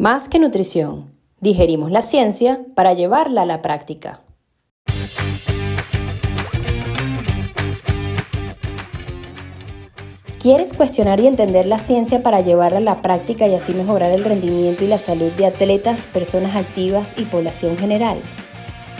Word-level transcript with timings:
Más 0.00 0.30
que 0.30 0.38
nutrición, 0.38 1.12
digerimos 1.42 1.90
la 1.90 2.00
ciencia 2.00 2.62
para 2.74 2.94
llevarla 2.94 3.42
a 3.42 3.44
la 3.44 3.60
práctica. 3.60 4.22
¿Quieres 10.38 10.72
cuestionar 10.72 11.20
y 11.20 11.26
entender 11.26 11.66
la 11.66 11.78
ciencia 11.78 12.22
para 12.22 12.40
llevarla 12.40 12.78
a 12.78 12.80
la 12.80 13.02
práctica 13.02 13.46
y 13.46 13.54
así 13.54 13.74
mejorar 13.74 14.10
el 14.12 14.24
rendimiento 14.24 14.84
y 14.84 14.86
la 14.86 14.96
salud 14.96 15.32
de 15.32 15.44
atletas, 15.44 16.06
personas 16.06 16.56
activas 16.56 17.12
y 17.18 17.24
población 17.24 17.76
general? 17.76 18.22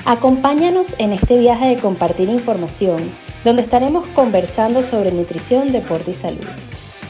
Acompáñanos 0.05 0.97
en 0.99 1.15
este 1.15 1.39
viaje 1.39 1.69
de 1.69 1.77
compartir 1.77 2.29
información, 2.29 2.99
donde 3.43 3.63
estaremos 3.63 4.07
conversando 4.09 4.83
sobre 4.83 5.13
nutrición, 5.13 5.73
deporte 5.73 6.11
y 6.11 6.15
salud. 6.15 6.45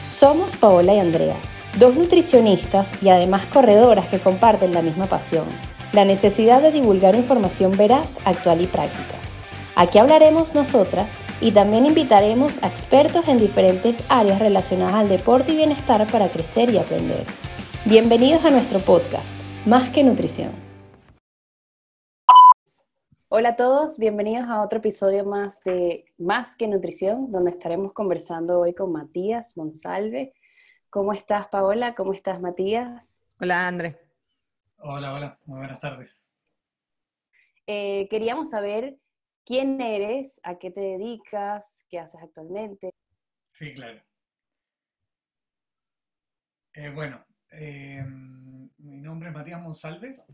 Somos 0.07 0.55
Paola 0.55 0.93
y 0.93 0.99
Andrea, 0.99 1.35
dos 1.79 1.95
nutricionistas 1.95 3.01
y 3.01 3.09
además 3.09 3.45
corredoras 3.45 4.07
que 4.07 4.19
comparten 4.19 4.73
la 4.73 4.81
misma 4.81 5.05
pasión, 5.05 5.45
la 5.93 6.05
necesidad 6.05 6.61
de 6.61 6.71
divulgar 6.71 7.15
información 7.15 7.71
veraz, 7.77 8.19
actual 8.25 8.61
y 8.61 8.67
práctica. 8.67 9.15
Aquí 9.75 9.97
hablaremos 9.97 10.53
nosotras 10.53 11.17
y 11.39 11.51
también 11.53 11.85
invitaremos 11.85 12.61
a 12.61 12.67
expertos 12.67 13.27
en 13.29 13.39
diferentes 13.39 14.03
áreas 14.09 14.39
relacionadas 14.39 14.95
al 14.95 15.09
deporte 15.09 15.53
y 15.53 15.55
bienestar 15.55 16.05
para 16.11 16.27
crecer 16.27 16.69
y 16.71 16.77
aprender. 16.77 17.25
Bienvenidos 17.85 18.43
a 18.43 18.51
nuestro 18.51 18.79
podcast, 18.79 19.33
Más 19.65 19.89
que 19.89 20.03
Nutrición. 20.03 20.51
Hola 23.29 23.49
a 23.49 23.55
todos, 23.55 23.97
bienvenidos 23.97 24.49
a 24.49 24.61
otro 24.61 24.79
episodio 24.79 25.23
más 25.23 25.63
de 25.63 26.03
Más 26.17 26.53
que 26.57 26.67
Nutrición, 26.67 27.31
donde 27.31 27.51
estaremos 27.51 27.93
conversando 27.93 28.59
hoy 28.59 28.73
con 28.73 28.91
Matías 28.91 29.55
Monsalve. 29.55 30.33
¿Cómo 30.91 31.13
estás, 31.13 31.47
Paola? 31.47 31.95
¿Cómo 31.95 32.11
estás, 32.11 32.41
Matías? 32.41 33.23
Hola, 33.39 33.65
André. 33.65 33.97
Hola, 34.79 35.13
hola, 35.13 35.39
muy 35.45 35.59
buenas 35.59 35.79
tardes. 35.79 36.21
Eh, 37.65 38.09
queríamos 38.09 38.49
saber 38.49 38.99
quién 39.45 39.79
eres, 39.79 40.41
a 40.43 40.59
qué 40.59 40.69
te 40.69 40.81
dedicas, 40.81 41.85
qué 41.87 41.97
haces 41.97 42.21
actualmente. 42.21 42.91
Sí, 43.47 43.73
claro. 43.73 44.01
Eh, 46.73 46.89
bueno, 46.89 47.25
eh, 47.53 48.03
mi 48.05 48.97
nombre 48.97 49.29
es 49.29 49.35
Matías 49.35 49.61
Monsalves. 49.61 50.27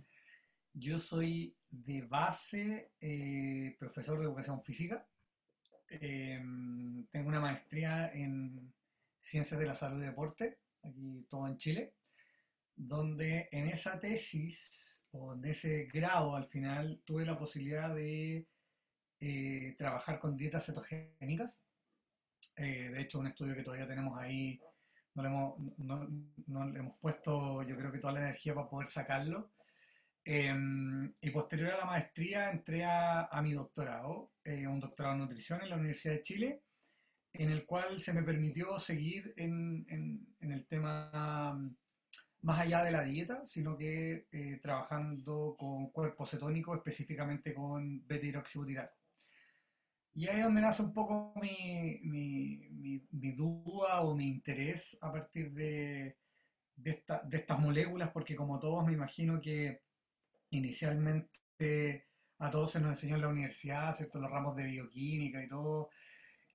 Yo 0.73 0.97
soy 0.97 1.55
de 1.69 2.02
base 2.02 2.94
eh, 2.99 3.75
profesor 3.77 4.17
de 4.17 4.25
educación 4.25 4.59
física. 4.64 5.08
tengo 5.88 7.30
una 7.30 7.42
maestría 7.42 8.11
en 8.11 8.73
ciencias 9.28 9.59
de 9.59 9.66
la 9.66 9.73
salud 9.73 10.02
y 10.02 10.06
deporte, 10.06 10.59
aquí 10.83 11.25
todo 11.30 11.47
en 11.47 11.58
Chile, 11.58 11.94
donde 12.75 13.50
en 13.52 13.67
esa 13.67 14.00
tesis 14.00 15.03
o 15.11 15.33
en 15.33 15.44
ese 15.45 15.86
grado 15.86 16.36
al 16.36 16.45
final 16.45 17.02
tuve 17.06 17.25
la 17.25 17.38
posibilidad 17.38 17.94
de 17.94 18.48
eh, 19.20 19.75
trabajar 19.78 20.20
con 20.20 20.38
dietas 20.38 20.66
cetogénicas. 20.66 21.59
Eh, 22.55 22.89
de 22.89 23.02
hecho, 23.02 23.20
un 23.20 23.28
estudio 23.28 23.55
que 23.55 23.64
todavía 23.64 23.88
tenemos 23.88 24.17
ahí, 24.17 24.59
no 25.16 25.23
le, 25.23 25.30
hemos, 25.30 25.59
no, 26.48 26.70
le 26.70 26.80
hemos 26.80 26.98
puesto, 27.00 27.64
yo 27.64 27.75
creo 27.75 27.92
que 27.92 28.00
toda 28.00 28.14
la 28.14 28.22
energía 28.22 28.55
para 28.55 28.70
poder 28.70 28.88
sacarlo. 28.88 29.52
Em, 30.23 31.14
y 31.22 31.31
posterior 31.31 31.72
a 31.72 31.78
la 31.78 31.86
maestría 31.86 32.52
entré 32.52 32.83
a, 32.86 33.30
mi 33.42 33.53
doctorado, 33.53 34.31
eh, 34.44 34.67
un 34.67 34.80
doctorado 34.80 35.16
en 35.16 35.22
nutrición 35.22 35.61
en 35.61 35.70
la 35.70 35.78
Universidad 35.78 36.16
de 36.16 36.22
Chile, 36.22 36.64
en 37.38 37.49
el 37.49 37.66
cual 37.66 37.99
se 37.99 38.13
me 38.13 38.23
permitió 38.23 38.77
seguir 38.80 39.33
en, 39.38 39.85
en, 39.89 40.35
en 40.39 40.52
el 40.52 40.66
tema 40.66 41.59
más 42.41 42.59
allá 42.59 42.83
de 42.83 42.91
la 42.91 43.03
dieta, 43.03 43.45
sino 43.45 43.77
que 43.77 44.27
trabajando 44.61 45.55
con 45.58 45.89
cuerpo 45.91 46.25
cetónico, 46.25 46.75
específicamente 46.75 47.53
con 47.53 48.05
beta-hidroxibutirato. 48.08 48.95
Y 50.17 50.27
ahí 50.27 50.39
es 50.39 50.45
donde 50.45 50.61
nace 50.61 50.81
un 50.81 50.93
poco 50.93 51.33
mi, 51.39 51.99
mi, 52.02 53.31
duda 53.33 54.02
o 54.02 54.15
mi 54.15 54.27
interés 54.27 54.98
a 55.02 55.11
partir 55.11 55.52
de, 55.54 56.17
de, 56.75 57.04
estas 57.31 57.59
moléculas, 57.59 58.09
porque 58.09 58.36
como 58.36 58.59
todos 58.59 58.83
me 58.83 58.93
imagino 58.93 59.39
que 59.39 59.83
inicialmente 60.49 62.08
a 62.39 62.49
todos 62.49 62.71
se 62.71 62.81
nos 62.81 62.89
enseñó 62.89 63.15
en 63.15 63.21
la 63.21 63.27
universidad, 63.27 63.93
¿cierto? 63.93 64.19
los 64.19 64.31
ramos 64.31 64.55
de 64.55 64.65
bioquímica 64.65 65.43
y 65.43 65.48
todo, 65.48 65.89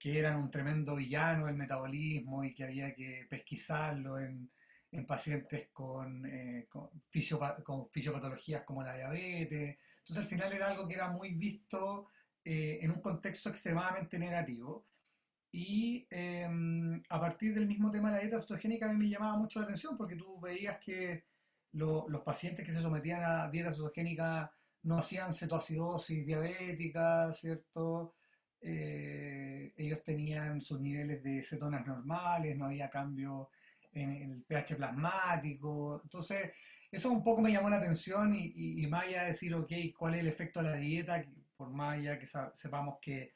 que 0.03 0.19
eran 0.19 0.37
un 0.37 0.51
tremendo 0.51 0.97
villano 0.97 1.47
del 1.47 1.55
metabolismo 1.55 2.43
y 2.43 2.53
que 2.53 2.65
había 2.65 2.93
que 2.93 3.25
pesquisarlo 3.31 4.19
en, 4.19 4.51
en 4.91 5.07
pacientes 5.07 5.69
con, 5.73 6.27
eh, 6.27 6.67
con, 6.69 6.91
con 7.63 7.89
fisiopatologías 7.89 8.65
como 8.65 8.83
la 8.83 8.97
diabetes. 8.97 9.79
Entonces 9.99 10.17
al 10.17 10.27
final 10.27 10.53
era 10.53 10.67
algo 10.67 10.89
que 10.89 10.95
era 10.95 11.09
muy 11.09 11.35
visto 11.35 12.09
eh, 12.45 12.81
en 12.83 12.91
un 12.91 13.01
contexto 13.01 13.49
extremadamente 13.49 14.19
negativo. 14.19 14.89
Y 15.53 16.05
em, 16.11 17.01
a 17.09 17.21
partir 17.21 17.55
del 17.55 17.69
mismo 17.69 17.93
tema 17.93 18.09
de 18.11 18.17
la 18.17 18.23
dieta 18.23 18.41
cetogénica 18.41 18.87
a 18.87 18.93
mí 18.93 18.99
me 18.99 19.09
llamaba 19.09 19.37
mucho 19.37 19.61
la 19.61 19.67
atención 19.67 19.97
porque 19.97 20.17
tú 20.17 20.41
veías 20.41 20.79
que 20.79 21.27
los 21.75 22.23
pacientes 22.25 22.67
que 22.67 22.73
se 22.73 22.83
sometían 22.83 23.23
a 23.23 23.49
dieta 23.49 23.71
cetogénica 23.71 24.53
no 24.83 24.99
hacían 24.99 25.33
cetoacidosis 25.33 26.27
diabética, 26.27 27.33
¿cierto? 27.33 28.17
Eh, 28.63 29.73
ellos 29.77 30.03
tenían 30.03 30.61
sus 30.61 30.81
niveles 30.81 31.23
de 31.23 31.43
cetonas 31.43 31.87
normales, 31.87 32.57
no 32.57 32.67
había 32.67 32.89
cambio 32.91 33.51
en, 33.93 34.11
el 34.11 34.43
pH 34.45 34.77
plasmático. 34.77 36.01
Entonces, 36.05 36.53
eso 36.91 37.11
un 37.11 37.25
poco 37.25 37.43
me 37.43 37.53
llamó 37.53 37.69
la 37.71 37.77
atención 37.77 38.35
y, 38.35 38.53
y, 38.55 38.85
y 38.85 38.87
más 38.87 39.05
allá 39.05 39.23
de 39.23 39.29
decir, 39.29 39.55
ok, 39.55 39.73
¿cuál 39.99 40.15
es 40.15 40.21
el 40.21 40.29
efecto 40.29 40.63
de 40.63 40.71
la 40.71 40.77
dieta? 40.77 41.25
por 41.63 41.71
más 41.71 41.95
allá 41.95 42.19
que 42.19 42.27
sepamos 42.27 42.99
que, 43.01 43.35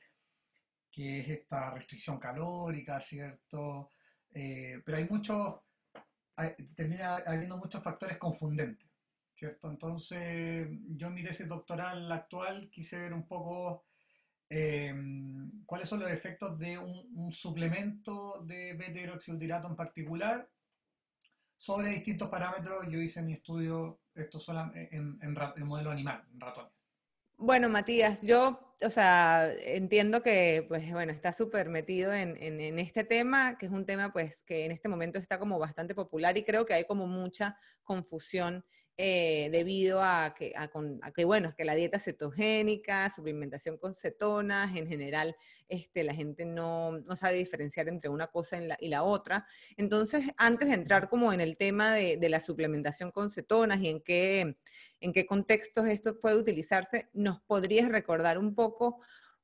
que 0.90 1.20
es 1.20 1.28
esta 1.28 1.70
restricción 1.70 2.18
calórica, 2.18 2.98
¿cierto? 2.98 3.92
Eh, 4.32 4.82
pero 4.84 4.98
hay 4.98 5.06
muchos, 5.08 5.60
termina 6.74 7.16
habiendo 7.18 7.56
muchos 7.56 7.80
factores 7.84 8.18
confundentes, 8.18 8.88
¿cierto? 9.30 9.70
Entonces, 9.70 10.68
yo 10.88 11.06
en 11.06 11.14
mi 11.14 11.22
tesis 11.22 11.46
doctoral 11.46 12.10
actual 12.10 12.68
quise 12.68 12.98
ver 12.98 13.12
un 13.12 13.28
poco 13.28 13.84
em, 14.48 15.64
cuáles 15.64 15.88
son 15.88 16.00
los 16.00 16.10
efectos 16.10 16.58
de 16.58 16.78
un, 16.78 17.32
suplemento 17.32 18.42
de 18.44 18.74
beta-hidroxibutirato 18.74 19.68
en 19.68 19.76
particular 19.76 20.48
sobre 21.56 21.88
distintos 21.88 22.28
parámetros. 22.28 22.86
Yo 22.88 23.00
hice 23.00 23.22
mi 23.22 23.32
estudio 23.32 24.00
esto 24.14 24.38
solo 24.38 24.70
en, 24.74 25.18
en, 25.20 25.36
en 25.56 25.66
modelo 25.66 25.90
animal, 25.90 26.24
en 26.32 26.40
ratones. 26.40 26.72
Bueno, 27.38 27.68
Matías, 27.68 28.22
yo, 28.22 28.74
o 28.82 28.90
sea, 28.90 29.52
entiendo 29.52 30.22
que, 30.22 30.64
pues, 30.68 30.90
bueno, 30.90 31.12
está 31.12 31.34
súper 31.34 31.68
metido 31.68 32.14
en, 32.14 32.42
en, 32.42 32.78
este 32.78 33.04
tema, 33.04 33.58
que 33.58 33.66
es 33.66 33.72
un 33.72 33.84
tema, 33.84 34.10
pues, 34.10 34.42
que 34.42 34.64
en 34.64 34.72
este 34.72 34.88
momento 34.88 35.18
está 35.18 35.38
como 35.38 35.58
bastante 35.58 35.94
popular 35.94 36.38
y 36.38 36.44
creo 36.44 36.64
que 36.64 36.72
hay 36.72 36.84
como 36.86 37.06
mucha 37.06 37.58
confusión 37.84 38.64
eh, 38.98 39.50
debido 39.52 40.02
a 40.02 40.34
que, 40.34 40.54
a, 40.56 40.70
que, 41.12 41.24
bueno, 41.24 41.54
que 41.54 41.64
la 41.64 41.74
dieta 41.74 41.98
cetogénica, 41.98 43.10
suplementación 43.10 43.76
con 43.76 43.94
cetonas, 43.94 44.74
en 44.74 44.86
general, 44.88 45.36
este, 45.68 46.02
la 46.02 46.14
gente 46.14 46.46
no, 46.46 46.92
no 47.00 47.14
sabe 47.14 47.36
diferenciar 47.36 47.88
entre 47.88 48.08
una 48.08 48.28
cosa 48.28 48.58
y 48.80 48.88
la, 48.88 49.02
otra. 49.02 49.46
Entonces, 49.76 50.24
antes 50.38 50.68
de 50.68 50.74
entrar 50.74 51.10
como 51.10 51.32
en 51.32 51.42
el 51.42 51.56
tema 51.58 51.92
de, 51.92 52.16
de, 52.16 52.28
la 52.30 52.40
suplementación 52.40 53.10
con 53.10 53.28
cetonas 53.28 53.82
y 53.82 53.88
en 53.88 54.00
qué, 54.00 54.56
en 55.00 55.12
qué 55.12 55.26
contextos 55.26 55.86
esto 55.86 56.18
puede 56.18 56.36
utilizarse, 56.36 57.10
¿nos 57.12 57.40
podrías 57.42 57.90
recordar 57.90 58.38
un 58.38 58.54
poco 58.54 59.00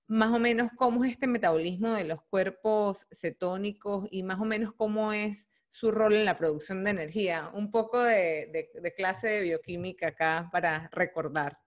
más 0.06 0.32
o 0.32 0.38
menos 0.38 0.70
cómo 0.76 1.04
es 1.04 1.12
este 1.12 1.26
metabolismo 1.26 1.92
de 1.92 2.04
los 2.04 2.22
cuerpos 2.22 3.06
cetónicos 3.10 4.06
y 4.10 4.22
más 4.22 4.40
o 4.40 4.44
menos 4.44 4.72
cómo 4.74 5.12
es 5.12 5.48
su 5.72 5.90
rol 5.90 6.14
en 6.14 6.24
la 6.24 6.36
producción 6.36 6.84
de 6.84 6.90
energía. 6.90 7.50
Un 7.54 7.70
poco 7.70 8.00
de, 8.02 8.70
clase 8.96 9.28
de 9.28 9.40
bioquímica 9.40 10.08
acá 10.08 10.48
para 10.52 10.88
recordar. 10.92 11.58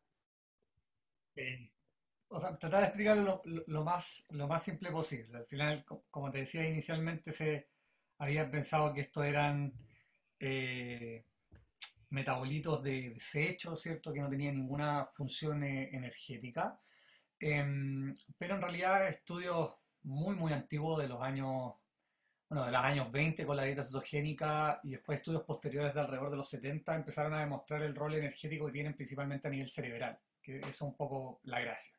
O 2.27 2.39
sea, 2.39 2.57
tratar 2.57 2.81
de 2.81 2.85
explicarlo 2.87 3.41
lo, 3.45 3.83
más, 3.83 4.25
lo 4.29 4.47
más 4.47 4.63
simple 4.63 4.91
posible. 4.91 5.39
Al 5.39 5.45
final, 5.47 5.83
como 6.09 6.31
te 6.31 6.39
decía 6.39 6.65
inicialmente, 6.65 7.31
se 7.31 7.67
había 8.19 8.49
pensado 8.49 8.93
que 8.93 9.01
esto 9.01 9.23
eran 9.23 9.73
eh, 10.39 11.25
metabolitos 12.09 12.83
de 12.83 13.09
desecho, 13.09 13.75
¿cierto? 13.75 14.13
Que 14.13 14.21
no 14.21 14.29
tenían 14.29 14.55
ninguna 14.55 15.05
función 15.05 15.63
eh, 15.63 15.89
energética. 15.91 16.79
Em, 17.39 18.13
pero 18.37 18.55
en 18.55 18.61
realidad 18.61 19.07
estudios 19.09 19.77
muy, 20.03 20.35
muy 20.35 20.53
antiguos 20.53 21.01
de 21.01 21.09
los 21.09 21.21
años 21.21 21.73
bueno, 22.47 22.65
de 22.65 22.71
los 22.71 22.81
años 22.81 23.11
20 23.11 23.45
con 23.45 23.57
la 23.57 23.63
dieta 23.63 23.83
cetogénica 23.83 24.79
y 24.83 24.91
después 24.91 25.19
estudios 25.19 25.43
posteriores 25.43 25.93
de 25.93 26.01
alrededor 26.01 26.29
de 26.29 26.37
los 26.37 26.49
70 26.49 26.95
empezaron 26.95 27.33
a 27.33 27.39
demostrar 27.39 27.81
el 27.81 27.95
rol 27.95 28.13
energético 28.15 28.67
que 28.67 28.71
tienen 28.71 28.93
principalmente 28.93 29.47
a 29.47 29.51
nivel 29.51 29.69
cerebral, 29.69 30.19
que 30.41 30.59
es 30.59 30.81
un 30.81 30.95
poco 30.95 31.39
la 31.43 31.59
gracia. 31.59 31.95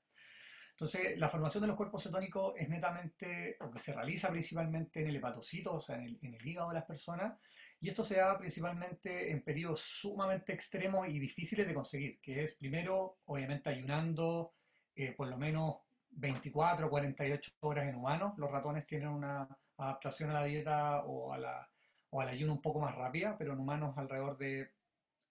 Entonces, 0.77 1.19
la 1.19 1.31
formación 1.31 1.63
de 1.63 1.69
los 1.69 1.77
cuerpos 1.77 2.03
cetónicos 2.03 2.55
es 2.59 2.69
netamente, 2.69 3.57
o 3.61 3.71
que 3.71 3.79
se 3.79 3.95
realiza 3.95 4.29
principalmente 4.31 5.01
en 5.01 5.09
el 5.09 5.17
hepatocito, 5.17 5.75
o 5.75 5.81
sea, 5.81 5.97
en 5.97 6.03
el, 6.03 6.19
en 6.21 6.35
el 6.35 6.47
hígado 6.47 6.69
de 6.69 6.75
las 6.75 6.85
personas, 6.85 7.39
Y 7.81 7.89
esto 7.89 8.03
se 8.03 8.17
da 8.17 8.39
principalmente 8.39 9.31
en 9.31 9.43
periodos 9.43 9.81
sumamente 9.81 10.53
extremos 10.53 11.09
y 11.09 11.19
difíciles 11.19 11.67
de 11.67 11.75
conseguir, 11.75 12.21
que 12.21 12.43
es 12.43 12.55
primero, 12.55 13.19
obviamente, 13.25 13.71
ayunando 13.71 14.53
eh, 14.95 15.13
por 15.13 15.29
lo 15.29 15.39
menos 15.39 15.77
24 16.11 16.87
o 16.87 16.91
48 16.91 17.53
horas 17.61 17.87
en 17.87 17.97
humanos. 17.97 18.35
Los 18.37 18.51
ratones 18.51 18.87
tienen 18.87 19.09
una 19.09 19.49
adaptación 19.79 20.31
a 20.31 20.35
la 20.35 20.45
dieta 20.45 21.05
o, 21.05 21.33
al 21.33 22.29
ayuno 22.29 22.55
un 22.55 22.63
poco 22.63 22.81
más 22.81 22.95
rápida, 22.95 23.37
pero 23.37 23.53
en 23.53 23.61
humanos 23.61 23.97
alrededor 23.97 24.39
de 24.39 24.73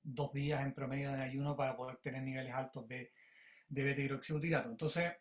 dos 0.03 0.33
días 0.33 0.61
en 0.61 0.73
promedio 0.73 1.11
de 1.11 1.23
ayuno 1.23 1.55
para 1.55 1.75
poder 1.75 1.97
tener 1.97 2.21
niveles 2.21 2.53
altos 2.53 2.87
de, 2.87 3.11
de 3.67 3.83
beta-hidroxibutirato. 3.83 4.69
Entonces, 4.69 5.13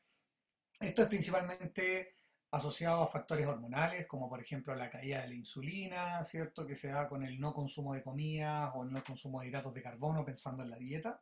esto 0.80 1.02
es 1.02 1.08
principalmente 1.08 2.14
asociado 2.50 3.02
a 3.02 3.08
factores 3.08 3.46
hormonales, 3.46 4.06
como 4.06 4.28
por 4.28 4.40
ejemplo 4.40 4.74
la 4.74 4.90
caída 4.90 5.22
de 5.22 5.28
la 5.28 5.34
insulina, 5.34 6.22
¿cierto? 6.22 6.64
Que 6.66 6.76
se 6.76 6.88
da 6.88 7.08
con 7.08 7.24
el 7.24 7.40
no 7.40 7.52
consumo 7.52 7.94
de 7.94 8.02
comidas 8.02 8.70
o 8.74 8.84
el 8.84 8.92
no 8.92 9.02
consumo 9.02 9.40
de 9.40 9.48
hidratos 9.48 9.74
de 9.74 9.82
carbono, 9.82 10.24
pensando 10.24 10.62
en 10.62 10.70
la 10.70 10.76
dieta. 10.76 11.20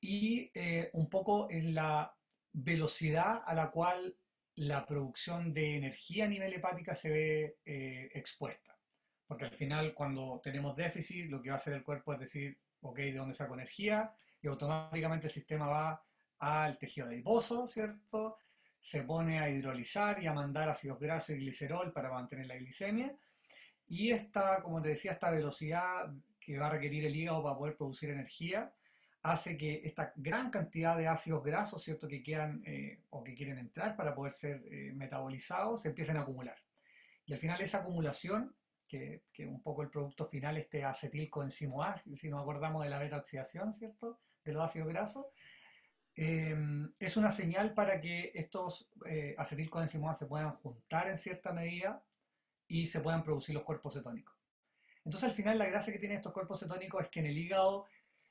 Y 0.00 0.50
eh, 0.54 0.90
un 0.94 1.08
poco 1.08 1.48
en 1.50 1.74
la 1.74 2.12
velocidad 2.52 3.42
a 3.44 3.54
la 3.54 3.70
cual 3.70 4.16
la 4.56 4.84
producción 4.84 5.52
de 5.54 5.76
energía 5.76 6.24
a 6.24 6.28
nivel 6.28 6.52
hepática 6.52 6.94
se 6.94 7.10
ve 7.10 7.58
eh, 7.64 8.10
expuesta. 8.14 8.76
Porque 9.26 9.44
al 9.44 9.54
final, 9.54 9.94
cuando 9.94 10.40
tenemos 10.42 10.74
déficit, 10.74 11.30
lo 11.30 11.40
que 11.40 11.50
va 11.50 11.54
a 11.54 11.58
hacer 11.58 11.74
el 11.74 11.84
cuerpo 11.84 12.12
es 12.12 12.20
decir, 12.20 12.58
ok, 12.80 12.96
¿de 12.98 13.14
dónde 13.14 13.34
saco 13.34 13.54
energía? 13.54 14.12
Y 14.42 14.48
automáticamente 14.48 15.28
el 15.28 15.32
sistema 15.32 15.66
va 15.68 16.04
al 16.38 16.78
tejido 16.78 17.06
adiposo, 17.06 17.66
¿cierto? 17.66 18.38
Se 18.80 19.02
pone 19.02 19.38
a 19.38 19.48
hidrolizar 19.48 20.22
y 20.22 20.26
a 20.26 20.32
mandar 20.32 20.68
ácidos 20.68 20.98
grasos 20.98 21.36
y 21.36 21.38
glicerol 21.38 21.92
para 21.92 22.10
mantener 22.10 22.46
la 22.46 22.56
glicemia. 22.56 23.14
Y 23.86 24.10
esta, 24.10 24.62
como 24.62 24.80
te 24.80 24.90
decía, 24.90 25.12
esta 25.12 25.30
velocidad 25.30 26.12
que 26.38 26.58
va 26.58 26.68
a 26.68 26.70
requerir 26.70 27.04
el 27.04 27.14
hígado 27.14 27.42
para 27.42 27.56
poder 27.56 27.76
producir 27.76 28.10
energía, 28.10 28.72
hace 29.22 29.56
que 29.56 29.80
esta 29.84 30.12
gran 30.16 30.50
cantidad 30.50 30.96
de 30.96 31.08
ácidos 31.08 31.44
grasos, 31.44 31.82
¿cierto?, 31.82 32.08
que 32.08 32.22
quedan 32.22 32.62
eh, 32.66 33.02
o 33.10 33.22
que 33.22 33.34
quieren 33.34 33.58
entrar 33.58 33.96
para 33.96 34.14
poder 34.14 34.32
ser 34.32 34.62
eh, 34.70 34.92
metabolizados, 34.94 35.82
se 35.82 35.90
empiecen 35.90 36.16
a 36.16 36.22
acumular. 36.22 36.56
Y 37.26 37.32
al 37.32 37.38
final 37.38 37.60
esa 37.60 37.78
acumulación, 37.78 38.54
que, 38.88 39.22
que 39.32 39.46
un 39.46 39.62
poco 39.62 39.82
el 39.82 39.90
producto 39.90 40.26
final, 40.26 40.56
este 40.56 40.84
acetilcoenzimo 40.84 41.82
A, 41.82 41.96
si 41.96 42.28
nos 42.28 42.42
acordamos 42.42 42.82
de 42.82 42.90
la 42.90 42.98
beta 42.98 43.18
oxidación, 43.18 43.72
¿cierto?, 43.72 44.18
de 44.44 44.52
los 44.52 44.64
ácidos 44.64 44.88
grasos, 44.88 45.26
Em, 46.22 46.92
es 46.98 47.16
una 47.16 47.30
señal 47.30 47.72
para 47.72 47.98
que 47.98 48.32
estos 48.34 48.90
eh, 49.06 49.34
acetilcoenzimas 49.38 50.18
se 50.18 50.26
puedan 50.26 50.52
juntar 50.52 51.08
en 51.08 51.16
cierta 51.16 51.52
medida 51.52 52.02
y 52.68 52.88
se 52.88 53.00
puedan 53.00 53.22
producir 53.22 53.54
los 53.54 53.64
cuerpos 53.64 53.94
cetónicos. 53.94 54.36
Entonces 55.04 55.30
al 55.30 55.34
final 55.34 55.56
la 55.56 55.64
gracia 55.64 55.92
que 55.92 55.98
tienen 55.98 56.18
estos 56.18 56.34
cuerpos 56.34 56.60
cetónicos 56.60 57.04
es 57.04 57.08
que 57.08 57.20
en 57.20 57.26
el 57.26 57.38
hígado 57.38 57.86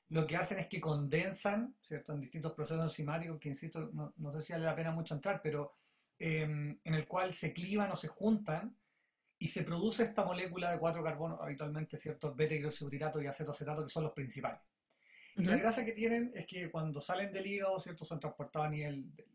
lo 0.09 0.25
que 0.25 0.35
hacen 0.35 0.59
es 0.59 0.67
que 0.67 0.81
condensan, 0.81 1.75
¿cierto? 1.81 2.13
En 2.13 2.21
distintos 2.21 2.53
procesos 2.53 2.83
enzimáticos, 2.83 3.39
que 3.39 3.49
insisto, 3.49 3.91
no, 3.93 4.31
sé 4.31 4.41
si 4.41 4.53
vale 4.53 4.65
la 4.65 4.75
pena 4.75 4.91
mucho 4.91 5.13
entrar, 5.13 5.39
pero 5.41 5.73
em, 6.17 6.77
en 6.83 6.93
el 6.95 7.07
cual 7.07 7.33
se 7.33 7.53
clivan 7.53 7.91
o 7.91 7.95
se 7.95 8.07
juntan 8.07 8.75
y 9.37 9.47
se 9.47 9.63
produce 9.63 10.03
esta 10.03 10.25
molécula 10.25 10.71
de 10.71 10.79
cuatro 10.79 11.03
carbonos, 11.03 11.39
habitualmente, 11.41 11.95
¿cierto? 11.95 12.33
Beta-hidroxibutirato 12.33 13.21
y 13.21 13.27
acetoacetato, 13.27 13.83
que 13.83 13.89
son 13.89 14.03
los 14.03 14.13
principales. 14.13 14.59
Y 15.35 15.43
la 15.43 15.55
gracia 15.55 15.85
que 15.85 15.93
tienen 15.93 16.31
es 16.33 16.45
que 16.45 16.69
cuando 16.69 16.99
salen 16.99 17.31
del 17.31 17.47
hígado, 17.47 17.79
¿cierto? 17.79 18.03
Son 18.03 18.19
transportados 18.19 18.67
a 18.67 18.71
nivel 18.71 19.15
de 19.15 19.25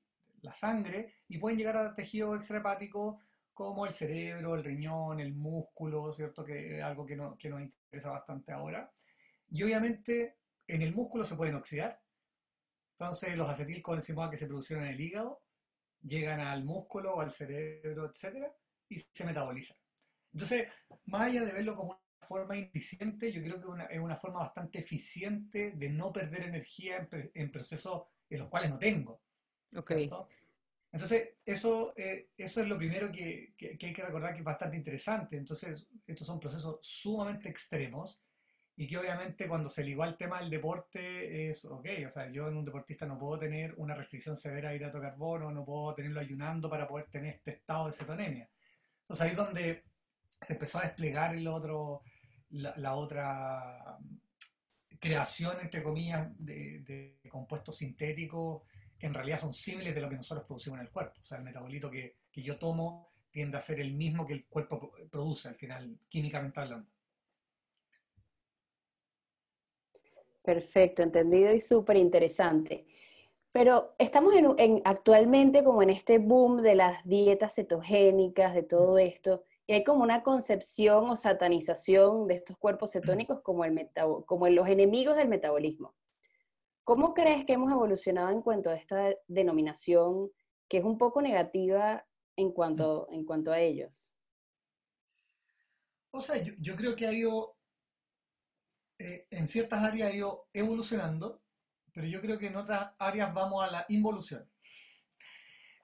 la 0.43 0.53
sangre 0.53 1.15
y 1.29 1.38
pueden 1.38 1.56
llegar 1.56 1.76
a 1.76 1.94
tejidos 1.94 2.37
extrahepáticos 2.37 3.17
como 3.55 3.87
el 3.87 3.93
cerebro, 3.93 4.56
el 4.56 4.65
riñón, 4.65 5.21
el 5.21 5.32
músculo, 5.32 6.12
¿cierto? 6.12 6.44
Que 6.44 6.79
es 6.79 6.82
algo 6.82 7.06
que, 7.06 7.17
no, 7.17 7.38
que 7.38 7.49
nos 7.49 7.62
interesa 7.62 8.11
bastante 8.11 8.53
ahora. 8.53 8.93
Y 9.50 9.62
obviamente 9.62 10.37
en 10.66 10.82
el 10.82 10.94
músculo 10.94 11.25
se 11.25 11.37
pueden 11.37 11.55
oxidar. 11.55 12.00
Entonces 12.93 13.37
los 13.37 13.49
acetilcoenzimados 13.49 14.31
que 14.31 14.37
se 14.37 14.46
producieron 14.46 14.84
en 14.84 14.93
el 14.93 15.00
hígado 15.00 15.43
llegan 16.02 16.40
al 16.40 16.64
músculo 16.64 17.14
o 17.14 17.20
al 17.20 17.31
cerebro, 17.31 18.11
etcétera, 18.11 18.55
y 18.88 18.99
se 18.99 19.25
metabolizan. 19.25 19.76
Entonces, 20.32 20.69
más 21.06 21.22
allá 21.22 21.44
de 21.44 21.52
verlo 21.52 21.76
como 21.76 22.02
forma 22.20 22.56
ineficiente, 22.56 23.32
yo 23.32 23.43
creo 23.43 23.61
que 23.61 23.94
es 23.94 24.00
una 24.00 24.16
forma 24.16 24.40
bastante 24.40 24.81
eficiente 24.81 25.72
de 25.72 25.90
no 25.90 26.12
perder 26.12 26.43
energía 26.43 27.08
en, 27.11 27.50
procesos 27.50 28.05
en 28.28 28.40
los 28.40 28.49
cuales 28.49 28.70
no 28.70 28.78
tengo. 28.78 29.20
Okay. 29.75 30.11
Entonces, 30.93 31.31
eso, 31.44 31.93
eh, 31.96 32.28
eso 32.37 32.61
es 32.61 32.69
lo 32.69 32.78
primero 32.78 33.11
que, 33.11 33.55
que, 33.56 33.76
hay 33.81 33.93
que 33.93 34.02
recordar 34.02 34.32
que 34.32 34.38
es 34.38 34.44
bastante 34.44 34.76
interesante. 34.76 35.37
Entonces, 35.37 35.88
estos 36.06 36.26
son 36.26 36.40
procesos 36.40 36.78
sumamente 36.81 37.49
extremos 37.49 38.22
y 38.76 38.88
que 38.88 38.99
obviamente 38.99 39.47
cuando 39.47 39.69
se 39.69 39.85
ligó 39.85 40.03
al 40.03 40.17
tema 40.17 40.41
del 40.41 40.50
deporte 40.50 41.49
es, 41.49 41.65
ok, 41.65 41.87
o 42.06 42.11
sea, 42.11 42.29
yo 42.31 42.49
en 42.49 42.56
un 42.56 42.65
deportista 42.65 43.06
no 43.06 43.19
puedo 43.19 43.38
tener 43.38 43.75
una 43.76 43.94
restricción 43.94 44.37
severa 44.37 44.71
de 44.71 44.76
hidrato 44.76 44.99
de 44.99 45.09
carbono, 45.09 45.53
no 45.53 45.65
puedo 45.65 45.94
tenerlo 45.94 46.21
ayunando 46.21 46.69
para 46.69 46.88
poder 46.88 47.06
tener 47.06 47.35
este 47.35 47.53
estado 47.53 47.87
de 47.87 47.93
cetonemia. 47.93 48.50
Entonces 49.03 49.25
ahí 49.25 49.31
es 49.31 49.37
donde 49.37 49.85
se 50.41 50.55
empezó 50.55 50.79
a 50.79 50.82
desplegar 50.82 51.35
el 51.37 51.47
otro, 51.47 52.03
la, 52.50 52.97
otra 52.97 53.97
creación, 54.99 55.56
entre 55.62 55.82
comillas, 55.82 56.29
de, 56.37 57.21
compuestos 57.31 57.76
sintéticos 57.76 58.62
que 58.99 59.06
en 59.06 59.15
realidad 59.15 59.38
son 59.38 59.53
similares 59.53 59.94
de 59.94 60.00
lo 60.00 60.09
que 60.09 60.17
nosotros 60.17 60.47
producimos 60.47 60.81
en 60.81 60.87
el 60.87 60.93
cuerpo. 60.93 61.21
O 61.21 61.25
sea, 61.25 61.38
el 61.38 61.44
metabolito 61.44 61.91
que, 61.91 62.17
que 62.31 62.43
yo 62.43 62.59
tomo 62.59 63.12
tiende 63.31 63.56
a 63.56 63.61
ser 63.61 63.79
el 63.81 63.94
mismo 63.94 64.26
que 64.26 64.35
el 64.35 64.47
cuerpo 64.47 64.93
produce, 65.11 65.49
al 65.49 65.56
final, 65.56 65.99
químicamente 66.09 66.61
hablando. 66.61 66.94
Perfecto, 70.44 71.02
entendido 71.02 71.55
y 71.55 71.61
súper 71.61 71.96
interesante. 71.96 72.87
Pero 73.50 73.94
estamos 73.99 74.35
en, 74.35 74.82
actualmente 74.85 75.64
como 75.64 75.82
en 75.82 75.88
este 75.88 76.19
boom 76.19 76.61
de 76.61 76.75
las 76.75 77.02
dietas 77.05 77.55
cetogénicas, 77.55 78.52
de 78.55 78.62
todo 78.62 78.99
esto. 78.99 79.43
Y 79.67 79.73
hay 79.73 79.85
como 79.85 80.02
una 80.02 80.23
concepción 80.23 81.08
o 81.08 81.17
satanización 81.17 82.26
de 82.26 82.35
estos 82.35 82.58
cuerpos 82.58 82.93
cetónicos 82.93 83.41
como, 83.41 83.64
el 83.64 83.88
como 84.26 84.46
los 84.49 84.69
enemigos 84.69 85.17
del 85.17 85.29
metabolismo. 85.29 85.94
¿Cómo 86.82 87.14
crees 87.14 87.47
que 87.47 87.55
hemos 87.55 87.73
evolucionado 87.73 88.29
en 88.29 88.43
cuanto 88.43 88.69
a 88.69 88.75
esta 88.75 89.14
denominación 89.26 90.31
que 90.69 90.79
es 90.79 90.85
un 90.85 90.99
poco 90.99 91.23
negativa 91.23 92.05
en 92.37 92.52
cuanto, 92.52 93.08
en 93.11 93.25
cuanto 93.25 93.50
a 93.50 93.61
ellos? 93.61 94.14
O 96.11 96.20
sea, 96.20 96.37
yo, 96.37 96.76
creo 96.76 96.94
que 96.94 97.06
ha 97.06 97.12
ido, 97.12 97.53
eh, 98.99 99.26
en 99.31 99.46
ciertas 99.46 99.82
áreas 99.82 100.11
ha 100.11 100.14
ido 100.14 100.49
evolucionando, 100.52 101.43
pero 101.92 102.07
yo 102.07 102.21
creo 102.21 102.38
que 102.38 102.49
en 102.49 102.57
otras 102.57 102.92
áreas 102.99 103.33
vamos 103.33 103.64
a 103.64 103.71
la 103.71 103.87
involución. 103.88 104.49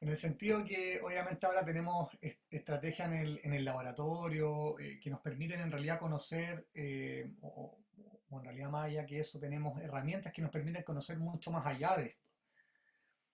En 0.01 0.09
el 0.09 0.17
sentido 0.17 0.65
que 0.65 1.01
obviamente 1.03 1.45
ahora 1.45 1.65
tenemos 1.65 2.09
estrategias 2.49 3.09
en 3.09 3.15
el, 3.15 3.41
en 3.43 3.53
el 3.53 3.65
laboratorio 3.65 4.79
eh, 4.79 4.99
que 4.99 5.11
nos 5.11 5.21
permiten 5.21 5.61
en 5.61 5.71
realidad 5.71 5.99
conocer, 5.99 6.67
eh, 6.75 7.35
o, 7.43 7.79
en 8.31 8.45
realidad 8.45 8.71
más 8.71 8.87
allá 8.87 9.05
que 9.05 9.19
eso, 9.19 9.39
tenemos 9.39 9.79
herramientas 9.83 10.33
que 10.33 10.41
nos 10.41 10.51
permiten 10.51 10.85
conocer 10.85 11.19
mucho 11.19 11.51
más 11.51 11.67
allá 11.67 11.97
de 11.97 12.07
esto. 12.07 12.25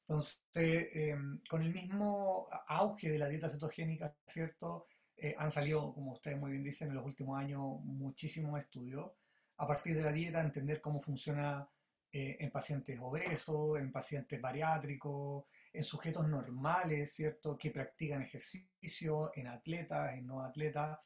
Entonces, 0.09 0.41
em, 0.55 1.41
con 1.49 1.63
el 1.63 1.73
mismo 1.73 2.49
auge 2.69 3.11
de 3.11 3.19
la 3.19 3.29
dieta 3.29 3.49
cetogénica, 3.49 4.15
¿cierto? 4.27 4.87
Eh, 5.17 5.35
han 5.39 5.51
salido, 5.51 5.93
como 5.95 6.13
ustedes 6.13 6.39
muy 6.39 6.51
bien 6.53 6.65
dicen, 6.65 6.89
en 6.89 6.95
los 6.95 7.05
últimos 7.05 7.39
años 7.39 7.61
muchísimos 7.83 8.59
estudios 8.59 9.13
a 9.59 9.67
partir 9.67 9.97
de 9.97 10.03
la 10.03 10.13
dieta, 10.13 10.41
entender 10.41 10.81
cómo 10.81 11.01
funciona 11.01 11.69
en 12.13 12.51
pacientes 12.51 12.99
obesos, 12.99 13.79
en 13.79 13.93
pacientes 13.93 14.41
bariátricos, 14.41 15.45
en 15.71 15.85
sujetos 15.85 16.27
normales, 16.27 17.13
¿cierto? 17.13 17.59
Que 17.59 17.71
practican 17.71 18.23
ejercicio, 18.23 19.33
en 19.35 19.49
atletas, 19.49 20.15
en 20.15 20.27
no 20.27 20.41
atletas. 20.41 20.99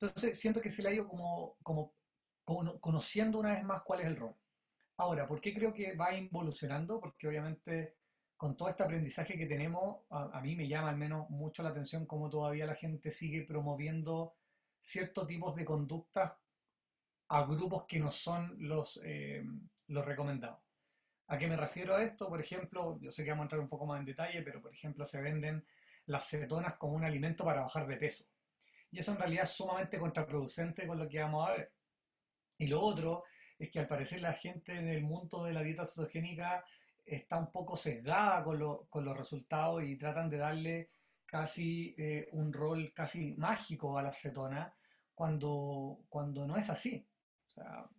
Entonces, 0.00 0.40
siento 0.40 0.62
que 0.62 0.70
se 0.70 0.82
le 0.82 0.88
ha 0.88 0.94
ido 0.94 1.06
como, 1.06 1.58
como, 1.62 1.92
conociendo 2.80 3.38
una 3.38 3.52
vez 3.52 3.64
más 3.64 3.82
cuál 3.82 4.00
es 4.00 4.06
el 4.06 4.16
rol. 4.16 4.34
Ahora, 4.96 5.28
¿por 5.28 5.40
qué 5.40 5.52
creo 5.52 5.74
que 5.74 5.94
va 5.94 6.14
involucionando? 6.14 6.98
Porque 6.98 7.28
obviamente 7.28 7.98
con 8.38 8.56
todo 8.56 8.68
este 8.68 8.84
aprendizaje 8.84 9.36
que 9.36 9.46
tenemos, 9.46 9.98
a, 10.10 10.40
mí 10.40 10.54
me 10.54 10.68
llama 10.68 10.90
al 10.90 10.96
menos 10.96 11.28
mucho 11.28 11.62
la 11.62 11.70
atención 11.70 12.06
cómo 12.06 12.30
todavía 12.30 12.66
la 12.66 12.76
gente 12.76 13.10
sigue 13.10 13.42
promoviendo 13.42 14.34
ciertos 14.80 15.26
tipos 15.26 15.56
de 15.56 15.64
conductas 15.64 16.34
a 17.28 17.44
grupos 17.44 17.84
que 17.84 17.98
no 17.98 18.10
son 18.10 18.56
los, 18.58 19.00
eh, 19.04 19.44
los 19.88 20.04
recomendados. 20.04 20.60
¿A 21.26 21.36
qué 21.36 21.46
me 21.46 21.56
refiero 21.56 21.94
a 21.94 22.02
esto? 22.02 22.28
Por 22.28 22.40
ejemplo, 22.40 22.98
yo 23.00 23.10
sé 23.10 23.22
que 23.22 23.30
vamos 23.30 23.42
a 23.42 23.46
entrar 23.46 23.60
un 23.60 23.68
poco 23.68 23.86
más 23.86 24.00
en 24.00 24.06
detalle, 24.06 24.42
pero 24.42 24.62
por 24.62 24.72
ejemplo 24.72 25.04
se 25.04 25.20
venden 25.20 25.64
las 26.06 26.26
cetonas 26.26 26.74
como 26.76 26.94
un 26.94 27.04
alimento 27.04 27.44
para 27.44 27.60
bajar 27.60 27.86
de 27.86 27.96
peso. 27.96 28.24
Y 28.90 28.98
eso 28.98 29.12
en 29.12 29.18
realidad 29.18 29.44
es 29.44 29.50
sumamente 29.50 29.98
contraproducente 29.98 30.86
con 30.86 30.98
lo 30.98 31.06
que 31.06 31.20
vamos 31.20 31.46
a 31.46 31.52
ver. 31.52 31.72
Y 32.56 32.66
lo 32.66 32.80
otro 32.80 33.24
es 33.58 33.70
que 33.70 33.78
al 33.80 33.86
parecer 33.86 34.22
la 34.22 34.32
gente 34.32 34.74
en 34.74 34.88
el 34.88 35.02
mundo 35.02 35.44
de 35.44 35.52
la 35.52 35.62
dieta 35.62 35.84
cetogénica 35.84 36.64
está 37.04 37.38
un 37.38 37.52
poco 37.52 37.76
sesgada 37.76 38.42
con, 38.42 39.04
los 39.04 39.16
resultados 39.16 39.82
y 39.84 39.96
tratan 39.96 40.30
de 40.30 40.38
darle 40.38 40.90
casi 41.26 41.94
eh, 41.98 42.28
un 42.32 42.52
rol 42.52 42.92
casi 42.94 43.34
mágico 43.36 43.98
a 43.98 44.02
la 44.02 44.12
cetona, 44.12 44.74
cuando, 45.14 46.00
cuando 46.08 46.46
no 46.46 46.56
es 46.56 46.70
así. 46.70 47.06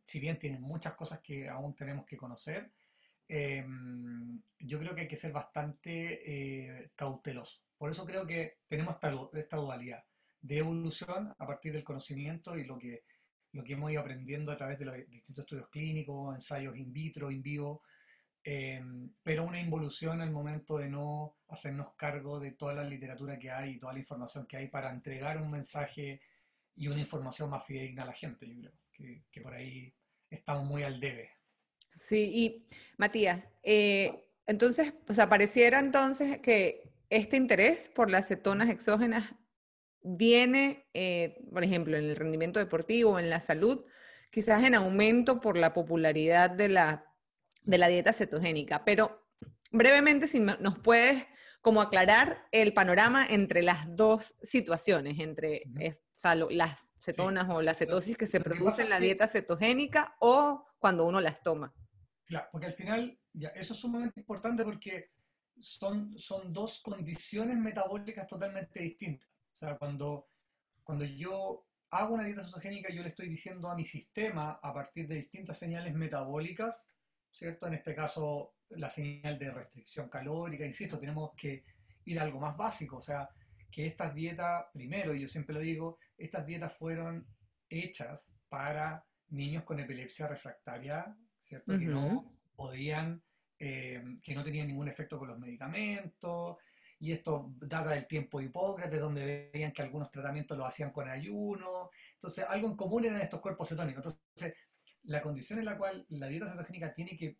Si 0.04 0.20
bien 0.20 0.40
tienen 0.40 0.62
muchas 0.62 0.94
cosas 0.94 1.20
que 1.20 1.48
aún 1.50 1.76
tenemos 1.76 2.06
que 2.06 2.18
conocer, 2.18 2.72
em, 3.28 4.42
yo 4.60 4.80
creo 4.80 4.96
que 4.96 5.02
hay 5.02 5.08
que 5.08 5.18
ser 5.18 5.32
bastante 5.32 6.82
eh, 6.82 6.92
cauteloso. 6.96 7.62
Por 7.78 7.92
eso 7.92 8.06
creo 8.06 8.26
que 8.28 8.60
tenemos 8.68 8.98
esta, 9.34 9.58
dualidad 9.58 10.04
de 10.42 10.58
evolución 10.58 11.34
a 11.38 11.48
partir 11.48 11.74
del 11.74 11.84
conocimiento 11.84 12.58
y 12.58 12.66
lo 12.66 12.78
que, 12.78 13.04
hemos 13.54 13.92
ido 13.92 14.02
aprendiendo 14.02 14.52
a 14.52 14.58
través 14.58 14.80
de 14.80 14.86
los 14.86 14.96
distintos 15.08 15.44
estudios 15.44 15.70
clínicos, 15.70 16.36
ensayos 16.36 16.76
in 16.78 16.92
vitro, 16.92 17.32
in 17.32 17.42
vivo, 17.42 17.84
em, 18.44 19.14
pero 19.24 19.44
una 19.44 19.60
involución 19.60 20.22
al 20.22 20.32
momento 20.32 20.78
de 20.78 20.90
no 20.90 21.38
hacernos 21.48 21.94
cargo 21.96 22.40
de 22.40 22.52
toda 22.52 22.74
la 22.74 22.84
literatura 22.84 23.38
que 23.40 23.52
hay 23.52 23.72
y 23.72 23.80
toda 23.80 23.94
la 23.94 24.00
información 24.00 24.46
que 24.48 24.58
hay 24.58 24.68
para 24.68 24.92
entregar 24.92 25.42
un 25.42 25.52
mensaje 25.52 26.22
y 26.76 26.88
una 26.88 27.00
información 27.00 27.50
más 27.50 27.66
fidedigna 27.66 28.04
a 28.04 28.08
la 28.08 28.14
gente, 28.14 28.48
yo 28.48 28.58
creo, 28.60 28.79
que, 29.32 29.42
por 29.42 29.54
ahí 29.54 29.94
estamos 30.30 30.66
muy 30.66 30.84
al 30.84 31.00
debe. 31.00 31.32
Sí, 31.98 32.32
y 32.34 32.68
Matías, 32.98 33.50
eh, 33.64 34.26
entonces, 34.46 34.94
o 35.08 35.14
sea, 35.14 35.30
pareciera 35.30 35.80
entonces 35.80 36.40
que 36.40 36.92
este 37.10 37.38
interés 37.38 37.90
por 37.90 38.10
las 38.10 38.28
cetonas 38.28 38.70
exógenas 38.70 39.34
viene, 40.02 40.88
eh, 40.94 41.42
por 41.52 41.64
ejemplo, 41.64 41.98
en 41.98 42.06
el 42.06 42.16
rendimiento 42.16 42.60
deportivo, 42.60 43.20
en 43.20 43.30
la 43.30 43.40
salud, 43.40 43.86
quizás 44.32 44.64
en 44.64 44.76
aumento 44.76 45.42
por 45.42 45.58
la 45.58 45.74
popularidad 45.74 46.50
de 46.50 46.70
la, 46.70 47.06
de 47.64 47.78
la 47.78 47.88
dieta 47.88 48.14
cetogénica. 48.14 48.86
Pero 48.86 49.28
brevemente, 49.72 50.28
si 50.28 50.40
nos 50.40 50.80
puedes 50.80 51.26
como 51.62 51.82
aclarar 51.82 52.48
el 52.52 52.74
panorama 52.74 53.26
entre 53.26 53.62
las 53.62 53.96
dos 53.96 54.36
situaciones, 54.42 55.20
entre 55.20 55.64
las 56.50 56.94
cetonas 57.00 57.50
o 57.50 57.62
la 57.62 57.74
cetosis 57.74 58.18
que 58.18 58.28
se 58.28 58.40
produce 58.40 58.84
en 58.84 58.90
la 58.90 59.00
dieta 59.00 59.28
cetogénica 59.28 60.16
o 60.20 60.66
cuando 60.78 61.06
uno 61.06 61.20
las 61.20 61.42
toma. 61.42 61.74
Claro, 62.26 62.48
porque 62.52 62.68
al 62.68 62.74
final, 62.74 63.20
ya, 63.34 63.50
eso 63.50 63.74
es 63.74 63.80
sumamente 63.80 64.20
importante 64.20 64.64
porque 64.64 65.12
son, 65.60 66.18
son 66.18 66.54
dos 66.54 66.80
condiciones 66.80 67.58
metabólicas 67.58 68.28
totalmente 68.28 68.80
distintas. 68.80 69.30
O 69.52 69.56
sea, 69.56 69.78
cuando, 69.78 70.30
cuando 70.84 71.04
yo 71.04 71.66
hago 71.90 72.14
una 72.14 72.24
dieta 72.24 72.44
cetogénica, 72.44 72.94
yo 72.94 73.02
le 73.02 73.10
estoy 73.10 73.28
diciendo 73.28 73.70
a 73.70 73.76
mi 73.76 73.84
sistema, 73.84 74.60
a 74.62 74.74
partir 74.74 75.08
de 75.08 75.16
distintas 75.16 75.58
señales 75.58 75.94
metabólicas, 75.94 76.88
¿cierto? 77.32 77.68
En 77.68 77.74
este 77.74 77.96
caso, 77.96 78.54
la 78.72 78.90
señal 78.90 79.38
de 79.40 79.52
restricción 79.52 80.10
calórica, 80.10 80.66
insisto, 80.66 81.00
tenemos 81.00 81.32
que 81.36 81.64
ir 82.06 82.20
a 82.20 82.24
algo 82.24 82.40
más 82.40 82.56
básico, 82.56 82.98
o 82.98 83.02
sea, 83.02 83.30
que 83.72 83.86
estas 83.86 84.14
dietas, 84.14 84.66
primero, 84.74 85.14
y 85.14 85.22
yo 85.22 85.28
siempre 85.28 85.54
lo 85.54 85.62
digo, 85.62 86.00
estas 86.18 86.46
dietas 86.46 86.74
fueron 86.74 87.28
hechas 87.70 88.32
para 88.48 89.06
niños 89.30 89.64
con 89.64 89.80
epilepsia 89.80 90.28
refractaria, 90.28 91.16
¿cierto? 91.40 91.78
Que 91.78 91.86
no 91.86 92.34
podían, 92.56 93.22
eh, 93.60 94.04
que 94.24 94.34
no 94.34 94.44
tenían 94.44 94.68
ningún 94.68 94.88
efecto 94.88 95.20
con 95.20 95.28
los 95.28 95.40
medicamentos, 95.40 96.58
y 97.00 97.14
esto 97.14 97.54
data 97.62 97.92
del 97.92 98.08
tiempo 98.08 98.40
de 98.40 98.46
Hipócrates, 98.46 99.00
donde 99.00 99.50
veían 99.54 99.72
que 99.72 99.82
algunos 99.82 100.12
tratamientos 100.12 100.58
lo 100.58 100.66
hacían 100.66 100.92
con 100.92 101.08
ayuno, 101.08 101.90
entonces 102.14 102.46
algo 102.50 102.68
en 102.70 102.76
común 102.76 103.06
eran 103.06 103.22
estos 103.22 103.40
cuerpos 103.40 103.70
cetónicos. 103.70 104.06
Entonces, 104.06 104.54
la 105.04 105.22
condición 105.22 105.60
en 105.60 105.66
la 105.66 105.78
cual 105.78 106.06
la 106.10 106.28
dieta 106.28 106.50
cetogénica 106.50 106.92
tiene 106.92 107.16
que 107.16 107.38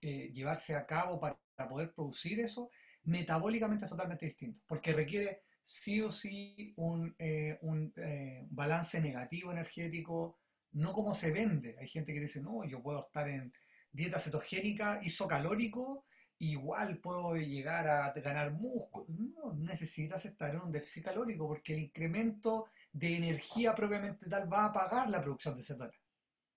eh, 0.00 0.30
llevarse 0.32 0.74
a 0.74 0.86
cabo 0.86 1.18
para, 1.18 1.38
poder 1.68 1.92
producir 1.92 2.40
eso, 2.40 2.70
metabólicamente 3.04 3.84
es 3.84 3.90
totalmente 3.90 4.26
distinto, 4.26 4.60
porque 4.66 4.92
requiere 4.92 5.42
sí 5.62 6.00
o 6.00 6.12
sí 6.12 6.72
un, 6.76 7.14
eh, 7.18 7.58
un 7.62 7.92
eh, 7.96 8.46
balance 8.50 9.00
negativo 9.00 9.50
energético, 9.50 10.38
no 10.72 10.92
como 10.92 11.14
se 11.14 11.32
vende. 11.32 11.76
Hay 11.80 11.88
gente 11.88 12.14
que 12.14 12.20
dice, 12.20 12.40
no, 12.40 12.64
yo 12.64 12.82
puedo 12.82 13.00
estar 13.00 13.28
en 13.28 13.52
dieta 13.90 14.20
cetogénica, 14.20 15.00
isocalórico, 15.02 16.04
igual 16.38 16.98
puedo 16.98 17.34
llegar 17.36 17.88
a 17.88 18.12
ganar 18.12 18.52
músculo. 18.52 19.06
No, 19.08 19.54
necesitas 19.54 20.24
estar 20.24 20.54
en 20.54 20.60
un 20.60 20.72
déficit 20.72 21.04
calórico 21.04 21.48
porque 21.48 21.74
el 21.74 21.80
incremento 21.80 22.66
de 22.92 23.16
energía 23.16 23.74
propiamente 23.74 24.28
tal 24.28 24.52
va 24.52 24.64
a 24.64 24.68
apagar 24.68 25.10
la 25.10 25.20
producción 25.20 25.56
de 25.56 25.62
cetonas. 25.62 25.96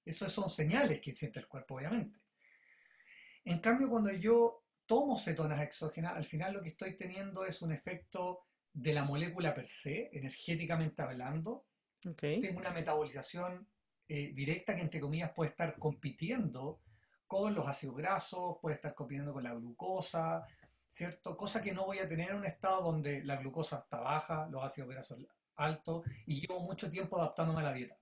Esas 0.05 0.31
son 0.31 0.49
señales 0.49 0.99
que 0.99 1.13
siente 1.13 1.39
el 1.39 1.47
cuerpo, 1.47 1.75
obviamente. 1.75 2.20
En 3.43 3.59
cambio, 3.59 3.89
cuando 3.89 4.11
yo 4.11 4.63
tomo 4.85 5.17
cetonas 5.17 5.61
exógenas, 5.61 6.15
al 6.15 6.25
final 6.25 6.53
lo 6.53 6.61
que 6.61 6.69
estoy 6.69 6.97
teniendo 6.97 7.45
es 7.45 7.61
un 7.61 7.71
efecto 7.71 8.45
de 8.73 8.93
la 8.93 9.03
molécula 9.03 9.53
per 9.53 9.67
se, 9.67 10.09
energéticamente 10.13 11.01
hablando. 11.01 11.65
Tengo 12.41 12.59
una 12.59 12.71
metabolización 12.71 13.67
eh, 14.07 14.31
directa 14.33 14.75
que, 14.75 14.81
entre 14.81 14.99
comillas, 14.99 15.31
puede 15.31 15.51
estar 15.51 15.77
compitiendo 15.77 16.81
con 17.27 17.55
los 17.55 17.67
ácidos 17.67 17.95
grasos, 17.95 18.57
puede 18.61 18.75
estar 18.75 18.93
compitiendo 18.93 19.31
con 19.31 19.43
la 19.43 19.53
glucosa, 19.53 20.45
¿cierto? 20.89 21.37
Cosa 21.37 21.61
que 21.61 21.73
no 21.73 21.85
voy 21.85 21.99
a 21.99 22.07
tener 22.07 22.31
en 22.31 22.37
un 22.37 22.45
estado 22.45 22.81
donde 22.81 23.23
la 23.23 23.37
glucosa 23.37 23.79
está 23.79 24.01
baja, 24.01 24.47
los 24.51 24.63
ácidos 24.63 24.89
grasos 24.89 25.19
altos, 25.55 26.03
y 26.25 26.41
llevo 26.41 26.59
mucho 26.59 26.91
tiempo 26.91 27.17
adaptándome 27.17 27.61
a 27.61 27.63
la 27.63 27.73
dieta, 27.73 27.97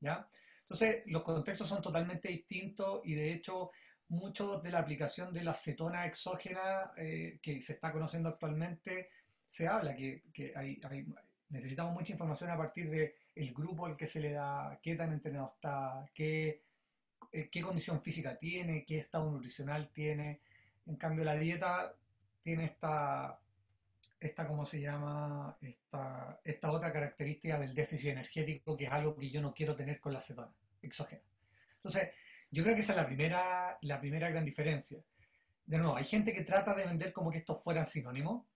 ¿ya? 0.00 0.26
Entonces, 0.60 1.02
los 1.06 1.22
contextos 1.22 1.66
son 1.66 1.82
totalmente 1.82 2.28
distintos 2.28 3.00
y 3.04 3.14
de 3.14 3.32
hecho, 3.32 3.70
mucho 4.08 4.60
de 4.60 4.70
la 4.70 4.78
aplicación 4.78 5.32
de 5.32 5.44
la 5.44 5.54
cetona 5.54 6.06
exógena 6.06 6.92
eh, 6.96 7.38
que 7.42 7.60
se 7.60 7.74
está 7.74 7.92
conociendo 7.92 8.28
actualmente, 8.28 9.10
se 9.46 9.68
habla 9.68 9.94
que, 9.94 10.22
hay, 10.54 10.80
necesitamos 11.50 11.94
mucha 11.94 12.12
información 12.12 12.50
a 12.50 12.56
partir 12.56 12.90
del 12.90 13.12
el 13.34 13.52
grupo 13.52 13.86
al 13.86 13.96
que 13.96 14.06
se 14.06 14.20
le 14.20 14.32
da, 14.32 14.78
qué 14.82 14.94
tan 14.94 15.12
entrenado 15.12 15.46
está, 15.46 16.08
qué, 16.14 16.62
eh, 17.32 17.48
qué 17.50 17.62
condición 17.62 18.02
física 18.02 18.38
tiene, 18.38 18.84
qué 18.84 18.98
estado 18.98 19.30
nutricional 19.30 19.90
tiene. 19.92 20.40
En 20.86 20.96
cambio, 20.96 21.24
la 21.24 21.36
dieta 21.36 21.94
tiene 22.42 22.64
esta, 22.64 23.40
esta 24.18 24.46
¿cómo 24.46 24.64
se 24.64 24.80
llama? 24.80 25.56
Esta, 25.60 26.40
esta 26.44 26.72
otra 26.72 26.92
característica 26.92 27.58
del 27.58 27.74
déficit 27.74 28.10
energético, 28.10 28.76
que 28.76 28.84
es 28.84 28.90
algo 28.90 29.14
que 29.14 29.30
yo 29.30 29.40
no 29.40 29.54
quiero 29.54 29.76
tener 29.76 30.00
con 30.00 30.12
la 30.12 30.20
cetona 30.20 30.52
exógena. 30.82 31.22
Entonces, 31.76 32.10
yo 32.50 32.62
creo 32.62 32.74
que 32.74 32.80
esa 32.80 32.92
es 32.92 32.98
la 32.98 33.06
primera, 33.06 33.76
la 33.82 34.00
primera 34.00 34.30
gran 34.30 34.44
diferencia. 34.44 34.98
De 35.64 35.78
nuevo, 35.78 35.96
hay 35.96 36.04
gente 36.04 36.32
que 36.32 36.42
trata 36.42 36.74
de 36.74 36.86
vender 36.86 37.12
como 37.12 37.30
que 37.30 37.38
estos 37.38 37.62
fueran 37.62 37.84
sinónimos. 37.84 38.46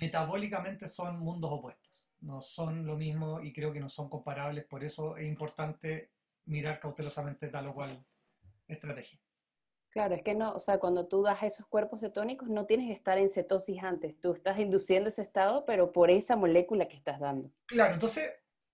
Metabólicamente 0.00 0.88
son 0.88 1.18
mundos 1.18 1.50
opuestos. 1.52 2.08
No 2.20 2.40
son 2.40 2.86
lo 2.86 2.96
mismo 2.96 3.40
y 3.40 3.52
creo 3.52 3.72
que 3.72 3.80
no 3.80 3.88
son 3.88 4.08
comparables. 4.08 4.64
Por 4.64 4.84
eso 4.84 5.16
es 5.16 5.26
importante 5.26 6.10
mirar 6.46 6.80
cautelosamente 6.80 7.48
tal 7.48 7.68
o 7.68 7.74
cual 7.74 8.04
estrategia. 8.66 9.20
Claro, 9.90 10.14
es 10.14 10.22
que 10.22 10.34
no, 10.34 10.52
o 10.52 10.60
sea, 10.60 10.78
cuando 10.78 11.06
tú 11.06 11.22
das 11.22 11.42
esos 11.42 11.66
cuerpos 11.66 12.00
cetónicos 12.00 12.48
no 12.48 12.66
tienes 12.66 12.88
que 12.88 12.92
estar 12.92 13.16
en 13.18 13.30
cetosis 13.30 13.82
antes, 13.82 14.18
tú 14.20 14.32
estás 14.32 14.58
induciendo 14.58 15.08
ese 15.08 15.22
estado, 15.22 15.64
pero 15.64 15.92
por 15.92 16.10
esa 16.10 16.36
molécula 16.36 16.86
que 16.86 16.96
estás 16.96 17.18
dando. 17.18 17.50
Claro, 17.64 17.94
entonces, 17.94 18.30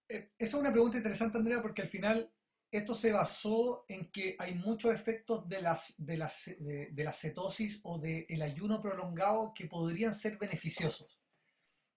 eh, 0.08 0.32
esa 0.36 0.56
es 0.56 0.60
una 0.60 0.72
pregunta 0.72 0.96
interesante, 0.96 1.38
Andrea, 1.38 1.62
porque 1.62 1.82
al 1.82 1.88
final 1.88 2.32
esto 2.72 2.94
se 2.94 3.12
basó 3.12 3.84
en 3.86 4.10
que 4.10 4.34
hay 4.38 4.54
muchos 4.54 4.94
efectos 4.94 5.46
de, 5.46 5.60
las, 5.60 5.94
de, 5.98 6.16
las, 6.16 6.50
de, 6.58 7.04
la 7.04 7.12
cetosis 7.12 7.80
o 7.82 7.98
del 7.98 8.40
ayuno 8.40 8.80
prolongado 8.80 9.52
que 9.54 9.66
podrían 9.66 10.14
ser 10.14 10.38
beneficiosos. 10.38 11.20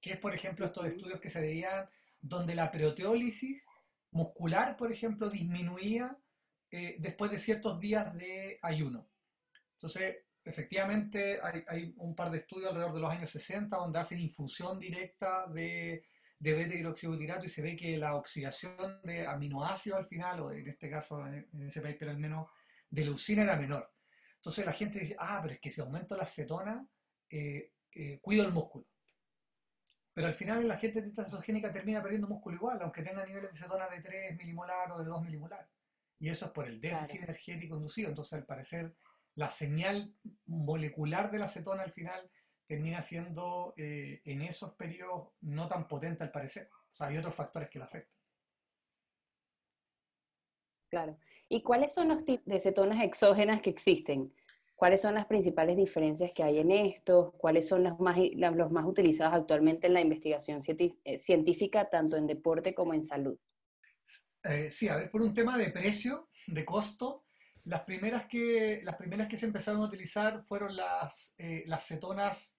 Que 0.02 0.12
es, 0.12 0.20
por 0.20 0.36
ejemplo, 0.36 0.66
estos 0.66 0.86
estudios 0.86 1.22
que 1.22 1.30
se 1.30 1.40
veían 1.40 1.90
donde 2.20 2.56
la 2.56 2.70
proteólisis 2.72 3.66
muscular, 4.12 4.76
por 4.76 4.92
ejemplo, 4.92 5.30
disminuía 5.30 6.18
eh, 6.70 6.98
después 7.00 7.32
de 7.32 7.40
ciertos 7.40 7.80
días 7.80 8.14
de 8.14 8.60
ayuno. 8.62 9.08
Entonces, 9.76 10.26
efectivamente, 10.44 11.40
hay, 11.42 11.64
hay, 11.70 11.94
un 11.98 12.14
par 12.18 12.32
de 12.32 12.40
estudios 12.40 12.68
alrededor 12.72 12.96
de 12.96 13.00
los 13.00 13.12
años 13.12 13.30
60 13.30 13.78
donde 13.78 14.00
hacen 14.00 14.20
infusión 14.20 14.78
directa 14.78 15.48
de 15.48 16.04
de 16.40 16.54
beta-hidroxibutirato 16.54 17.46
y 17.46 17.50
se 17.50 17.62
ve 17.62 17.76
que 17.76 17.98
la 17.98 18.16
oxidación 18.16 19.02
de 19.04 19.26
aminoácidos 19.26 20.00
al 20.00 20.06
final, 20.06 20.40
o 20.42 20.52
en 20.52 20.68
este 20.68 20.90
caso, 20.90 21.26
en 21.28 21.68
ese 21.68 21.82
paper 21.82 22.10
al 22.10 22.18
menos, 22.18 22.48
de 22.90 23.06
leucina 23.06 23.44
era 23.44 23.56
menor. 23.56 23.92
Entonces 24.36 24.66
la 24.66 24.74
gente 24.74 25.00
dice, 25.00 25.16
ah, 25.18 25.40
pero 25.42 25.56
es 25.56 25.60
que 25.60 25.72
si 25.72 25.82
aumento 25.82 26.16
la 26.16 26.26
cetona, 26.26 26.88
eh, 27.30 27.72
eh, 27.92 28.20
cuido 28.22 28.46
el 28.46 28.52
músculo. 28.52 28.86
Pero 30.14 30.28
al 30.28 30.36
final 30.36 30.68
la 30.68 30.78
gente 30.78 31.02
de 31.02 31.08
esta 31.08 31.26
cetogénica 31.26 31.74
termina 31.74 32.02
perdiendo 32.02 32.28
músculo 32.28 32.56
igual, 32.56 32.80
aunque 32.82 33.02
tenga 33.02 33.26
niveles 33.26 33.52
de 33.52 33.58
cetona 33.58 33.90
de 33.90 34.02
3 34.02 34.38
milimolar 34.38 34.92
o 34.92 35.00
de 35.00 35.06
2 35.06 35.22
milimolar. 35.24 35.68
Y 36.20 36.30
eso 36.30 36.46
es 36.46 36.52
por 36.52 36.68
el 36.68 36.80
déficit 36.80 37.24
energético 37.24 37.76
inducido. 37.76 38.10
Entonces, 38.10 38.34
al 38.34 38.46
parecer, 38.46 38.96
la 39.34 39.50
señal 39.50 40.14
molecular 40.46 41.32
de 41.32 41.40
la 41.40 41.48
cetona 41.48 41.84
al 41.84 41.92
final 41.92 42.30
termina 42.68 43.02
siendo 43.02 43.74
eh, 43.78 44.22
en 44.26 44.42
esos 44.42 44.74
periodos 44.74 45.30
no 45.42 45.68
tan 45.68 45.88
potente 45.88 46.24
al 46.24 46.32
parecer. 46.32 46.70
O 46.92 46.96
sea, 46.96 47.08
hay 47.08 47.18
otros 47.18 47.36
factores 47.36 47.70
que 47.70 47.80
la 47.80 47.86
afectan. 47.86 48.16
Claro. 50.90 51.18
¿Y 51.50 51.62
cuáles 51.62 51.94
son 51.94 52.08
los 52.08 52.26
tipos 52.26 52.46
de 52.46 52.60
cetonas 52.60 53.04
exógenas 53.04 53.62
que 53.62 53.70
existen? 53.70 54.34
¿Cuáles 54.76 55.02
son 55.02 55.16
las 55.16 55.26
principales 55.26 55.78
diferencias 55.78 56.34
que 56.34 56.44
hay 56.44 56.60
en 56.60 56.72
estos? 56.72 57.34
¿Cuáles 57.36 57.68
son 57.68 57.84
los 57.84 58.00
más, 58.00 58.18
los 58.36 58.72
más 58.72 58.86
utilizados 58.86 59.34
actualmente 59.34 59.88
en 59.88 59.94
la 59.94 60.02
investigación 60.02 60.60
eh, 60.68 61.18
científica, 61.18 61.90
tanto 61.90 62.18
en 62.18 62.28
deporte 62.28 62.76
como 62.76 62.94
en 62.94 63.04
salud? 63.04 63.38
Eh, 64.44 64.70
sí, 64.70 64.90
a 64.90 64.98
ver, 64.98 65.10
por 65.10 65.22
un 65.22 65.34
tema 65.34 65.58
de 65.58 65.72
precio, 65.72 66.30
de 66.48 66.66
costo, 66.66 67.26
las 67.64 67.82
primeras 67.82 68.26
que, 68.26 68.82
las 68.84 68.96
primeras 68.96 69.28
que 69.28 69.38
se 69.38 69.46
empezaron 69.46 69.82
a 69.82 69.86
utilizar 69.86 70.42
fueron 70.44 70.76
las, 70.76 71.34
eh, 71.38 71.64
las 71.66 71.88
cetonas 71.88 72.55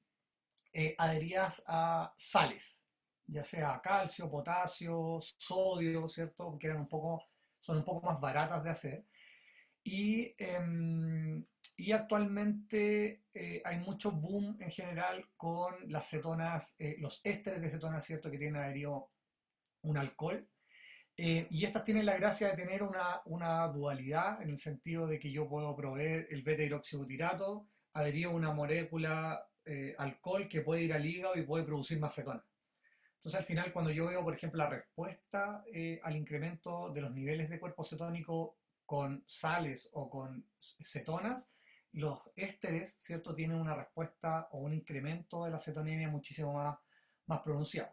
eh, 0.78 0.95
adheridas 0.99 1.62
a 1.66 2.12
sales, 2.16 2.83
ya 3.26 3.45
sea 3.45 3.80
calcio, 3.83 4.30
potasio, 4.30 5.18
sodio, 5.21 6.09
¿cierto? 6.09 6.59
Que 6.59 6.66
eran 6.68 6.80
un 6.80 6.88
poco, 6.88 7.25
son 7.61 7.78
un 7.78 7.85
poco 7.85 8.06
más 8.06 8.21
baratas 8.21 8.64
de 8.64 8.71
hacer. 8.71 9.06
Y, 9.83 10.35
em, 10.38 11.45
y 11.76 11.92
actualmente 11.92 13.25
eh, 13.33 13.62
hay 13.64 13.78
mucho 13.80 14.12
boom 14.12 14.56
en 14.61 14.71
general 14.71 15.28
con 15.37 15.75
las 15.90 16.09
cetonas, 16.11 16.76
los 16.99 17.21
ésteres 17.25 17.61
de 17.62 17.71
cetonas, 17.71 18.04
¿cierto? 18.04 18.30
Que 18.30 18.38
tienen 18.38 18.61
adherido 18.61 19.11
un 19.83 19.99
alcohol 19.99 20.49
eh, 21.18 21.47
y 21.50 21.64
estas 21.64 21.85
tienen 21.85 22.04
la 22.04 22.16
gracia 22.16 22.49
de 22.49 22.56
tener 22.56 22.83
una, 22.83 23.23
una, 23.25 23.66
dualidad 23.68 24.42
en 24.42 24.50
el 24.50 24.59
sentido 24.59 25.06
de 25.06 25.18
que 25.18 25.33
yo 25.33 25.49
puedo 25.49 25.75
proveer 25.75 26.26
el 26.30 26.42
beta-hidroxibutirato 26.42 27.66
adherido 27.95 28.30
a 28.30 28.35
una 28.35 28.52
molécula 28.52 29.49
eh, 29.66 29.94
alcohol 29.99 30.49
que 30.49 30.62
puede 30.62 30.82
ir 30.82 30.92
al 30.92 31.04
hígado 31.04 31.37
y 31.37 31.42
puede 31.42 31.64
producir 31.64 31.99
más 31.99 32.14
cetona. 32.14 32.44
Entonces 33.16 33.40
al 33.40 33.44
final 33.44 33.73
cuando 33.73 33.90
yo 33.90 34.06
veo, 34.06 34.23
por 34.23 34.35
ejemplo, 34.35 34.58
la 34.58 34.70
respuesta 34.70 35.64
eh, 35.73 36.00
al 36.02 36.16
incremento 36.16 36.90
de 36.90 37.00
los 37.00 37.12
niveles 37.12 37.50
de 37.50 37.58
cuerpo 37.58 37.82
cetónico 37.82 38.56
con 38.85 39.25
sales 39.26 39.90
o 39.94 40.08
con 40.08 40.46
cetonas, 40.61 41.49
los 41.92 42.20
ésteres, 42.37 42.94
¿cierto?, 42.99 43.35
tienen 43.35 43.58
una 43.58 43.75
respuesta 43.75 44.49
o 44.52 44.58
un 44.58 44.75
incremento 44.75 45.44
de 45.44 45.50
la 45.50 45.58
cetonemia 45.58 46.08
muchísimo 46.08 46.52
más, 46.52 46.78
más 47.26 47.40
pronunciado. 47.40 47.90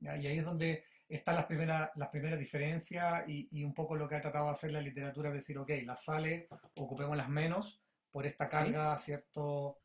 Y 0.00 0.06
ahí 0.08 0.38
es 0.38 0.44
donde 0.44 0.84
están 1.08 1.36
las 1.36 1.46
primeras, 1.46 1.90
las 1.96 2.08
primeras 2.08 2.38
diferencias 2.38 3.24
y, 3.28 3.62
un 3.62 3.74
poco 3.74 3.96
lo 3.96 4.08
que 4.08 4.14
ha 4.14 4.20
tratado 4.20 4.46
de 4.46 4.52
hacer 4.52 4.72
la 4.72 4.80
literatura 4.80 5.28
es 5.28 5.34
decir, 5.34 5.58
ok, 5.58 5.70
las 5.84 6.04
sales 6.04 6.46
ocupémoslas 6.76 7.28
menos 7.28 7.82
por 8.10 8.26
esta 8.26 8.48
carga, 8.48 8.96
¿cierto? 8.98 9.81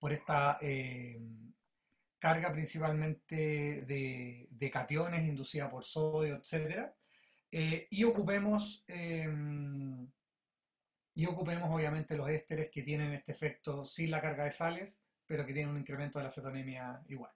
Por 0.00 0.12
esta 0.12 0.58
eh, 0.60 1.20
carga 2.18 2.52
principalmente 2.52 3.82
de, 3.82 4.70
cationes 4.72 5.24
inducida 5.24 5.70
por 5.70 5.84
sodio, 5.84 6.36
etc. 6.36 6.90
Eh, 7.52 7.86
y 7.90 8.02
ocupemos... 8.02 8.84
Em, 8.88 10.10
y 11.14 11.26
ocupemos 11.26 11.68
obviamente 11.70 12.16
los 12.16 12.30
ésteres 12.30 12.70
que 12.70 12.82
tienen 12.82 13.12
este 13.12 13.32
efecto 13.32 13.84
sin 13.84 14.10
la 14.10 14.22
carga 14.22 14.44
de 14.44 14.52
sales, 14.52 15.02
pero 15.26 15.44
que 15.44 15.52
tienen 15.52 15.70
un 15.70 15.78
incremento 15.78 16.18
de 16.18 16.24
la 16.24 16.30
cetonemia 16.30 17.02
igual. 17.08 17.32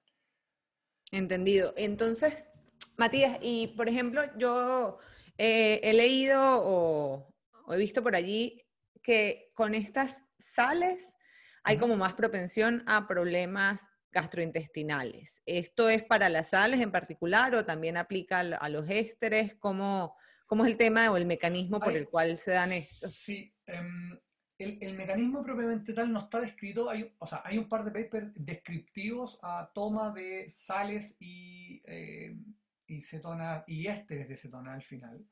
Entendido. 1.10 1.74
Entonces, 1.76 2.48
Matías, 2.96 3.38
y 3.42 3.68
por 3.76 3.88
ejemplo, 3.88 4.22
yo 4.38 4.98
eh, 5.38 5.80
he 5.82 5.92
leído 5.92 6.40
o, 6.42 7.34
he 7.72 7.76
visto 7.76 8.02
por 8.02 8.16
allí 8.16 8.64
que 9.02 9.50
con 9.54 9.74
estas 9.74 10.16
sales 10.38 11.16
hay 11.64 11.78
como 11.78 11.96
más 11.96 12.14
propensión 12.14 12.82
a 12.86 13.06
problemas 13.06 13.90
gastrointestinales. 14.12 15.42
¿Esto 15.44 15.88
es 15.88 16.04
para 16.04 16.28
las 16.28 16.50
sales 16.50 16.80
en 16.80 16.92
particular 16.92 17.54
o 17.54 17.64
también 17.64 17.96
aplica 17.96 18.40
a 18.40 18.68
los 18.68 18.88
ésteres? 18.88 19.56
¿Cómo, 19.56 20.16
cómo 20.46 20.64
es 20.64 20.70
el 20.70 20.76
tema 20.76 21.10
o 21.10 21.16
el 21.16 21.26
mecanismo 21.26 21.80
por 21.80 21.96
el 21.96 22.08
cual 22.08 22.38
se 22.38 22.52
dan 22.52 22.72
estos? 22.72 23.12
Sí, 23.12 23.52
em, 23.66 24.16
el, 24.58 24.94
mecanismo 24.94 25.42
propiamente 25.42 25.92
tal 25.92 26.12
no 26.12 26.20
está 26.20 26.40
descrito, 26.40 26.88
hay, 26.88 27.12
o 27.18 27.26
sea, 27.26 27.42
hay 27.44 27.58
un 27.58 27.68
par 27.68 27.84
de 27.84 27.90
papers 27.90 28.32
descriptivos 28.34 29.38
a 29.42 29.70
toma 29.74 30.12
de 30.12 30.48
sales 30.48 31.16
y... 31.18 31.82
Em, 31.84 32.54
y 32.86 33.00
cetona 33.02 33.64
y 33.66 33.86
ésteres 33.86 34.28
de 34.28 34.36
cetona 34.36 34.74
al 34.74 34.82
final. 34.82 35.26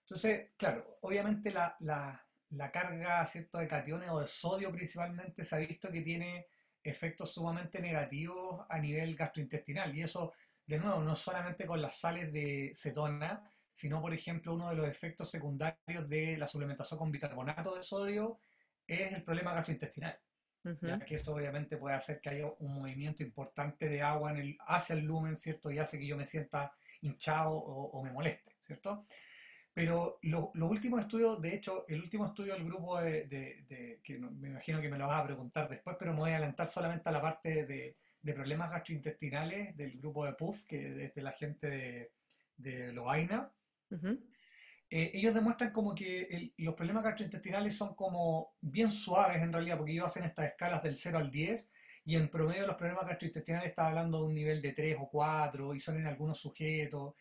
Entonces, 0.00 0.50
claro, 0.56 0.98
obviamente 1.02 1.50
la, 1.50 1.76
la, 1.80 2.25
carga 2.70 3.24
¿cierto? 3.26 3.58
de 3.58 3.68
cationes 3.68 4.10
o 4.10 4.20
de 4.20 4.26
sodio 4.26 4.72
principalmente 4.72 5.44
se 5.44 5.56
ha 5.56 5.58
visto 5.58 5.90
que 5.90 6.02
tiene 6.02 6.46
efectos 6.82 7.34
sumamente 7.34 7.80
negativos 7.80 8.64
a 8.68 8.78
nivel 8.78 9.16
gastrointestinal. 9.16 9.96
Y 9.96 10.02
eso, 10.02 10.32
de 10.66 10.78
nuevo, 10.78 11.02
no 11.02 11.14
solamente 11.16 11.66
con 11.66 11.82
las 11.82 11.98
sales 11.98 12.32
de 12.32 12.72
cetona, 12.74 13.42
sino, 13.72 14.00
por 14.00 14.14
ejemplo, 14.14 14.54
uno 14.54 14.70
de 14.70 14.76
los 14.76 14.88
efectos 14.88 15.30
secundarios 15.30 16.08
de 16.08 16.38
la 16.38 16.46
suplementación 16.46 16.98
con 16.98 17.10
bicarbonato 17.10 17.74
de 17.74 17.82
sodio 17.82 18.38
es 18.86 19.12
el 19.12 19.22
problema 19.22 19.52
gastrointestinal. 19.52 20.18
que 21.06 21.14
eso 21.14 21.34
obviamente 21.34 21.76
puede 21.76 21.94
hacer 21.94 22.20
que 22.20 22.30
haya 22.30 22.46
un 22.58 22.74
movimiento 22.74 23.22
importante 23.22 23.88
de 23.88 24.02
agua 24.02 24.32
en 24.32 24.38
el, 24.38 24.58
hacia 24.66 24.94
el 24.94 25.04
lumen, 25.04 25.36
¿cierto? 25.36 25.70
Y 25.70 25.78
hace 25.78 25.98
que 25.98 26.06
yo 26.06 26.16
me 26.16 26.26
sienta 26.26 26.72
hinchado 27.02 27.52
o, 27.52 28.02
me 28.02 28.12
moleste, 28.12 28.56
¿cierto? 28.60 29.04
Pero 29.76 30.18
los 30.22 30.70
últimos 30.70 31.02
estudios, 31.02 31.38
de 31.38 31.54
hecho, 31.54 31.84
el 31.86 32.00
último 32.00 32.24
estudio 32.24 32.54
del 32.54 32.64
grupo 32.64 32.98
de, 32.98 34.00
que 34.02 34.18
me 34.18 34.48
imagino 34.48 34.80
que 34.80 34.88
me 34.88 34.96
lo 34.96 35.06
vas 35.06 35.20
a 35.20 35.26
preguntar 35.26 35.68
después, 35.68 35.96
pero 35.98 36.14
me 36.14 36.20
voy 36.20 36.30
a 36.30 36.36
adelantar 36.36 36.66
solamente 36.66 37.10
a 37.10 37.12
la 37.12 37.20
parte 37.20 37.66
de, 37.66 37.94
problemas 38.34 38.72
gastrointestinales 38.72 39.76
del 39.76 39.98
grupo 39.98 40.24
de 40.24 40.32
PUF, 40.32 40.64
que 40.64 41.04
es 41.04 41.14
de 41.14 41.22
la 41.22 41.32
gente 41.32 42.10
de, 42.56 42.92
Loaina. 42.94 43.52
Eh, 44.88 45.10
ellos 45.12 45.34
demuestran 45.34 45.72
como 45.72 45.94
que 45.94 46.54
los 46.56 46.74
problemas 46.74 47.04
gastrointestinales 47.04 47.76
son 47.76 47.94
como 47.94 48.54
bien 48.62 48.90
suaves 48.90 49.42
en 49.42 49.52
realidad, 49.52 49.76
porque 49.76 49.92
ellos 49.92 50.06
hacen 50.06 50.24
estas 50.24 50.46
escalas 50.46 50.82
del 50.82 50.96
0 50.96 51.18
al 51.18 51.30
10 51.30 51.70
y 52.06 52.16
en 52.16 52.30
promedio 52.30 52.66
los 52.66 52.76
problemas 52.76 53.06
gastrointestinales 53.06 53.68
está 53.68 53.88
hablando 53.88 54.20
de 54.20 54.24
un 54.24 54.32
nivel 54.32 54.62
de 54.62 54.72
3 54.72 54.96
o 55.00 55.10
4 55.10 55.74
y 55.74 55.80
son 55.80 55.98
en 55.98 56.06
algunos 56.06 56.38
sujetos. 56.38 57.12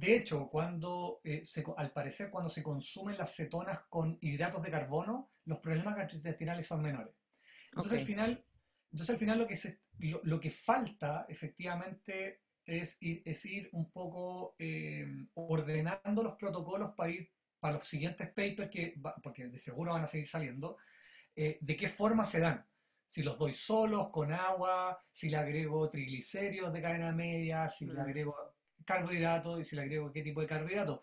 De 0.00 0.16
hecho, 0.16 0.48
cuando 0.48 1.20
eh, 1.24 1.42
al 1.76 1.92
parecer 1.92 2.30
cuando 2.30 2.48
se 2.48 2.62
consumen 2.62 3.18
las 3.18 3.36
cetonas 3.36 3.80
con 3.90 4.16
hidratos 4.22 4.62
de 4.62 4.70
carbono, 4.70 5.30
los 5.44 5.58
problemas 5.58 5.94
gastrointestinales 5.94 6.66
son 6.66 6.80
menores. 6.80 7.14
Entonces 7.66 7.98
al 7.98 8.06
final, 8.06 8.46
entonces 8.90 9.10
al 9.10 9.18
final 9.18 9.38
lo 9.40 9.46
que 9.46 9.58
lo, 10.22 10.40
que 10.40 10.50
falta 10.50 11.26
efectivamente 11.28 12.40
es 12.64 12.96
ir, 13.02 13.20
es 13.26 13.44
ir 13.44 13.68
un 13.72 13.90
poco 13.92 14.54
eh, 14.58 15.06
ordenando 15.34 16.22
los 16.22 16.36
protocolos 16.36 16.94
para 16.96 17.10
ir 17.10 17.30
para 17.58 17.74
los 17.74 17.86
siguientes 17.86 18.28
papers 18.28 18.70
que 18.70 18.98
porque 19.22 19.48
de 19.48 19.58
seguro 19.58 19.92
van 19.92 20.04
a 20.04 20.06
seguir 20.06 20.26
saliendo, 20.26 20.78
eh, 21.36 21.58
de 21.60 21.76
qué 21.76 21.88
forma 21.88 22.24
se 22.24 22.40
dan. 22.40 22.66
Si 23.06 23.22
los 23.22 23.36
doy 23.36 23.52
solos, 23.52 24.08
con 24.08 24.32
agua, 24.32 24.98
si 25.12 25.28
le 25.28 25.36
agrego 25.36 25.90
triglicéridos 25.90 26.72
de 26.72 26.80
cadena 26.80 27.12
media, 27.12 27.68
si 27.68 27.84
le 27.84 28.00
agrego 28.00 28.34
carbohidratos 28.90 29.60
y 29.60 29.64
si 29.64 29.76
le 29.76 29.82
agrego 29.82 30.12
qué 30.12 30.22
tipo 30.22 30.40
de 30.40 30.46
carbohidratos. 30.46 31.00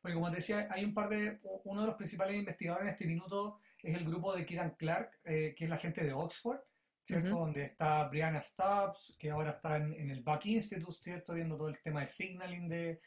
Porque 0.00 0.14
como 0.14 0.30
te 0.30 0.36
decía, 0.36 0.68
hay 0.70 0.84
un 0.84 0.94
par 0.94 1.08
de, 1.08 1.40
uno 1.64 1.82
de 1.82 1.86
los 1.86 1.96
principales 1.96 2.36
investigadores 2.36 2.86
en 2.86 2.92
este 2.92 3.06
minuto 3.06 3.58
es 3.82 3.96
el 3.96 4.04
grupo 4.04 4.34
de 4.34 4.44
Kieran 4.44 4.74
Clark, 4.78 5.18
eh, 5.24 5.54
que 5.56 5.64
es 5.64 5.70
la 5.70 5.78
gente 5.78 6.04
de 6.04 6.12
Oxford, 6.12 6.60
¿cierto? 7.04 7.30
Donde 7.30 7.64
está 7.64 8.04
Brianna 8.08 8.40
Stubbs, 8.40 9.16
que 9.18 9.30
ahora 9.30 9.50
está 9.50 9.76
en, 9.76 9.94
en, 9.94 10.10
el 10.10 10.22
Buck 10.22 10.44
Institute, 10.46 10.98
¿cierto? 11.00 11.34
Viendo 11.34 11.56
todo 11.56 11.68
el 11.68 11.80
tema 11.80 12.00
de 12.00 12.06
signaling 12.06 12.68
de, 12.68 13.00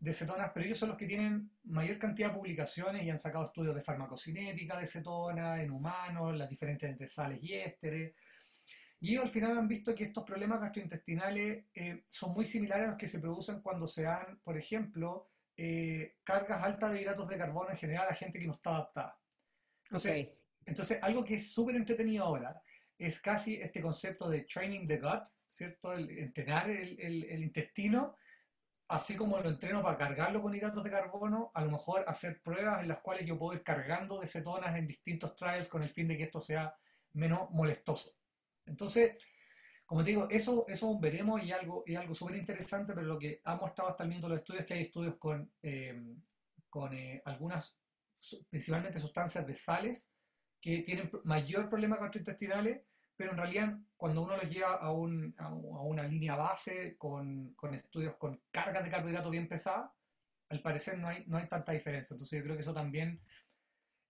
de 0.00 0.12
cetonas, 0.12 0.50
pero 0.52 0.66
ellos 0.66 0.78
son 0.78 0.88
los 0.88 0.98
que 0.98 1.06
tienen 1.06 1.50
mayor 1.64 1.98
cantidad 1.98 2.28
de 2.28 2.34
publicaciones 2.34 3.04
y 3.04 3.10
han 3.10 3.18
sacado 3.18 3.44
estudios 3.44 3.74
de 3.74 3.82
farmacocinética 3.82 4.78
de 4.78 4.86
cetona 4.86 5.62
en 5.62 5.70
humanos, 5.70 6.36
las 6.36 6.48
diferencias 6.48 6.90
entre 6.90 7.06
sales 7.06 7.38
y 7.42 7.54
ésteres. 7.54 8.14
Y 9.00 9.12
ellos 9.12 9.24
al 9.24 9.30
final 9.30 9.58
han 9.58 9.68
visto 9.68 9.94
que 9.94 10.04
estos 10.04 10.24
problemas 10.24 10.60
gastrointestinales 10.60 11.64
eh, 11.74 12.04
son 12.08 12.32
muy 12.32 12.44
similares 12.44 12.86
a 12.86 12.90
los 12.90 12.98
que 12.98 13.08
se 13.08 13.18
producen 13.18 13.60
cuando 13.62 13.86
se 13.86 14.02
dan, 14.02 14.38
por 14.44 14.58
ejemplo, 14.58 15.28
eh, 15.56 16.18
cargas 16.22 16.62
altas 16.62 16.92
de 16.92 17.02
hidratos 17.02 17.28
de 17.28 17.38
carbono 17.38 17.70
en 17.70 17.76
general 17.76 18.06
a 18.08 18.14
gente 18.14 18.38
que 18.38 18.46
no 18.46 18.52
está 18.52 18.70
adaptada. 18.70 19.18
Entonces, 19.84 20.28
entonces 20.66 20.98
algo 21.02 21.24
que 21.24 21.34
es 21.34 21.50
súper 21.50 21.76
entretenido 21.76 22.24
ahora 22.24 22.62
es 22.98 23.20
casi 23.20 23.54
este 23.54 23.80
concepto 23.80 24.28
de 24.28 24.42
training 24.42 24.86
the 24.86 24.98
gut, 24.98 25.24
¿cierto? 25.48 25.92
El, 25.92 26.10
entrenar 26.18 26.68
el, 26.68 27.00
el, 27.00 27.24
el 27.24 27.42
intestino 27.42 28.16
así 28.90 29.16
como 29.16 29.38
lo 29.38 29.48
entreno 29.48 29.82
para 29.82 29.96
cargarlo 29.96 30.42
con 30.42 30.54
hidratos 30.54 30.82
de 30.82 30.90
carbono, 30.90 31.50
a 31.54 31.64
lo 31.64 31.70
mejor 31.70 32.04
hacer 32.08 32.42
pruebas 32.42 32.82
en 32.82 32.88
las 32.88 32.98
cuales 32.98 33.24
yo 33.24 33.38
puedo 33.38 33.54
ir 33.54 33.62
cargando 33.62 34.20
de 34.20 34.26
cetonas 34.26 34.76
en 34.76 34.86
distintos 34.86 35.36
trials 35.36 35.68
con 35.68 35.82
el 35.82 35.88
fin 35.88 36.08
de 36.08 36.16
que 36.16 36.24
esto 36.24 36.40
sea 36.40 36.74
menos 37.12 37.50
molestoso. 37.50 38.19
Entonces, 38.70 39.16
como 39.84 40.02
te 40.04 40.10
digo, 40.10 40.28
eso, 40.30 40.64
eso 40.68 40.98
veremos 40.98 41.42
y 41.42 41.52
algo, 41.52 41.82
y 41.86 41.94
algo 41.96 42.14
súper 42.14 42.36
interesante, 42.36 42.92
pero 42.94 43.06
lo 43.06 43.18
que 43.18 43.40
ha 43.44 43.56
mostrado 43.56 43.90
hasta 43.90 44.04
el 44.04 44.08
momento 44.08 44.28
los 44.28 44.38
estudios 44.38 44.62
es 44.62 44.66
que 44.66 44.74
hay 44.74 44.82
estudios 44.82 45.16
con, 45.18 45.52
eh, 45.62 46.00
con 46.68 46.94
eh, 46.94 47.20
algunas, 47.24 47.76
principalmente 48.48 49.00
sustancias 49.00 49.46
de 49.46 49.54
sales, 49.54 50.10
que 50.60 50.78
tienen 50.82 51.10
mayor 51.24 51.68
problemas 51.68 52.00
gastrointestinales 52.00 52.82
pero 53.20 53.32
en 53.32 53.36
realidad 53.36 53.76
cuando 53.98 54.22
uno 54.22 54.34
lo 54.34 54.42
lleva 54.44 54.76
a, 54.76 54.90
un, 54.92 55.34
a, 55.36 55.52
una 55.52 56.04
línea 56.04 56.36
base 56.36 56.96
con, 56.96 57.52
con, 57.52 57.74
estudios 57.74 58.16
con 58.16 58.40
cargas 58.50 58.82
de 58.82 58.88
carbohidrato 58.88 59.28
bien 59.28 59.46
pesadas, 59.46 59.90
al 60.48 60.62
parecer 60.62 60.98
no 60.98 61.08
hay, 61.08 61.24
no 61.26 61.36
hay 61.36 61.46
tanta 61.46 61.72
diferencia. 61.72 62.14
Entonces 62.14 62.38
yo 62.38 62.44
creo 62.44 62.56
que 62.56 62.62
eso 62.62 62.72
también 62.72 63.20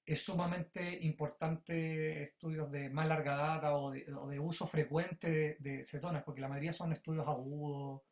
es 0.04 0.22
sumamente 0.22 0.98
importante 1.02 2.22
estudios 2.22 2.70
de 2.70 2.90
más 2.90 3.06
larga 3.06 3.36
data 3.36 3.76
o 3.76 3.90
de, 3.90 4.04
de 4.04 4.40
uso 4.40 4.66
frecuente 4.66 5.56
de, 5.60 5.84
cetonas, 5.84 6.24
porque 6.24 6.40
la 6.40 6.48
mayoría 6.48 6.72
son 6.72 6.92
estudios 6.92 7.26
agudos, 7.26 8.02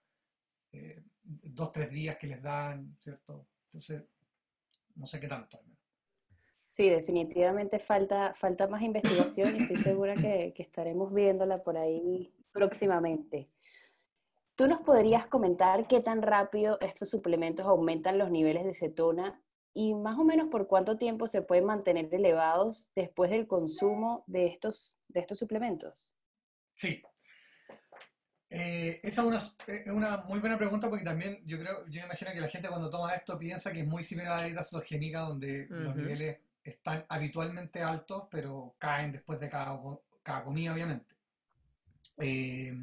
eh, 0.73 1.03
dos, 1.23 1.73
tres 1.73 1.91
días 1.91 2.17
que 2.17 2.27
les 2.27 2.43
dan, 2.43 2.97
¿cierto? 3.01 3.49
Entonces, 3.65 4.05
no 4.95 5.07
sé 5.07 5.19
qué 5.19 5.29
tanto. 5.29 5.61
Sí, 6.71 6.89
definitivamente 6.89 7.79
falta, 7.81 8.35
falta 8.35 8.69
más 8.69 8.83
investigación 8.83 9.57
y 9.57 9.63
estoy 9.63 9.77
segura 9.77 10.15
que, 10.15 10.53
que 10.55 10.63
estaremos 10.63 11.13
viéndola 11.13 11.63
por 11.63 11.77
ahí 11.77 12.33
próximamente. 12.53 13.51
¿Tú 14.55 14.67
nos 14.67 14.81
podrías 14.81 15.27
comentar 15.27 15.87
qué 15.89 16.01
tan 16.01 16.23
rápido 16.23 16.79
estos 16.81 17.11
suplementos 17.11 17.67
aumentan 17.67 18.19
los 18.19 18.31
niveles 18.31 18.65
de 18.65 18.75
cetona 18.75 19.41
y 19.75 19.95
más 19.95 20.19
o 20.19 20.25
menos 20.25 20.49
por 20.49 20.67
cuánto 20.67 20.97
tiempo 20.97 21.27
se 21.27 21.43
pueden 21.43 21.65
mantener 21.65 22.09
elevados 22.13 22.91
después 22.95 23.31
del 23.31 23.47
consumo 23.47 24.25
de 24.27 24.47
estos, 24.47 24.97
de 25.09 25.21
estos 25.21 25.39
suplementos? 25.39 26.15
Sí. 26.75 27.03
Eh, 28.51 29.01
esa 29.03 29.23
es 29.67 29.87
una, 29.89 30.19
muy 30.27 30.41
buena 30.41 30.57
pregunta 30.57 30.89
porque 30.89 31.05
también 31.05 31.43
yo 31.45 31.59
creo, 31.59 31.87
yo 31.89 32.03
imagino 32.03 32.33
que 32.33 32.41
la 32.41 32.49
gente 32.49 32.69
cuando 32.69 32.89
toma 32.89 33.15
esto 33.15 33.39
piensa 33.39 33.71
que 33.73 33.81
es 33.81 33.87
muy 33.87 34.03
similar 34.03 34.33
a 34.33 34.37
la 34.39 34.45
dieta 34.45 34.65
cetogénica 34.65 35.21
donde 35.21 35.67
los 35.69 35.95
niveles 35.95 36.39
están 36.65 37.05
habitualmente 37.11 37.83
altos 37.83 38.25
pero 38.31 38.75
caen 38.79 39.13
después 39.13 39.39
de 39.39 39.51
cada, 39.51 39.79
cada 40.23 40.45
comida 40.45 40.73
obviamente. 40.73 41.15
Eh, 42.21 42.75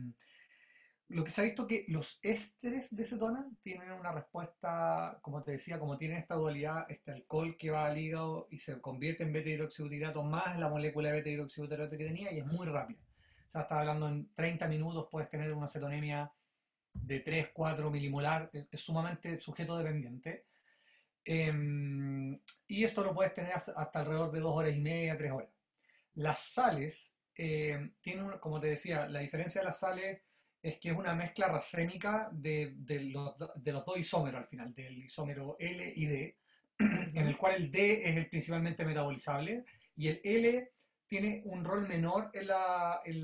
lo 1.08 1.24
que 1.24 1.30
se 1.30 1.42
ha 1.42 1.44
visto 1.44 1.68
que 1.68 1.86
los 1.88 2.20
ésteres 2.24 2.96
de 2.96 3.06
cetona 3.06 3.48
tienen 3.62 3.92
una 3.92 4.12
respuesta, 4.12 5.20
como 5.22 5.44
te 5.44 5.52
decía, 5.52 5.80
como 5.80 5.98
tienen 5.98 6.18
esta 6.18 6.36
dualidad, 6.36 6.86
este 6.90 7.12
alcohol 7.12 7.58
que 7.58 7.70
va 7.70 7.86
al 7.86 7.98
hígado 7.98 8.48
y 8.50 8.58
se 8.58 8.82
convierte 8.82 9.24
en 9.24 9.32
beta-hidroxibutirato 9.32 10.24
más 10.24 10.58
la 10.58 10.68
molécula 10.68 11.10
de 11.10 11.22
beta-hidroxibutirato 11.22 11.98
que 11.98 12.06
tenía 12.06 12.32
y 12.34 12.40
es 12.40 12.46
muy 12.46 12.66
rápida. 12.66 13.00
O 13.48 13.52
sea, 13.52 13.62
estaba 13.62 13.82
hablando 13.82 14.08
en 14.08 14.34
30 14.34 14.68
minutos 14.68 15.08
puedes 15.12 15.30
tener 15.30 15.54
una 15.54 15.68
cetonemia 15.68 16.32
de 16.94 17.20
3, 17.20 17.50
4 17.54 17.92
milimolar, 17.92 18.50
es, 18.52 18.80
sumamente 18.80 19.40
sujeto 19.40 19.78
dependiente. 19.78 20.48
Em, 21.24 22.40
y 22.68 22.84
esto 22.84 23.04
lo 23.04 23.14
puedes 23.14 23.34
tener 23.34 23.54
hasta 23.54 24.00
alrededor 24.00 24.32
de 24.32 24.40
2 24.40 24.56
horas 24.56 24.74
y 24.76 24.82
media, 24.82 25.18
3 25.18 25.32
horas. 25.32 25.50
Las 26.16 26.40
sales, 26.40 27.14
eh, 27.36 27.92
tienen, 28.02 28.40
como 28.40 28.60
te 28.60 28.68
decía, 28.68 29.08
la 29.08 29.20
diferencia 29.20 29.62
de 29.62 29.66
las 29.66 29.80
sales 29.80 30.22
es 30.66 30.80
que 30.80 30.90
es 30.90 30.98
una 30.98 31.14
mezcla 31.14 31.48
racémica 31.48 32.28
de, 32.32 32.74
los, 33.12 33.38
dos 33.38 33.98
isómeros 34.00 34.42
al 34.42 34.48
final, 34.48 34.74
del 34.74 35.04
isómero 35.04 35.56
L 35.60 35.94
y 35.96 36.06
D, 36.08 36.38
en 36.80 37.28
el 37.28 37.38
cual 37.38 37.54
el 37.56 37.72
D 37.72 38.10
es 38.10 38.18
el 38.18 38.28
principalmente 38.28 38.84
metabolizable 38.84 39.64
y 39.96 40.08
el 40.08 40.22
L 40.24 40.72
tiene 41.06 41.44
un 41.46 41.64
rol 41.64 41.88
menor 41.88 42.32
en, 42.34 42.48
la, 42.48 43.00
en, 43.06 43.24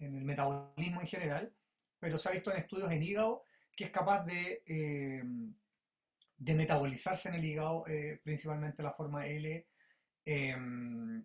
el 0.00 0.24
metabolismo 0.24 1.00
en 1.00 1.06
general, 1.06 1.52
pero 2.00 2.18
se 2.18 2.28
ha 2.28 2.32
visto 2.32 2.50
en 2.50 2.58
estudios 2.58 2.90
en 2.90 3.04
hígado 3.04 3.44
que 3.76 3.84
es 3.84 3.90
capaz 3.90 4.26
de, 4.26 4.64
eh, 4.66 5.22
de 6.36 6.54
metabolizarse 6.56 7.28
en 7.28 7.36
el 7.36 7.44
hígado, 7.44 7.84
eh, 7.86 8.20
principalmente 8.24 8.82
la 8.82 8.90
forma 8.90 9.24
L, 9.24 9.68
em, 10.24 11.24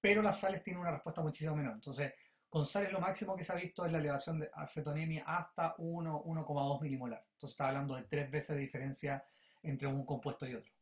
pero 0.00 0.20
las 0.20 0.40
sales 0.40 0.64
tienen 0.64 0.80
una 0.80 0.90
respuesta 0.90 1.22
muchísimo 1.22 1.54
menor. 1.54 1.74
Entonces, 1.74 2.12
con 2.48 2.64
sales 2.64 2.92
lo 2.92 3.00
máximo 3.00 3.36
que 3.36 3.44
se 3.44 3.52
ha 3.52 3.56
visto 3.56 3.84
es 3.84 3.92
la 3.92 3.98
elevación 3.98 4.40
de 4.40 4.50
acetonemia 4.52 5.24
hasta 5.26 5.76
1,2 5.76 6.80
milimolar. 6.80 7.22
Entonces 7.32 7.54
está 7.54 7.68
hablando 7.68 7.94
de 7.94 8.04
tres 8.04 8.30
veces 8.30 8.56
de 8.56 8.62
diferencia 8.62 9.24
entre 9.62 9.86
un 9.86 10.04
compuesto 10.04 10.46
y 10.46 10.54
otro. 10.54 10.72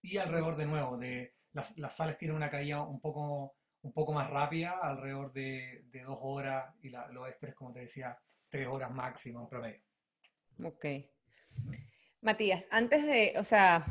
Y 0.00 0.16
alrededor 0.18 0.56
de 0.56 0.66
nuevo, 0.66 0.96
de 0.96 1.34
las, 1.52 1.74
sales 1.94 2.18
tienen 2.18 2.36
una 2.36 2.50
caída 2.50 2.82
un 2.82 3.00
poco, 3.00 3.56
un 3.82 3.92
poco 3.92 4.12
más 4.12 4.30
rápida, 4.30 4.78
alrededor 4.80 5.32
de, 5.32 5.84
dos 6.04 6.18
horas, 6.20 6.72
y 6.82 6.90
los 6.90 7.28
ésteres, 7.28 7.54
como 7.54 7.72
te 7.72 7.80
decía, 7.80 8.18
tres 8.48 8.68
horas 8.68 8.90
máximo 8.90 9.40
en 9.40 9.48
promedio. 9.48 9.80
Ok. 10.64 10.86
Matías, 12.20 12.64
antes 12.70 13.04
de, 13.04 13.34
o 13.38 13.44
sea, 13.44 13.84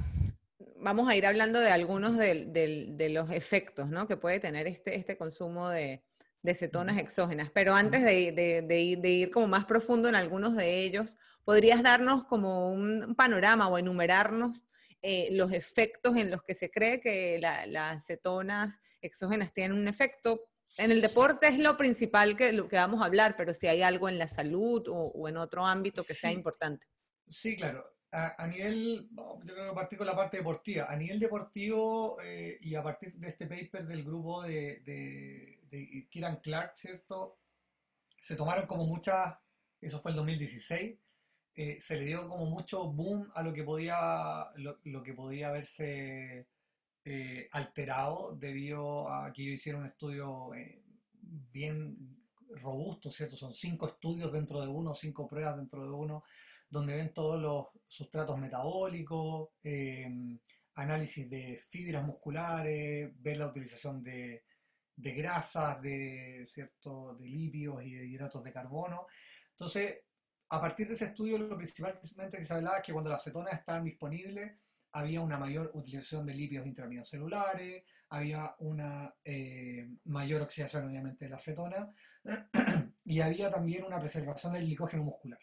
vamos 0.78 1.10
a 1.10 1.16
ir 1.16 1.26
hablando 1.26 1.60
de 1.60 1.72
algunos 1.72 2.18
de, 2.18 3.10
los 3.12 3.32
efectos 3.32 3.90
¿no? 3.90 4.08
que 4.08 4.16
puede 4.16 4.40
tener 4.40 4.68
este, 4.68 4.96
este 4.96 5.18
consumo 5.18 5.70
de, 5.70 6.04
de 6.44 6.56
cetonas 6.56 6.98
exógenas. 6.98 7.52
Pero 7.54 7.76
antes 7.76 8.04
de, 8.04 9.02
ir, 9.04 9.32
como 9.32 9.48
más 9.48 9.66
profundo 9.66 10.10
en 10.10 10.16
algunos 10.16 10.56
de 10.56 10.84
ellos, 10.84 11.18
¿podrías 11.44 11.84
darnos 11.84 12.26
como 12.26 12.72
un 12.72 13.16
panorama 13.16 13.68
o 13.68 13.78
enumerarnos 13.78 14.66
eh, 15.02 15.30
los 15.32 15.52
efectos 15.52 16.16
en 16.16 16.32
los 16.32 16.44
que 16.44 16.54
se 16.54 16.70
cree 16.70 17.00
que 17.00 17.40
las 17.40 18.06
cetonas 18.06 18.82
exógenas 19.02 19.54
tienen 19.54 19.78
un 19.78 19.88
efecto? 19.88 20.42
En 20.78 20.90
el 20.90 21.02
deporte 21.02 21.48
es 21.48 21.60
lo 21.60 21.76
principal 21.76 22.38
que, 22.38 22.54
lo 22.54 22.68
que 22.68 22.78
vamos 22.78 23.02
a 23.02 23.06
hablar, 23.06 23.36
pero 23.38 23.54
si 23.54 23.68
hay 23.68 23.82
algo 23.82 24.08
en 24.08 24.18
la 24.18 24.28
salud 24.28 24.84
o, 24.88 25.28
en 25.28 25.38
otro 25.38 25.66
ámbito 25.66 26.04
que 26.04 26.14
sea 26.14 26.32
importante. 26.32 26.88
Sí, 27.28 27.56
claro. 27.56 27.86
A, 28.14 28.46
nivel, 28.46 29.10
yo 29.16 29.54
creo 29.54 29.70
que 29.70 29.76
partir 29.76 29.98
con 29.98 30.08
la 30.08 30.16
parte 30.16 30.38
deportiva. 30.38 30.86
A 30.90 30.98
nivel 30.98 31.18
deportivo 31.18 32.18
eh, 32.22 32.58
y 32.60 32.76
a 32.76 32.84
partir 32.84 33.14
de 33.14 33.30
este 33.30 33.48
paper 33.48 33.88
del 33.88 34.04
grupo 34.04 34.44
de 34.44 35.61
de 35.72 36.08
Kieran 36.10 36.42
Clark, 36.42 36.74
¿cierto? 36.76 37.40
Se 38.20 38.36
tomaron 38.36 38.68
como 38.68 38.86
muchas, 38.86 39.36
eso 39.80 40.00
fue 40.00 40.12
el 40.12 40.18
2016, 40.18 41.00
eh, 41.56 41.78
se 41.80 41.98
le 41.98 42.06
dio 42.06 42.28
como 42.28 42.46
mucho 42.46 42.92
boom 42.92 43.30
a 43.34 43.42
lo 43.42 43.54
que 43.54 43.64
podía, 43.64 44.52
lo, 44.56 45.04
que 45.04 45.14
podía 45.14 45.50
haberse 45.50 46.48
eh, 47.04 47.50
alterado 47.52 48.36
debido 48.36 49.10
a 49.12 49.32
que 49.34 49.46
yo 49.46 49.52
hiciera 49.52 49.80
un 49.80 49.86
estudio 49.86 50.54
eh, 50.54 50.84
bien 51.22 52.18
robusto, 52.50 53.10
¿cierto? 53.10 53.36
Son 53.36 53.54
cinco 53.54 53.88
estudios 53.88 54.32
dentro 54.32 54.62
de 54.62 54.68
uno, 54.68 54.94
cinco 54.94 55.28
pruebas 55.28 55.58
dentro 55.58 55.84
de 55.84 55.92
uno, 55.92 56.24
donde 56.70 56.96
ven 56.96 57.14
todos 57.14 57.42
los 57.42 57.68
sustratos 57.88 58.38
metabólicos, 58.38 59.50
análisis 60.76 61.30
de 61.30 61.62
fibras 61.70 62.06
musculares, 62.06 63.12
ver 63.22 63.38
la 63.38 63.48
utilización 63.48 64.04
de, 64.04 64.44
de 65.02 65.14
grasas, 65.14 65.82
de, 65.82 66.46
¿cierto? 66.48 67.16
de 67.16 67.28
lípidos 67.28 67.84
y 67.84 67.94
de 67.96 68.06
hidratos 68.06 68.44
de 68.44 68.54
carbono. 68.54 69.08
Entonces, 69.52 70.02
a 70.50 70.60
partir 70.60 70.88
de 70.88 70.94
ese 70.94 71.06
estudio, 71.06 71.38
lo 71.38 71.58
principalmente 71.58 72.38
que 72.38 72.46
se 72.46 72.54
hablaba 72.54 72.78
es 72.78 72.84
que 72.84 72.94
cuando 72.94 73.10
las 73.10 73.24
cetonas 73.24 73.54
estaban 73.54 73.84
disponibles, 73.84 74.54
había 74.94 75.22
una 75.22 75.38
mayor 75.38 75.72
utilización 75.74 76.26
de 76.26 76.34
lípidos 76.34 76.68
intraaminocelulares, 76.68 77.62
celulares, 77.62 77.84
había 78.10 78.56
una 78.60 79.16
eh, 79.24 79.90
mayor 80.06 80.42
oxidación, 80.42 80.86
obviamente, 80.86 81.26
de 81.26 81.32
la 81.32 81.38
cetona, 81.38 81.90
y 83.06 83.22
había 83.22 83.50
también 83.50 83.86
una 83.86 84.00
preservación 84.00 84.54
del 84.54 84.66
glicógeno 84.66 85.04
muscular. 85.04 85.40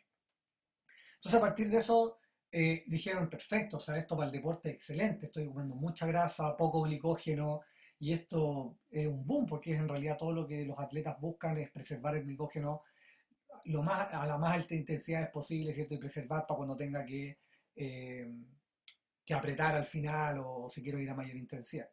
Entonces, 1.15 1.39
a 1.39 1.41
partir 1.41 1.71
de 1.71 1.79
eso, 1.79 2.19
eh, 2.53 2.85
dijeron, 2.87 3.29
perfecto, 3.31 3.79
o 3.79 3.81
sea, 3.81 3.97
esto 3.97 4.17
para 4.17 4.27
el 4.27 4.33
deporte 4.33 4.71
excelente, 4.71 5.27
estoy 5.27 5.47
comiendo 5.47 5.75
mucha 5.75 6.07
grasa, 6.07 6.57
poco 6.57 6.83
glicógeno, 6.83 7.63
y 8.01 8.13
esto 8.13 8.79
es 8.91 9.07
un 9.07 9.27
boom 9.27 9.47
porque 9.47 9.73
es 9.73 9.81
en 9.81 9.89
realidad 9.89 10.17
todo 10.17 10.33
lo 10.33 10.47
que 10.47 10.65
los 10.65 10.79
atletas 10.79 11.19
buscan 11.21 11.59
es 11.59 11.71
preservar 11.71 12.17
el 12.17 12.25
glicógeno 12.25 12.83
lo 13.65 13.83
más, 13.83 14.13
a 14.15 14.27
la 14.27 14.39
más 14.39 14.55
alta 14.55 14.75
intensidad 14.75 15.31
posible, 15.31 15.73
¿cierto? 15.73 15.95
Y 15.95 15.99
preservar 15.99 16.47
para 16.47 16.57
cuando 16.57 16.77
tenga 16.77 17.05
que, 17.05 17.39
eh, 17.75 18.31
que 19.25 19.35
apretar 19.35 19.77
al 19.77 19.85
final 19.85 20.41
o, 20.45 20.69
si 20.69 20.83
quiero 20.83 20.99
ir 20.99 21.11
a 21.11 21.15
mayor 21.15 21.37
intensidad. 21.37 21.91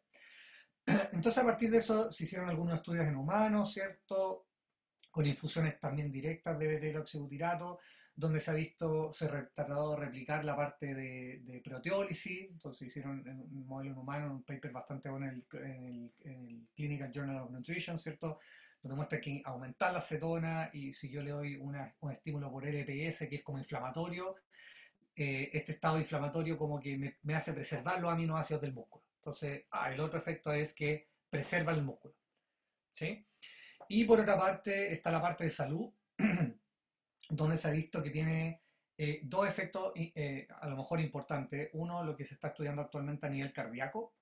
Entonces 1.12 1.38
a 1.38 1.44
partir 1.44 1.70
de 1.70 1.78
eso 1.78 2.10
se 2.10 2.24
hicieron 2.24 2.48
algunos 2.48 2.74
estudios 2.74 3.06
en 3.06 3.16
humanos, 3.16 3.72
¿cierto? 3.72 4.46
Con 5.10 5.26
infusiones 5.26 5.78
también 5.78 6.12
directas 6.12 6.58
de 6.58 6.66
beta-hidroxibutirato, 6.66 7.78
donde 8.16 8.40
se 8.40 8.50
ha 8.50 8.54
visto, 8.54 9.12
se 9.12 9.26
ha 9.26 9.28
tratado 9.28 9.90
de 9.90 10.06
replicar 10.06 10.42
la 10.42 10.56
parte 10.56 10.94
de, 10.94 11.60
proteólisis, 11.62 12.48
entonces 12.50 12.88
hicieron 12.88 13.22
un 13.28 13.66
modelo 13.66 13.92
en 13.92 13.98
humano, 13.98 14.32
un 14.32 14.42
paper 14.42 14.72
bastante 14.72 15.10
bueno 15.10 15.26
en 15.28 16.12
el, 16.24 16.66
Clinical 16.74 17.12
Journal 17.12 17.42
of 17.42 17.50
Nutrition, 17.50 17.98
¿cierto? 17.98 18.38
Donde 18.82 18.96
muestra 18.96 19.20
que 19.20 19.42
aumentar 19.44 19.92
la 19.92 20.00
cetona 20.00 20.70
y 20.72 20.94
si 20.94 21.10
yo 21.10 21.22
le 21.22 21.30
doy 21.30 21.56
un 21.56 21.76
estímulo 22.10 22.50
por 22.50 22.64
LPS, 22.64 23.28
que 23.28 23.36
es 23.36 23.42
como 23.42 23.58
inflamatorio, 23.58 24.36
eh, 25.14 25.50
este 25.52 25.72
estado 25.72 25.98
inflamatorio 25.98 26.56
como 26.56 26.80
que 26.80 27.16
me, 27.22 27.34
hace 27.34 27.52
preservar 27.52 28.00
los 28.00 28.12
aminoácidos 28.12 28.62
del 28.62 28.72
músculo. 28.72 29.04
Entonces, 29.16 29.64
ah, 29.70 29.92
el 29.92 30.00
otro 30.00 30.18
efecto 30.18 30.52
es 30.52 30.74
que 30.74 31.08
preserva 31.28 31.72
el 31.72 31.82
músculo. 31.82 32.14
¿Sí? 32.88 33.26
Y 33.88 34.04
por 34.04 34.20
otra 34.20 34.38
parte 34.38 34.92
está 34.92 35.10
la 35.10 35.20
parte 35.20 35.44
de 35.44 35.50
salud, 35.50 35.92
donde 37.28 37.56
se 37.56 37.68
ha 37.68 37.72
visto 37.72 38.02
que 38.02 38.10
tiene 38.10 38.60
eh, 38.98 39.20
dos 39.24 39.46
efectos 39.46 39.92
eh, 39.94 40.46
a 40.60 40.68
lo 40.68 40.76
mejor 40.76 41.00
importantes. 41.00 41.70
Uno, 41.74 42.02
lo 42.02 42.16
que 42.16 42.24
se 42.24 42.34
está 42.34 42.48
estudiando 42.48 42.82
actualmente 42.82 43.26
a 43.26 43.30
nivel 43.30 43.52
cardíaco, 43.52 44.14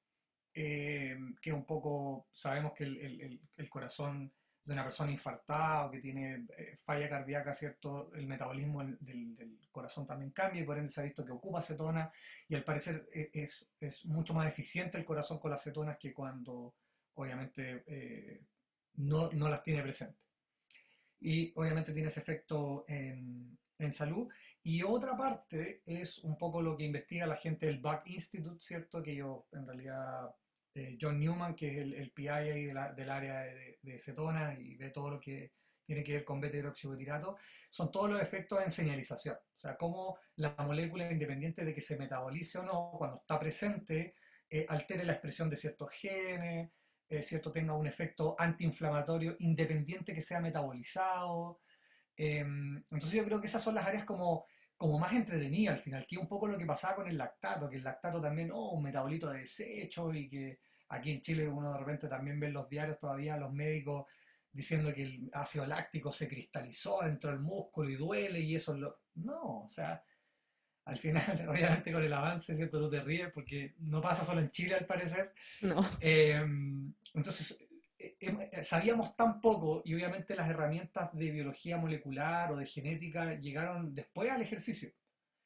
eh, 0.53 1.17
que 1.41 1.53
un 1.53 1.65
poco 1.65 2.29
sabemos 2.33 2.73
que 2.73 2.85
el, 2.85 3.69
corazón 3.69 4.33
de 4.65 4.73
una 4.73 4.85
persona 4.85 5.11
infartada 5.11 5.87
o 5.87 5.91
que 5.91 6.01
tiene 6.01 6.47
falla 6.85 7.09
cardíaca, 7.09 7.53
¿cierto? 7.55 8.13
El 8.15 8.27
metabolismo 8.27 8.83
del, 9.01 9.59
corazón 9.71 10.07
también 10.07 10.31
cambia 10.31 10.63
y 10.63 10.65
por 10.65 10.79
ende 10.79 10.89
se 10.89 11.01
ha 11.01 11.05
visto 11.05 11.25
que 11.25 11.33
ocupa 11.33 11.59
acetona 11.59 12.13
y 12.49 12.55
al 12.55 12.63
parecer 12.63 13.09
es, 13.13 13.67
es 13.81 14.07
mucho 14.07 14.33
más 14.33 14.47
eficiente 14.47 14.97
el 14.97 15.05
corazón 15.05 15.41
con 15.41 15.51
las 15.51 15.65
cetonas 15.65 15.99
que 15.99 16.15
cuando 16.15 16.77
obviamente 17.15 18.45
no, 18.95 19.31
no 19.33 19.49
las 19.49 19.65
tiene 19.65 19.83
presentes 19.83 20.24
y 21.25 21.53
obviamente 21.57 21.95
tiene 21.95 22.09
ese 22.09 22.21
efecto 22.21 22.85
en, 22.87 23.59
en 23.79 23.93
salud. 23.93 24.29
Y 24.63 24.83
otra 24.83 25.17
parte 25.17 25.81
es 25.87 26.19
un 26.19 26.37
poco 26.37 26.61
lo 26.61 26.77
que 26.77 26.85
investiga 26.85 27.27
la 27.27 27.37
gente 27.37 27.65
del 27.65 27.81
Back 27.81 28.07
Institute, 28.09 28.63
¿cierto? 28.63 29.03
Que 29.03 29.17
yo, 29.17 29.47
en 29.53 29.67
realidad, 29.67 30.35
eh, 30.75 30.99
John 31.01 31.19
Newman, 31.19 31.55
que 31.55 31.69
es 31.71 31.79
el, 31.79 31.95
el 31.95 32.11
PI 32.13 32.29
ahí 32.29 32.65
del 32.65 33.11
área 33.11 33.41
de, 33.41 33.79
de, 33.81 33.99
cetona 33.99 34.55
y 34.59 34.77
ve 34.77 34.91
todo 34.91 35.09
lo 35.09 35.21
que 35.21 35.53
tiene 35.87 36.05
que 36.05 36.13
ver 36.13 36.25
con 36.25 36.41
beta 36.43 36.59
hidroxibutirato, 36.59 37.39
son 37.71 37.91
todos 37.91 38.11
los 38.11 38.21
efectos 38.21 38.63
en 38.63 38.71
señalización. 38.71 39.37
O 39.37 39.59
sea, 39.59 39.77
cómo 39.79 40.19
la 40.37 40.55
molécula, 40.59 41.11
independiente 41.11 41.65
de 41.65 41.75
que 41.75 41.81
se 41.81 41.97
metabolice 41.97 42.59
o 42.59 42.65
no, 42.65 42.93
cuando 42.99 43.17
está 43.17 43.41
presente, 43.41 44.15
eh, 44.51 44.67
altere 44.69 45.05
la 45.05 45.13
expresión 45.13 45.49
de 45.49 45.57
ciertos 45.57 45.91
genes, 45.91 46.71
eh, 47.09 47.23
cierto 47.23 47.53
tenga 47.53 47.75
un 47.75 47.87
efecto 47.87 48.35
antiinflamatorio 48.39 49.37
independiente 49.41 50.15
que 50.15 50.21
sea 50.21 50.41
metabolizado. 50.41 51.61
Em, 52.17 52.77
entonces 52.77 53.13
yo 53.13 53.25
creo 53.25 53.41
que 53.41 53.47
esas 53.47 53.63
son 53.63 53.75
las 53.75 53.87
áreas 53.87 54.05
como, 54.05 54.47
como 54.77 54.99
más 54.99 55.13
entretenidas 55.13 55.75
al 55.75 55.81
final, 55.81 56.07
que 56.07 56.19
un 56.19 56.29
poco 56.29 56.49
lo 56.49 56.59
que 56.59 56.67
pasaba 56.67 56.97
con 56.97 57.09
el 57.09 57.19
lactato, 57.19 57.69
que 57.69 57.77
el 57.77 57.85
lactato 57.85 58.21
también, 58.21 58.51
oh, 58.53 58.71
un 58.73 58.83
metabolito 58.83 59.31
de 59.31 59.41
desecho 59.41 60.13
y 60.15 60.29
que 60.29 60.61
aquí 60.89 61.13
en 61.13 61.21
Chile 61.21 61.49
uno 61.49 61.73
de 61.73 61.79
repente 61.79 62.09
también 62.09 62.39
ve 62.41 62.49
en 62.49 62.55
los 62.55 62.69
diarios 62.69 62.99
todavía 62.99 63.37
los 63.37 63.53
médicos 63.53 64.07
diciendo 64.53 64.95
que 64.95 65.03
el 65.03 65.31
ácido 65.33 65.67
láctico 65.67 66.13
se 66.13 66.29
cristalizó 66.29 67.01
dentro 67.03 67.31
del 67.31 67.41
músculo 67.41 67.91
y 67.91 67.97
duele 67.97 68.41
y 68.41 68.55
eso 68.55 68.75
lo... 68.77 69.01
No, 69.17 69.65
o 69.65 69.69
sea, 69.69 70.03
al 70.85 70.99
final, 70.99 71.23
obviamente 71.49 71.93
con 71.93 72.03
el 72.03 72.13
avance, 72.13 72.55
¿cierto? 72.55 72.79
Tú 72.79 72.91
te 72.91 73.03
ríes 73.03 73.31
porque 73.33 73.75
no 73.79 74.01
pasa 74.01 74.25
solo 74.25 74.41
en 74.41 74.51
Chile 74.51 74.75
al 74.75 74.87
parecer. 74.87 75.33
No. 75.63 75.85
Em, 76.01 76.93
entonces, 77.15 77.59
eh, 77.99 78.17
em, 78.21 78.41
eh, 78.41 78.65
sabíamos 78.65 79.17
tan 79.17 79.41
poco 79.41 79.83
y 79.85 79.95
obviamente 79.95 80.37
las 80.37 80.49
herramientas 80.49 81.15
de 81.15 81.31
biología 81.31 81.77
molecular 81.77 82.53
o 82.53 82.57
de 82.57 82.67
genética 82.67 83.35
llegaron 83.35 83.95
después 83.95 84.31
al 84.31 84.43
ejercicio. 84.43 84.91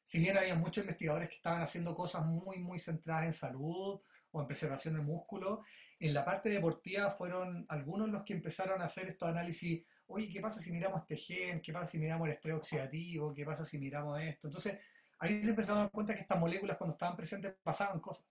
Si 0.03 0.19
bien 0.19 0.37
había 0.37 0.55
muchos 0.55 0.83
investigadores 0.83 1.29
que 1.29 1.35
estaban 1.35 1.61
haciendo 1.61 1.95
cosas 1.95 2.25
muy, 2.25 2.59
muy 2.59 2.79
centradas 2.79 3.25
en 3.25 3.33
salud 3.33 4.01
o 4.31 4.41
en 4.41 4.47
preservación 4.47 4.95
de 4.95 5.01
músculo, 5.01 5.63
en 5.99 6.13
la 6.13 6.25
parte 6.25 6.49
deportiva 6.49 7.11
fueron 7.11 7.65
algunos 7.69 8.09
los 8.09 8.23
que 8.23 8.33
empezaron 8.33 8.81
a 8.81 8.85
hacer 8.85 9.07
estos 9.07 9.29
análisis, 9.29 9.83
oye, 10.07 10.29
¿qué 10.29 10.41
pasa 10.41 10.59
si 10.59 10.71
miramos 10.71 11.01
este 11.01 11.17
gen? 11.17 11.61
¿Qué 11.61 11.71
pasa 11.71 11.91
si 11.91 11.99
miramos 11.99 12.27
el 12.27 12.33
estrés 12.33 12.55
oxidativo? 12.55 13.33
¿Qué 13.33 13.45
pasa 13.45 13.63
si 13.63 13.77
miramos 13.77 14.19
esto? 14.21 14.47
Entonces, 14.47 14.79
ahí 15.19 15.43
se 15.43 15.49
empezaron 15.51 15.79
a 15.79 15.81
dar 15.83 15.91
cuenta 15.91 16.15
que 16.15 16.21
estas 16.21 16.39
moléculas 16.39 16.77
cuando 16.77 16.93
estaban 16.93 17.15
presentes 17.15 17.55
pasaban 17.63 17.99
cosas. 17.99 18.27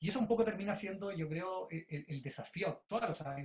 Y 0.00 0.08
eso 0.08 0.18
un 0.18 0.28
poco 0.28 0.44
termina 0.44 0.74
siendo, 0.74 1.12
yo 1.12 1.28
creo, 1.28 1.68
el, 1.70 2.20
desafío 2.20 2.68
actual. 2.68 3.10
O 3.10 3.14
sea, 3.14 3.36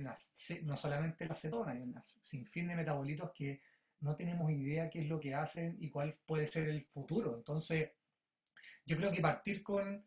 no 0.62 0.76
solamente 0.76 1.24
la 1.24 1.32
acetona, 1.32 1.72
hay 1.72 1.80
un 1.80 1.94
sinfín 2.02 2.68
de 2.68 2.76
metabolitos 2.76 3.30
que 3.32 3.62
no 4.00 4.14
tenemos 4.14 4.50
idea 4.50 4.90
qué 4.90 5.00
es 5.00 5.08
lo 5.08 5.20
que 5.20 5.34
hacen 5.34 5.76
y 5.80 5.90
cuál 5.90 6.14
puede 6.26 6.46
ser 6.46 6.68
el 6.68 6.84
futuro. 6.84 7.36
Entonces, 7.36 7.92
yo 8.84 8.96
creo 8.96 9.10
que 9.10 9.22
partir 9.22 9.62
con 9.62 10.04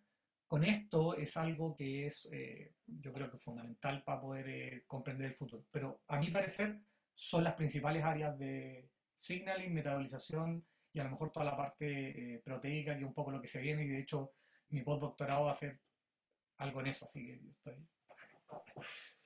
con 0.53 0.63
esto 0.63 1.17
es 1.17 1.35
algo 1.35 1.75
que 1.75 2.05
es, 2.05 2.29
eh, 2.31 2.75
yo 2.85 3.11
creo 3.11 3.31
que 3.31 3.39
fundamental 3.39 4.03
para 4.03 4.21
poder 4.21 4.49
eh, 4.49 4.83
comprender 4.85 5.25
el 5.25 5.33
futuro. 5.33 5.65
Pero 5.71 6.03
a 6.07 6.19
mi 6.19 6.29
parecer 6.29 6.79
son 7.15 7.43
las 7.43 7.55
principales 7.55 8.03
áreas 8.03 8.37
de 8.37 8.87
signaling, 9.17 9.73
metabolización 9.73 10.63
y 10.93 10.99
a 10.99 11.03
lo 11.03 11.09
mejor 11.09 11.31
toda 11.31 11.45
la 11.45 11.57
parte 11.57 12.35
eh, 12.35 12.39
proteica, 12.39 12.93
que 12.93 13.01
es 13.01 13.07
un 13.07 13.13
poco 13.13 13.31
lo 13.31 13.41
que 13.41 13.47
se 13.47 13.59
viene. 13.59 13.83
Y 13.83 13.89
de 13.89 13.99
hecho, 13.99 14.33
mi 14.69 14.81
postdoctorado 14.81 15.45
va 15.45 15.51
a 15.51 15.55
ser 15.55 15.79
algo 16.57 16.81
en 16.81 16.87
eso, 16.87 17.05
así 17.05 17.25
que 17.25 17.41
estoy. 17.49 17.87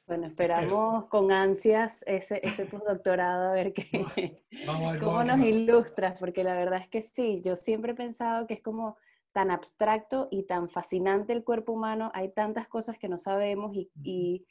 Bueno, 0.06 0.28
esperamos 0.28 1.06
con 1.06 1.32
ansias 1.32 2.04
ese, 2.08 2.40
ese 2.42 2.66
postdoctorado 2.66 3.50
a 3.50 3.54
ver 3.54 3.74
qué, 3.74 3.84
cómo 5.00 5.24
nos 5.24 5.40
ilustras, 5.42 6.18
porque 6.18 6.44
la 6.44 6.56
verdad 6.56 6.80
es 6.82 6.88
que 6.88 7.02
sí, 7.02 7.42
yo 7.44 7.58
siempre 7.58 7.92
he 7.92 7.96
pensado 7.96 8.48
que 8.48 8.56
es 8.56 8.62
como 8.62 8.98
tan 9.34 9.52
abstracto 9.52 10.30
y 10.32 10.44
tan 10.44 10.70
fascinante 10.70 11.34
el 11.34 11.44
cuerpo 11.44 11.74
humano, 11.74 12.12
hay 12.16 12.32
tantas 12.32 12.68
cosas 12.68 12.98
que 12.98 13.10
no 13.10 13.18
sabemos 13.18 13.76
y, 13.76 13.92
y, 14.02 14.46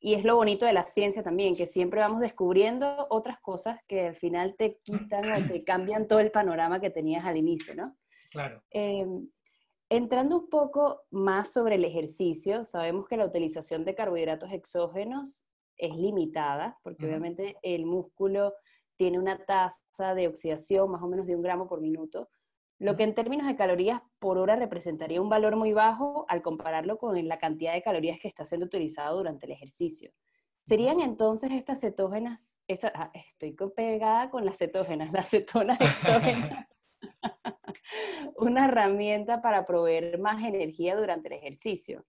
es 0.00 0.24
lo 0.24 0.36
bonito 0.36 0.64
de 0.64 0.72
la 0.72 0.86
ciencia 0.86 1.22
también, 1.22 1.56
que 1.56 1.66
siempre 1.66 2.00
vamos 2.00 2.20
descubriendo 2.20 3.06
otras 3.10 3.40
cosas 3.40 3.80
que 3.86 4.08
al 4.08 4.14
final 4.14 4.54
te 4.56 4.78
quitan 4.82 5.24
o 5.30 5.48
te 5.48 5.64
cambian 5.64 6.06
todo 6.06 6.20
el 6.20 6.30
panorama 6.30 6.80
que 6.80 6.90
tenías 6.90 7.24
al 7.24 7.36
inicio, 7.36 7.74
¿no? 7.74 7.96
Claro. 8.30 8.62
Em, 8.70 9.28
entrando 9.88 10.36
un 10.36 10.48
poco 10.48 11.02
más 11.10 11.52
sobre 11.52 11.76
el 11.76 11.84
ejercicio, 11.84 12.64
sabemos 12.64 13.08
que 13.08 13.16
la 13.16 13.26
utilización 13.26 13.84
de 13.84 13.94
carbohidratos 13.94 14.52
exógenos 14.52 15.44
es 15.76 15.96
limitada, 15.96 16.78
porque 16.82 17.06
obviamente 17.06 17.56
el 17.62 17.86
músculo 17.86 18.54
tiene 18.96 19.18
una 19.18 19.44
tasa 19.44 20.14
de 20.14 20.28
oxidación 20.28 20.90
más 20.90 21.02
o 21.02 21.08
menos 21.08 21.26
de 21.26 21.36
un 21.36 21.42
gramo 21.42 21.68
por 21.68 21.80
minuto, 21.80 22.28
lo 22.78 22.96
que 22.96 23.02
en 23.02 23.14
términos 23.14 23.46
de 23.46 23.56
calorías 23.56 24.02
por 24.18 24.38
hora 24.38 24.56
representaría 24.56 25.20
un 25.20 25.28
valor 25.28 25.56
muy 25.56 25.72
bajo 25.72 26.26
al 26.28 26.42
compararlo 26.42 26.98
con 26.98 27.26
la 27.26 27.38
cantidad 27.38 27.72
de 27.72 27.82
calorías 27.82 28.20
que 28.20 28.28
está 28.28 28.46
siendo 28.46 28.66
utilizado 28.66 29.18
durante 29.18 29.46
el 29.46 29.52
ejercicio. 29.52 30.12
¿Serían 30.64 31.00
entonces 31.00 31.50
estas 31.52 31.80
cetógenas, 31.80 32.60
esa, 32.68 32.92
ah, 32.94 33.10
estoy 33.14 33.56
pegada 33.74 34.30
con 34.30 34.44
las 34.44 34.58
cetógenas, 34.58 35.12
las 35.12 35.30
cetonas 35.30 35.80
exógenas, 35.80 36.68
una 38.36 38.66
herramienta 38.66 39.42
para 39.42 39.66
proveer 39.66 40.18
más 40.18 40.44
energía 40.44 40.94
durante 40.94 41.28
el 41.28 41.34
ejercicio? 41.34 42.04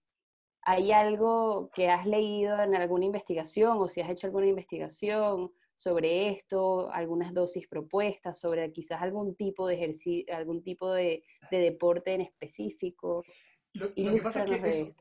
¿Hay 0.62 0.92
algo 0.92 1.70
que 1.74 1.88
has 1.88 2.06
leído 2.06 2.60
en 2.62 2.76
alguna 2.76 3.06
investigación 3.06 3.78
o 3.78 3.88
si 3.88 4.02
has 4.02 4.10
hecho 4.10 4.26
alguna 4.26 4.46
investigación 4.46 5.52
sobre 5.80 6.28
esto, 6.28 6.92
algunas 6.92 7.32
dosis 7.32 7.66
propuestas, 7.66 8.38
sobre 8.38 8.70
quizás 8.70 9.00
algún 9.00 9.34
tipo 9.34 9.66
de 9.66 9.76
ejercicio, 9.76 10.36
algún 10.36 10.62
tipo 10.62 10.92
de, 10.92 11.24
deporte 11.50 12.12
en 12.12 12.20
específico. 12.20 13.24
Lo, 13.72 13.94
que 13.94 14.20
pasa 14.22 14.44
es 14.44 14.60
que 14.60 14.68
eso, 14.68 14.94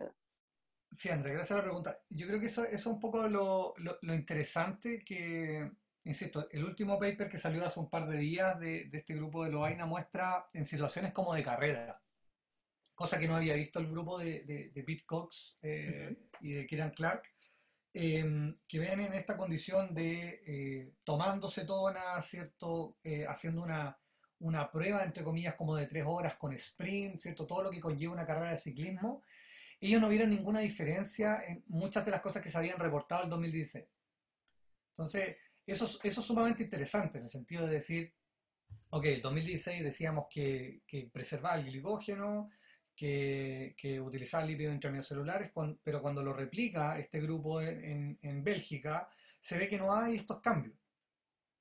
fíjate, 0.98 1.34
gracias 1.34 1.52
a 1.52 1.58
la 1.58 1.64
pregunta. 1.64 2.00
Yo 2.08 2.26
creo 2.28 2.40
que 2.40 2.46
eso, 2.46 2.64
es 2.64 2.86
un 2.86 2.98
poco 2.98 3.28
lo, 3.28 3.74
interesante 4.04 5.04
que, 5.04 5.70
insisto, 6.06 6.48
el 6.50 6.64
último 6.64 6.98
paper 6.98 7.28
que 7.28 7.38
salió 7.38 7.66
hace 7.66 7.82
un 7.82 7.90
par 7.90 8.08
de 8.08 8.18
días 8.18 8.58
de, 8.58 8.90
este 8.94 9.16
grupo 9.16 9.44
de 9.44 9.52
Loaina 9.52 9.86
muestra 9.86 10.48
en 10.54 10.64
situaciones 10.64 11.12
como 11.12 11.36
de 11.36 11.44
carrera, 11.44 12.02
cosa 12.96 13.20
que 13.20 13.28
no 13.28 13.36
había 13.36 13.56
visto 13.56 13.80
el 13.80 13.92
grupo 13.92 14.18
de, 14.18 14.72
de, 14.74 14.84
Pete 14.86 15.04
Cox 15.06 15.58
eh, 15.62 16.16
y 16.40 16.54
de 16.54 16.66
Kieran 16.66 16.92
Clark, 16.92 17.24
Em, 17.92 18.56
que 18.68 18.78
ven 18.78 19.00
en 19.02 19.14
esta 19.14 19.36
condición 19.36 19.96
de 19.96 20.42
eh, 20.46 20.94
tomando 21.04 21.50
cetona, 21.50 22.22
¿cierto? 22.22 22.98
Eh, 23.04 23.26
haciendo 23.28 23.64
una, 23.64 23.98
una, 24.40 24.72
prueba, 24.72 25.04
entre 25.04 25.24
comillas, 25.24 25.56
como 25.56 25.76
de 25.76 25.88
tres 25.88 26.04
horas 26.06 26.36
con 26.36 26.54
sprint, 26.54 27.20
¿cierto? 27.20 27.48
Todo 27.48 27.64
lo 27.64 27.72
que 27.72 27.80
conlleva 27.80 28.14
una 28.14 28.28
carrera 28.28 28.52
de 28.52 28.58
ciclismo. 28.58 29.24
Ellos 29.80 30.00
no 30.02 30.10
vieron 30.10 30.30
ninguna 30.30 30.60
diferencia 30.60 31.42
en 31.48 31.64
muchas 31.68 32.06
de 32.06 32.12
las 32.12 32.22
cosas 32.22 32.44
que 32.44 32.50
se 32.50 32.58
habían 32.60 32.78
reportado 32.78 33.24
el 33.24 33.30
2016. 33.30 33.86
Entonces, 34.92 35.38
eso, 35.66 35.86
eso 35.86 36.22
es 36.22 36.28
sumamente 36.28 36.64
interesante 36.64 37.18
en 37.18 37.24
el 37.24 37.30
sentido 37.30 37.66
de 37.66 37.74
decir, 37.74 38.14
ok, 38.92 39.06
el 39.06 39.22
2016 39.22 39.84
decíamos 39.84 40.28
que, 40.30 40.84
que 40.86 41.10
preservar 41.12 41.60
el 41.60 41.66
glicógeno, 41.66 42.50
que, 43.00 43.76
que 43.78 44.02
utilizaba 44.02 44.44
lípidos 44.44 44.74
intracelulares, 44.74 45.54
pero 45.82 46.02
cuando 46.02 46.22
lo 46.22 46.34
replica 46.34 47.00
este 47.00 47.22
grupo 47.22 47.62
en, 47.62 48.20
en, 48.22 48.44
Bélgica, 48.44 49.08
se 49.40 49.58
ve 49.58 49.70
que 49.70 49.78
no 49.78 49.96
hay 49.96 50.18
estos 50.18 50.42
cambios. 50.42 50.76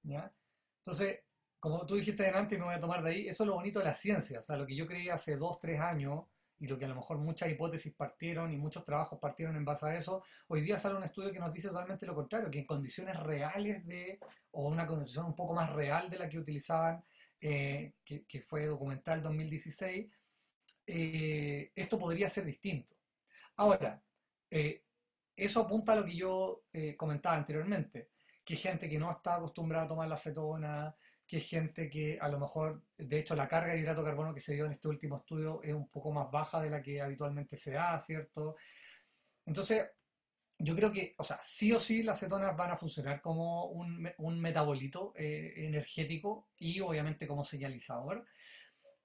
¿ya? 0.02 0.32
Entonces, 0.78 1.20
como 1.60 1.86
tú 1.86 1.94
dijiste 1.94 2.24
delante, 2.24 2.58
me 2.58 2.64
voy 2.64 2.74
a 2.74 2.80
tomar 2.80 3.04
de 3.04 3.10
ahí, 3.10 3.28
eso 3.28 3.44
es 3.44 3.46
lo 3.46 3.54
bonito 3.54 3.78
de 3.78 3.84
la 3.84 3.94
ciencia. 3.94 4.40
O 4.40 4.42
sea, 4.42 4.56
lo 4.56 4.66
que 4.66 4.74
yo 4.74 4.84
creía 4.84 5.14
hace 5.14 5.36
dos, 5.36 5.60
tres 5.60 5.78
años, 5.78 6.24
y 6.58 6.66
lo 6.66 6.76
que 6.76 6.86
a 6.86 6.88
lo 6.88 6.96
mejor 6.96 7.18
muchas 7.18 7.48
hipótesis 7.48 7.94
partieron 7.94 8.52
y 8.52 8.56
muchos 8.56 8.84
trabajos 8.84 9.20
partieron 9.20 9.54
en 9.54 9.64
base 9.64 9.86
a 9.86 9.94
eso, 9.94 10.24
hoy 10.48 10.62
día 10.62 10.76
sale 10.76 10.96
un 10.96 11.04
estudio 11.04 11.30
que 11.30 11.38
nos 11.38 11.52
dice 11.52 11.68
totalmente 11.68 12.04
lo 12.04 12.16
contrario, 12.16 12.50
que 12.50 12.58
en 12.58 12.66
condiciones 12.66 13.16
reales 13.16 13.86
de, 13.86 14.18
o 14.50 14.66
una 14.66 14.88
condición 14.88 15.26
un 15.26 15.36
poco 15.36 15.54
más 15.54 15.72
real 15.72 16.10
de 16.10 16.18
la 16.18 16.28
que 16.28 16.40
utilizaban, 16.40 17.04
eh, 17.40 17.92
que, 18.04 18.24
que, 18.26 18.42
fue 18.42 18.66
documental 18.66 19.22
2016, 19.22 20.10
eh, 20.90 21.70
esto 21.74 21.98
podría 21.98 22.30
ser 22.30 22.46
distinto. 22.46 22.94
Ahora, 23.56 24.02
eh, 24.50 24.84
eso 25.36 25.60
apunta 25.60 25.92
a 25.92 25.96
lo 25.96 26.04
que 26.04 26.16
yo 26.16 26.62
eh, 26.72 26.96
comentaba 26.96 27.36
anteriormente, 27.36 28.12
que 28.42 28.54
hay 28.54 28.58
gente 28.58 28.88
que 28.88 28.98
no 28.98 29.10
está 29.10 29.34
acostumbrada 29.34 29.84
a 29.84 29.88
tomar 29.88 30.08
la 30.08 30.14
acetona, 30.14 30.96
que 31.26 31.36
hay 31.36 31.42
gente 31.42 31.90
que 31.90 32.18
a 32.18 32.28
lo 32.28 32.40
mejor, 32.40 32.84
de 32.96 33.18
hecho, 33.18 33.36
la 33.36 33.46
carga 33.46 33.74
de 33.74 33.80
hidrato 33.80 34.02
de 34.02 34.08
carbono 34.08 34.32
que 34.32 34.40
se 34.40 34.54
dio 34.54 34.64
en 34.64 34.72
este 34.72 34.88
último 34.88 35.18
estudio 35.18 35.62
es 35.62 35.74
un 35.74 35.90
poco 35.90 36.10
más 36.10 36.30
baja 36.30 36.62
de 36.62 36.70
la 36.70 36.82
que 36.82 37.02
habitualmente 37.02 37.58
se 37.58 37.72
da, 37.72 38.00
¿cierto? 38.00 38.56
Entonces, 39.44 39.90
yo 40.58 40.74
creo 40.74 40.90
que, 40.90 41.14
o 41.18 41.24
sea, 41.24 41.38
sí 41.42 41.70
o 41.72 41.78
sí 41.78 42.02
las 42.02 42.18
cetonas 42.20 42.56
van 42.56 42.70
a 42.70 42.76
funcionar 42.76 43.20
como 43.20 43.66
un, 43.66 44.10
un 44.18 44.40
metabolito 44.40 45.12
energético 45.16 46.48
y 46.56 46.80
obviamente 46.80 47.26
como 47.28 47.44
señalizador. 47.44 48.26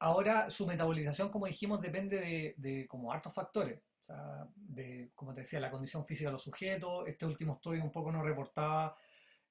Ahora 0.03 0.49
su 0.49 0.67
metabolización, 0.67 1.29
como 1.29 1.45
dijimos, 1.45 1.79
depende 1.79 2.53
de, 2.57 2.87
como 2.89 3.13
hartos 3.13 3.33
factores. 3.33 3.79
O 4.01 4.03
sea, 4.03 4.45
de, 4.53 5.11
como 5.15 5.33
te 5.33 5.41
decía, 5.41 5.61
la 5.61 5.71
condición 5.71 6.05
física 6.05 6.27
de 6.27 6.33
los 6.33 6.41
sujetos. 6.41 7.07
Este 7.07 7.25
último 7.25 7.53
estudio 7.53 7.81
un 7.81 7.91
poco 7.91 8.11
nos 8.11 8.21
reportaba 8.21 8.97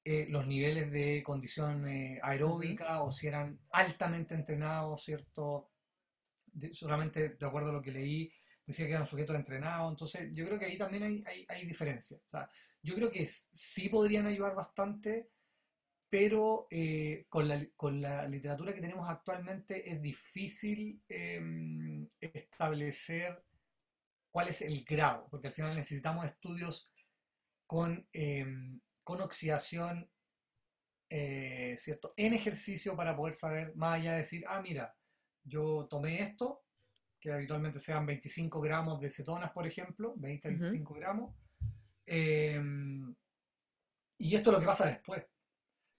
eh, 0.05 0.27
los 0.29 0.47
niveles 0.47 0.93
de 0.93 1.23
condición 1.23 1.89
eh, 1.89 2.21
aeróbica 2.23 3.03
o 3.03 3.11
si 3.11 3.29
eran 3.29 3.61
altamente 3.71 4.35
entrenados, 4.35 5.03
¿cierto? 5.03 5.71
solamente 6.73 7.31
de 7.31 7.47
acuerdo 7.47 7.71
a 7.71 7.73
lo 7.73 7.81
que 7.81 7.93
leí, 7.93 8.31
decía 8.67 8.85
que 8.85 8.93
eran 8.93 9.07
sujetos 9.07 9.35
entrenados. 9.37 9.91
Entonces, 9.91 10.35
yo 10.35 10.45
creo 10.45 10.59
que 10.59 10.67
ahí 10.67 10.77
también 10.77 11.05
hay, 11.05 11.25
hay, 11.27 11.47
hay 11.49 11.67
diferencias. 11.67 12.21
yo 12.83 12.95
creo 12.95 13.11
que 13.11 13.27
sí 13.27 13.89
podrían 13.89 14.27
ayudar 14.27 14.55
bastante, 14.55 15.31
pero 16.13 16.67
eh, 16.71 17.25
con, 17.31 17.49
la, 17.49 17.67
con, 17.75 18.03
la, 18.03 18.29
literatura 18.29 18.75
que 18.75 18.83
tenemos 18.83 19.09
actualmente 19.09 19.91
es 19.91 20.03
difícil 20.03 21.03
em, 21.09 22.07
establecer 22.21 23.43
cuál 24.31 24.49
es 24.49 24.61
el 24.61 24.85
grado, 24.85 25.27
porque 25.31 25.47
al 25.47 25.55
final 25.55 25.75
necesitamos 25.75 26.27
estudios 26.27 26.93
con, 27.67 28.07
em, 28.13 28.79
con 29.03 29.23
oxidación 29.23 30.11
eh, 31.09 31.77
¿cierto? 31.79 32.13
en 32.19 32.35
ejercicio 32.35 32.95
para 32.95 33.17
poder 33.17 33.33
saber, 33.33 33.75
más 33.75 33.95
allá 33.95 34.13
de 34.13 34.19
decir, 34.19 34.45
ah, 34.49 34.61
mira, 34.61 34.95
yo 35.43 35.87
tomé 35.89 36.21
esto, 36.21 36.63
que 37.21 37.33
habitualmente 37.33 37.81
sean 37.81 38.05
25 38.05 38.61
gramos 38.61 39.01
de 39.01 39.09
cetonas, 39.09 39.51
por 39.53 39.67
ejemplo, 39.67 40.13
20 40.19 40.47
25 40.47 40.93
gramos, 40.93 41.35
em, 42.05 43.15
y 44.19 44.37
esto 44.37 44.51
es 44.51 44.55
lo 44.55 44.61
que 44.61 44.67
pasa 44.67 44.85
después. 44.85 45.32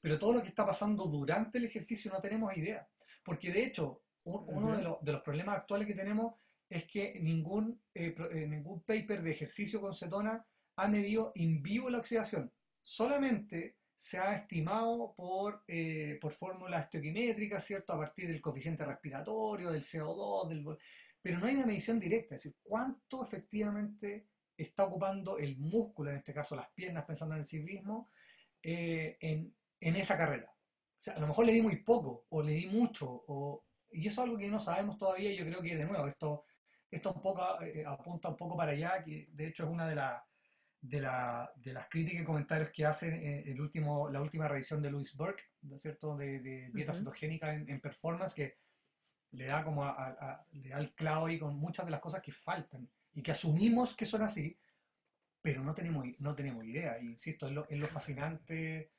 Pero 0.04 0.20
todo 0.20 0.34
lo 0.34 0.42
que 0.42 0.50
está 0.50 0.66
pasando 0.66 1.06
durante 1.06 1.60
el 1.60 1.64
ejercicio 1.64 2.12
no 2.12 2.20
tenemos 2.20 2.58
idea. 2.58 2.86
Porque 3.24 3.54
de 3.54 3.64
hecho, 3.64 4.02
uno 4.26 4.76
de, 4.76 4.84
de, 5.02 5.12
los 5.14 5.22
problemas 5.22 5.56
actuales 5.56 5.88
que 5.88 5.96
tenemos 5.96 6.34
es 6.68 6.84
que 6.86 7.18
ningún, 7.22 7.82
eh, 7.94 8.14
eh, 8.32 8.46
ningún 8.46 8.82
paper 8.82 9.24
de 9.24 9.32
ejercicio 9.32 9.80
con 9.80 9.94
cetona 9.94 10.46
ha 10.76 10.88
medido 10.90 11.32
in 11.36 11.64
vivo 11.64 11.90
la 11.90 12.00
oxidación. 12.00 12.52
Solamente 12.82 13.78
se 13.96 14.20
ha 14.20 14.34
estimado 14.34 15.14
por, 15.16 15.64
eh, 15.68 16.18
por 16.20 16.34
fórmulas 16.34 16.84
estequiométricas, 16.84 17.64
¿cierto? 17.64 17.94
A 17.94 18.00
partir 18.00 18.28
del 18.28 18.42
coeficiente 18.42 18.84
respiratorio, 18.84 19.72
del 19.72 19.84
CO2, 19.84 20.50
del... 20.50 20.66
pero 21.22 21.40
no 21.40 21.46
hay 21.46 21.56
una 21.56 21.66
medición 21.66 21.98
directa, 21.98 22.36
es 22.36 22.44
decir, 22.44 22.58
cuánto 22.62 23.24
efectivamente 23.24 24.28
está 24.58 24.84
ocupando 24.84 25.38
el 25.38 25.58
músculo, 25.58 26.10
en 26.10 26.18
este 26.18 26.34
caso 26.34 26.58
las 26.58 26.70
piernas, 26.72 27.06
pensando 27.06 27.36
en 27.36 27.42
el 27.42 27.48
ciclismo, 27.48 28.10
en, 28.62 29.56
en, 29.88 29.96
esa 29.96 30.18
carrera. 30.18 30.50
O 30.52 31.02
sea, 31.04 31.16
a 31.16 31.20
lo 31.20 31.28
mejor 31.28 31.46
le 31.46 31.54
di 31.54 31.62
muy 31.62 31.78
poco, 31.84 32.26
o 32.30 32.42
le 32.42 32.54
di 32.54 32.68
mucho, 32.68 33.24
o, 33.28 33.66
y 33.92 34.08
eso 34.08 34.22
es 34.22 34.26
algo 34.26 34.38
que 34.38 34.50
no 34.50 34.60
sabemos 34.60 34.98
todavía, 34.98 35.32
y 35.32 35.38
yo 35.38 35.46
creo 35.46 35.62
que 35.62 35.76
de 35.76 35.86
nuevo 35.86 36.08
esto 36.08 36.46
esto 36.94 37.12
un 37.12 37.22
poco, 37.22 37.62
eh, 37.62 37.84
apunta 37.86 38.30
un 38.30 38.38
poco 38.38 38.56
para 38.56 38.72
allá, 38.72 39.04
que 39.04 39.28
de 39.32 39.48
hecho 39.48 39.64
es 39.64 39.70
una 39.70 39.88
de, 39.88 39.96
de, 40.82 41.02
de 41.56 41.74
las 41.74 41.88
críticas 41.90 42.22
y 42.22 42.26
comentarios 42.26 42.70
que 42.70 42.86
hacen 42.86 43.14
en 43.14 43.48
el 43.48 43.60
último, 43.60 44.10
la 44.10 44.22
última 44.22 44.48
revisión 44.48 44.82
de 44.82 44.92
Louis 44.92 45.16
Burke, 45.18 45.44
¿no 45.64 45.76
es 45.76 45.82
cierto?, 45.82 46.16
de, 46.16 46.70
dieta 46.72 46.94
cetogénica 46.94 47.54
en, 47.54 47.82
performance, 47.82 48.36
que 48.36 48.58
le 49.32 49.48
da 49.48 49.64
como 49.64 49.84
le 50.52 50.70
da 50.70 50.78
el 50.78 50.94
clavo 50.94 51.26
ahí 51.26 51.40
con 51.40 51.58
muchas 51.58 51.86
de 51.86 51.92
las 51.92 52.00
cosas 52.00 52.22
que 52.22 52.32
faltan 52.32 52.88
y 53.14 53.24
que 53.24 53.32
asumimos 53.32 53.96
que 53.96 54.06
son 54.06 54.22
así, 54.22 54.56
pero 55.42 55.64
no 55.64 55.74
tenemos, 55.74 56.06
no 56.20 56.36
tenemos 56.36 56.64
idea. 56.64 57.00
Y 57.00 57.08
insisto, 57.08 57.48
es 57.48 57.54
lo, 57.54 57.68
es 57.68 57.80
lo 57.80 57.88
fascinante, 57.88 58.92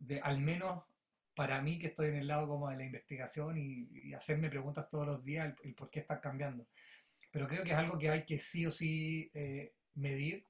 de, 0.00 0.20
al 0.20 0.40
menos 0.40 0.82
para 1.34 1.62
mí 1.62 1.78
que 1.78 1.86
estoy 1.86 2.08
en 2.08 2.16
el 2.16 2.26
lado 2.26 2.48
como 2.48 2.68
de 2.68 2.76
la 2.76 2.84
investigación 2.84 3.56
y, 3.56 4.12
hacerme 4.14 4.50
preguntas 4.50 4.88
todos 4.88 5.06
los 5.06 5.24
días 5.24 5.54
el, 5.62 5.74
por 5.74 5.88
qué 5.88 6.00
están 6.00 6.18
cambiando 6.18 6.66
pero 7.30 7.46
creo 7.46 7.62
que 7.62 7.70
es 7.70 7.76
algo 7.76 7.96
que 7.96 8.10
hay 8.10 8.24
que 8.24 8.38
sí 8.38 8.66
o 8.66 8.70
sí 8.70 9.30
eh, 9.34 9.74
medir 9.94 10.46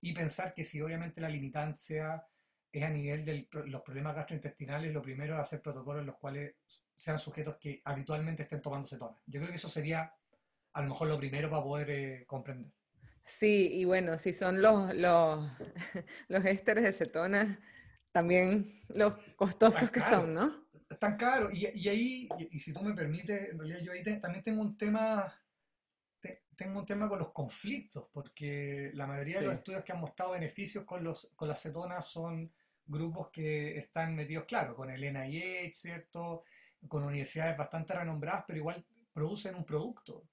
y 0.00 0.12
pensar 0.12 0.54
que 0.54 0.64
si 0.64 0.80
obviamente 0.80 1.20
la 1.20 1.28
limitancia 1.28 2.26
es 2.70 2.84
a 2.84 2.90
nivel 2.90 3.24
de 3.24 3.48
los 3.66 3.82
problemas 3.82 4.14
gastrointestinales, 4.14 4.92
lo 4.92 5.02
primero 5.02 5.34
es 5.34 5.40
hacer 5.40 5.62
protocolos 5.62 6.00
en 6.00 6.06
los 6.06 6.16
cuales 6.16 6.54
sean 6.94 7.18
sujetos 7.18 7.56
que 7.56 7.80
habitualmente 7.84 8.42
estén 8.42 8.60
tomando 8.60 8.86
cetona. 8.86 9.16
Yo 9.26 9.40
creo 9.40 9.50
que 9.50 9.56
eso 9.56 9.68
sería 9.68 10.12
a 10.72 10.82
lo 10.82 10.88
mejor 10.88 11.08
lo 11.08 11.18
primero 11.18 11.48
para 11.48 11.62
poder 11.62 11.90
eh, 11.90 12.24
comprender. 12.26 12.70
Sí, 13.24 13.70
y 13.72 13.84
bueno, 13.84 14.18
si 14.18 14.32
son 14.32 14.60
los, 14.62 14.94
los, 14.94 15.50
los 16.28 16.44
ésteres 16.44 16.84
de 16.84 16.92
cetona, 16.92 17.60
también 18.12 18.66
los 18.88 19.14
costosos 19.36 19.90
que 19.90 20.00
son, 20.00 20.34
¿no? 20.34 20.68
Están 20.88 21.16
caros. 21.16 21.52
Y, 21.52 21.68
y 21.74 21.88
ahí, 21.88 22.28
y, 22.50 22.60
si 22.60 22.72
tú 22.72 22.82
me 22.82 22.94
permites, 22.94 23.50
en 23.50 23.58
realidad 23.58 23.80
yo 23.80 23.92
ahí 23.92 24.02
también 24.20 24.42
tengo 24.42 24.62
un 24.62 24.76
tema 24.76 25.32
tengo 26.58 26.80
un 26.80 26.86
tema 26.86 27.08
con 27.08 27.20
los 27.20 27.30
conflictos, 27.30 28.08
porque 28.12 28.90
la 28.94 29.06
mayoría 29.06 29.38
de 29.38 29.46
los 29.46 29.54
estudios 29.54 29.84
que 29.84 29.92
han 29.92 30.00
mostrado 30.00 30.32
beneficios 30.32 30.84
con, 30.84 31.04
los, 31.04 31.32
con 31.36 31.46
las 31.46 31.62
cetonas 31.62 32.04
son 32.04 32.52
grupos 32.84 33.28
que 33.30 33.78
están 33.78 34.16
metidos, 34.16 34.44
claro, 34.44 34.74
con 34.74 34.90
el 34.90 35.00
NIH, 35.00 35.74
¿cierto? 35.74 36.42
Con 36.88 37.04
universidades 37.04 37.56
bastante 37.56 37.94
renombradas, 37.94 38.42
pero 38.44 38.58
igual 38.58 38.84
producen 39.12 39.54
un 39.54 39.64
producto. 39.64 40.24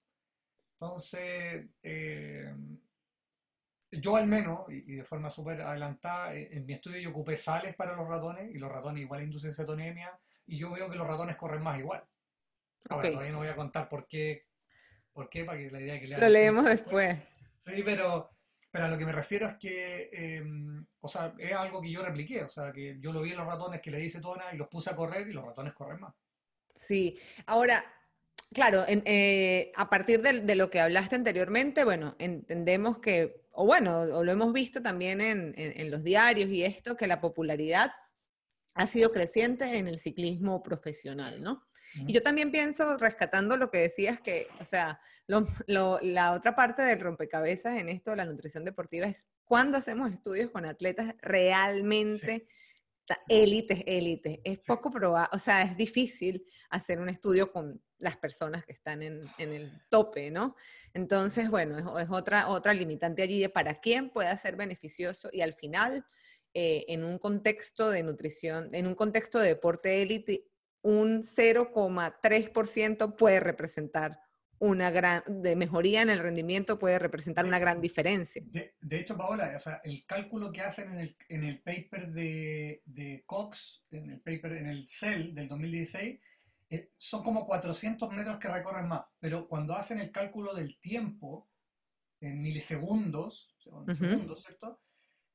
Entonces, 0.71 1.67
eh, 1.83 2.51
yo 3.99 4.15
al 4.15 4.27
menos, 4.27 4.69
y, 4.69 4.95
de 4.95 5.03
forma 5.03 5.29
súper 5.29 5.61
adelantada, 5.61 6.35
eh, 6.35 6.49
en 6.51 6.65
mi 6.65 6.73
estudio 6.73 6.99
yo 6.99 7.09
ocupé 7.09 7.37
sales 7.37 7.75
para 7.75 7.95
los 7.95 8.07
ratones, 8.07 8.53
y 8.53 8.57
los 8.57 8.71
ratones 8.71 9.01
igual 9.01 9.23
inducen 9.23 9.53
cetonemia, 9.53 10.17
y 10.47 10.57
yo 10.57 10.71
veo 10.71 10.89
que 10.89 10.97
los 10.97 11.07
ratones 11.07 11.35
corren 11.35 11.63
más 11.63 11.79
igual. 11.79 12.03
Ahora, 12.89 13.09
todavía 13.09 13.31
no 13.31 13.39
voy 13.39 13.47
a 13.47 13.55
contar 13.55 13.89
por 13.89 14.07
qué 14.07 14.45
¿Por 15.15 15.29
qué? 15.29 15.45
Para 15.45 15.57
que 15.57 15.71
la 15.71 15.79
idea 15.79 15.97
que 15.97 16.07
le 16.07 16.17
Lo 16.17 16.27
leemos 16.27 16.65
después. 16.65 17.17
Sí, 17.57 17.81
pero, 17.83 18.29
pero 18.69 18.85
a 18.85 18.87
lo 18.89 18.95
que 18.95 19.07
me 19.07 19.11
refiero 19.11 19.47
es 19.47 19.55
que, 19.55 20.11
em, 20.13 20.85
o 20.99 21.07
sea, 21.07 21.33
es 21.35 21.51
algo 21.51 21.81
que 21.81 21.89
yo 21.89 22.03
repliqué, 22.03 22.43
o 22.43 22.49
sea, 22.49 22.71
que 22.71 22.97
yo 22.99 23.11
lo 23.11 23.23
vi 23.23 23.31
en 23.31 23.37
los 23.37 23.47
ratones 23.47 23.81
que 23.81 23.89
le 23.89 24.05
hice 24.05 24.21
tona 24.21 24.53
y 24.53 24.57
los 24.57 24.67
puse 24.67 24.91
a 24.91 24.95
correr 24.95 25.27
y 25.27 25.33
los 25.33 25.43
ratones 25.43 25.73
corren 25.73 26.01
más. 26.01 26.13
Sí, 26.75 27.17
ahora, 27.47 27.83
claro, 28.53 28.85
eh, 28.87 29.71
a 29.75 29.89
partir 29.89 30.21
de, 30.21 30.55
lo 30.55 30.69
que 30.69 30.79
hablaste 30.79 31.15
anteriormente, 31.15 31.83
bueno, 31.85 32.15
entendemos 32.19 32.99
que, 32.99 33.44
o 33.55 33.65
bueno, 33.65 33.99
o 33.99 34.23
lo 34.23 34.31
hemos 34.31 34.53
visto 34.53 34.81
también 34.81 35.21
en, 35.21 35.53
en 35.55 35.91
los 35.91 36.03
diarios 36.03 36.49
y 36.49 36.63
esto, 36.63 36.95
que 36.95 37.07
la 37.07 37.21
popularidad 37.21 37.91
ha 38.75 38.87
sido 38.87 39.11
creciente 39.11 39.77
en 39.77 39.87
el 39.87 39.99
ciclismo 39.99 40.61
profesional, 40.61 41.41
¿no? 41.41 41.65
Y 42.07 42.11
yo 42.11 42.21
también 42.21 42.51
pienso, 42.51 42.97
rescatando 42.97 43.55
lo 43.55 43.71
que 43.71 43.77
decías, 43.77 44.19
que, 44.19 44.47
o 44.59 44.65
sea, 44.65 44.99
la 45.27 46.33
otra 46.33 46.55
parte 46.55 46.81
del 46.81 46.99
rompecabezas 46.99 47.77
en 47.77 47.87
esto 47.87 48.11
de 48.11 48.17
la 48.17 48.25
nutrición 48.25 48.65
deportiva 48.65 49.07
es 49.07 49.29
cuando 49.45 49.77
hacemos 49.77 50.11
estudios 50.11 50.51
con 50.51 50.65
atletas 50.65 51.15
realmente 51.21 52.47
élites, 53.29 53.81
élites. 53.85 54.39
Es 54.43 54.65
poco 54.65 54.91
probable, 54.91 55.29
o 55.31 55.39
sea, 55.39 55.61
es 55.61 55.77
difícil 55.77 56.45
hacer 56.69 56.99
un 56.99 57.09
estudio 57.09 57.51
con 57.51 57.81
las 57.97 58.17
personas 58.17 58.65
que 58.65 58.73
están 58.73 59.01
en, 59.01 59.27
el 59.37 59.71
tope, 59.89 60.31
¿no? 60.31 60.55
Entonces, 60.93 61.49
bueno, 61.49 61.97
es, 61.99 62.09
otra, 62.09 62.49
otra 62.49 62.73
limitante 62.73 63.21
allí 63.21 63.39
de 63.39 63.49
para 63.49 63.75
quién 63.75 64.09
puede 64.09 64.35
ser 64.37 64.55
beneficioso 64.55 65.29
y 65.31 65.41
al 65.41 65.53
final, 65.53 66.05
eh, 66.53 66.85
en 66.87 67.03
un 67.03 67.17
contexto 67.17 67.89
de 67.89 68.03
nutrición, 68.03 68.73
en 68.73 68.87
un 68.87 68.95
contexto 68.95 69.39
de 69.39 69.49
deporte 69.49 70.01
élite, 70.01 70.47
un 70.81 71.23
0,3% 71.23 73.15
puede 73.15 73.39
representar 73.39 74.19
una 74.59 74.89
gran, 74.89 75.23
de 75.27 75.55
mejoría 75.55 76.01
en 76.01 76.09
el 76.09 76.19
rendimiento 76.19 76.79
puede 76.79 76.99
representar 76.99 77.45
una 77.45 77.59
gran 77.59 77.81
diferencia. 77.81 78.41
De, 78.45 78.99
hecho, 78.99 79.17
Paola, 79.17 79.53
o 79.55 79.59
sea, 79.59 79.81
el 79.83 80.05
cálculo 80.05 80.51
que 80.51 80.61
hacen 80.61 80.91
en 80.93 80.99
el, 80.99 81.17
en 81.27 81.43
el 81.43 81.61
paper 81.61 82.11
de, 82.11 82.81
de, 82.85 83.23
Cox, 83.25 83.85
en 83.91 84.11
el 84.11 84.21
paper, 84.21 84.53
en 84.53 84.67
el 84.67 84.87
CEL 84.87 85.35
del 85.35 85.47
2016, 85.47 86.19
eh, 86.69 86.91
son 86.97 87.23
como 87.23 87.45
400 87.45 88.11
metros 88.11 88.39
que 88.39 88.47
recorren 88.47 88.87
más, 88.87 89.05
pero 89.19 89.47
cuando 89.47 89.75
hacen 89.75 89.99
el 89.99 90.11
cálculo 90.11 90.53
del 90.53 90.79
tiempo 90.79 91.49
en 92.19 92.41
milisegundos, 92.41 93.55
segundos, 93.89 94.43
¿cierto? 94.43 94.81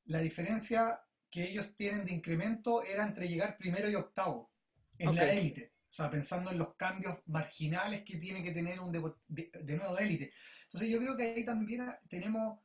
La 0.05 0.19
diferencia 0.19 0.99
que 1.29 1.43
ellos 1.49 1.73
tienen 1.75 2.05
de 2.05 2.11
incremento 2.11 2.83
era 2.83 3.05
entre 3.05 3.29
llegar 3.29 3.57
primero 3.57 3.89
y 3.89 3.95
octavo 3.95 4.51
en 4.97 5.15
la 5.15 5.31
élite. 5.31 5.73
O 5.89 5.93
sea, 5.93 6.09
pensando 6.09 6.51
en 6.51 6.57
los 6.57 6.75
cambios 6.75 7.19
marginales 7.25 8.03
que 8.03 8.17
tiene 8.17 8.43
que 8.43 8.51
tener 8.51 8.79
un 8.79 8.91
de, 8.91 9.01
de, 9.27 9.77
nuevo 9.77 9.95
de 9.95 10.03
élite. 10.03 10.33
Entonces 10.65 10.89
yo 10.89 10.99
creo 10.99 11.17
que 11.17 11.23
ahí 11.23 11.45
también 11.45 11.85
tenemos 12.09 12.59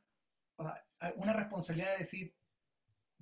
una 1.15 1.33
responsabilidad 1.33 1.91
de 1.93 1.99
decir, 1.99 2.35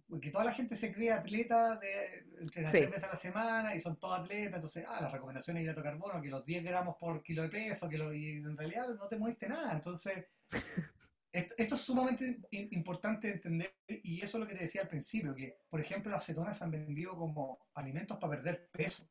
porque 0.08 0.30
toda 0.30 0.46
la 0.46 0.54
gente 0.54 0.76
se 0.76 0.94
cree 0.94 1.12
atleta 1.12 1.78
de 1.78 2.26
entrenar 2.40 2.72
tres 2.72 2.90
veces 2.90 3.04
a 3.06 3.12
la 3.12 3.16
semana 3.16 3.76
y 3.76 3.82
son 3.82 3.98
todos 3.98 4.20
atletas, 4.20 4.56
entonces, 4.56 4.86
ah, 4.88 5.02
las 5.02 5.12
recomendaciones 5.12 5.62
de 5.62 5.64
hidrato 5.64 5.82
de 5.82 5.90
carbono, 5.90 6.22
que 6.22 6.30
los 6.30 6.46
10 6.46 6.64
gramos 6.64 6.96
por 7.00 7.24
kilo 7.24 7.44
de 7.44 7.50
peso, 7.50 7.90
que 7.90 7.98
lo, 7.98 8.14
y 8.14 8.38
en 8.38 8.58
realidad 8.58 8.88
no 8.90 9.08
te 9.08 9.18
moviste 9.18 9.48
nada. 9.48 9.74
Entonces, 9.74 10.26
esto, 11.32 11.56
esto, 11.58 11.76
es 11.76 11.82
sumamente 11.82 12.40
importante 12.52 13.32
entender 13.32 13.76
y 13.88 14.22
eso 14.22 14.38
es 14.38 14.42
lo 14.42 14.48
que 14.48 14.56
te 14.56 14.64
decía 14.64 14.82
al 14.82 14.88
principio, 14.88 15.36
que 15.36 15.58
por 15.70 15.80
ejemplo 15.80 16.12
las 16.12 16.26
cetonas 16.26 16.58
se 16.58 16.64
han 16.64 16.72
vendido 16.72 17.16
como 17.16 17.68
alimentos 17.74 18.18
para 18.18 18.36
perder 18.38 18.70
peso. 18.72 19.10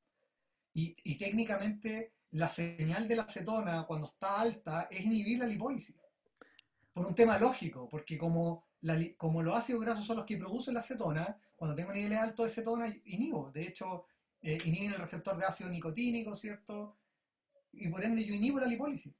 Y, 0.76 1.16
técnicamente 1.16 2.14
la 2.32 2.49
señal 2.49 3.07
de 3.07 3.14
la 3.14 3.22
acetona 3.22 3.86
cuando 3.86 4.07
está 4.07 4.40
alta 4.40 4.88
es 4.90 5.05
inhibir 5.05 5.38
la 5.38 5.47
lipólisis. 5.47 5.95
por 6.92 7.07
un 7.07 7.14
tema 7.14 7.38
lógico, 7.38 7.88
porque 7.88 8.18
como, 8.18 8.66
como 9.16 9.43
los 9.43 9.57
ácidos 9.57 9.82
grasos 9.82 10.07
son 10.07 10.18
los 10.18 10.26
que 10.26 10.37
producen 10.37 10.74
la 10.74 10.82
cetona, 10.82 11.39
cuando 11.57 11.74
tengo 11.74 11.93
niveles 11.93 12.18
altos 12.18 12.47
de 12.47 12.53
cetona, 12.53 12.89
inhibo. 13.05 13.51
De 13.51 13.62
hecho, 13.62 14.07
eh, 14.43 14.59
inhiben 14.64 14.93
el 14.93 14.99
receptor 14.99 15.37
de 15.37 15.47
ácido 15.47 15.70
nicotínico, 15.70 16.35
¿cierto? 16.35 16.97
Y 17.72 17.89
por 17.89 18.05
ende 18.05 18.24
yo 18.24 18.35
inhibo 18.35 18.61
la 18.61 18.66
lipólisis. 18.66 19.14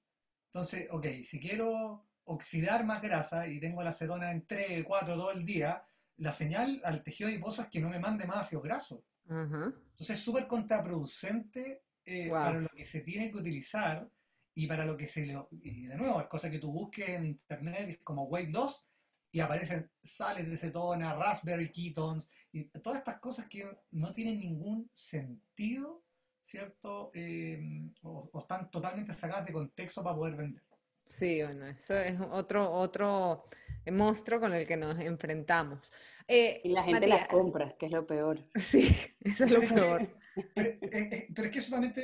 Entonces, 0.47 0.87
ok, 0.91 1.07
si 1.23 1.41
quiero 1.41 2.05
oxidar 2.25 2.85
más 2.85 3.03
grasa 3.03 3.47
y 3.47 3.59
tengo 3.59 3.83
la 3.83 3.93
cetona 3.93 4.31
en 4.31 4.47
3, 4.47 4.85
4, 4.85 5.17
todo 5.17 5.33
el 5.33 5.45
día, 5.45 5.83
la 6.19 6.33
señal 6.33 6.81
al 6.85 7.03
tejido 7.03 7.29
adiposo 7.29 7.63
es 7.63 7.69
que 7.69 7.81
no 7.81 7.89
me 7.89 7.99
mande 7.99 8.27
más 8.27 8.39
ácidos 8.39 8.65
grasos. 8.65 9.01
Entonces 9.27 10.11
es 10.11 10.21
súper 10.21 10.47
contraproducente 10.47 11.83
eh, 12.05 12.29
para 12.29 12.61
lo 12.61 12.69
que 12.69 12.85
se 12.85 13.01
tiene 13.01 13.31
que 13.31 13.39
utilizar 13.39 14.09
y 14.55 14.67
para 14.67 14.85
lo 14.85 14.97
que 14.97 15.07
se 15.07 15.25
le... 15.27 15.43
Y 15.63 15.87
de 15.87 15.97
nuevo, 15.97 16.21
es 16.21 16.27
cosa 16.27 16.51
que 16.51 16.59
tú 16.59 16.71
busques 16.71 17.09
en 17.09 17.25
internet 17.25 18.01
como 18.05 18.25
Wave 18.25 18.49
2 18.51 18.89
y 19.35 19.41
aparecen 19.41 19.91
sales 20.01 20.49
de 20.49 20.57
cetona, 20.57 21.13
raspberry 21.13 21.69
ketones, 21.69 22.29
y 22.53 22.67
todas 22.67 23.01
estas 23.01 23.19
cosas 23.19 23.47
que 23.47 23.69
no 23.91 24.13
tienen 24.13 24.39
ningún 24.39 24.89
sentido, 24.95 26.05
¿cierto? 26.41 27.11
Eh, 27.13 27.91
o, 28.03 28.31
están 28.39 28.71
totalmente 28.71 29.13
sacadas 29.13 29.45
de 29.45 29.53
contexto 29.53 30.05
para 30.05 30.15
poder 30.15 30.37
vender. 30.37 30.63
Sí, 31.05 31.43
bueno, 31.43 31.67
eso 31.67 31.99
es 31.99 32.17
otro, 32.31 32.71
otro 32.71 33.47
monstruo 33.91 34.39
con 34.39 34.55
el 34.55 34.69
que 34.69 34.77
nos 34.77 35.01
enfrentamos. 35.01 35.93
Eh, 36.29 36.61
y 36.63 36.69
la 36.69 36.85
gente 36.85 37.09
las 37.09 37.27
compra, 37.27 37.75
que 37.77 37.87
es 37.87 37.93
lo 37.93 38.05
peor. 38.05 38.39
Sí, 38.55 38.97
eso 39.21 39.47
es 39.47 39.51
lo 39.51 39.61
peor. 39.61 40.09
Eh, 40.57 41.29
pero, 41.33 41.47
es 41.47 41.53
que 41.53 41.59
eso 41.61 41.71
también, 41.71 41.95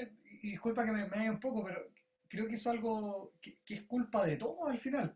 y 0.41 0.53
disculpa 0.53 0.85
que 0.85 0.93
me, 0.93 1.05
me 1.09 1.29
un 1.29 1.41
poco, 1.41 1.65
pero 1.65 1.81
creo 2.29 2.47
que 2.47 2.55
eso 2.55 2.71
es 2.71 2.77
algo 2.77 3.33
que, 3.41 3.57
es 3.69 3.83
culpa 3.83 4.25
de 4.25 4.37
todo 4.37 4.69
al 4.69 4.79
final. 4.79 5.13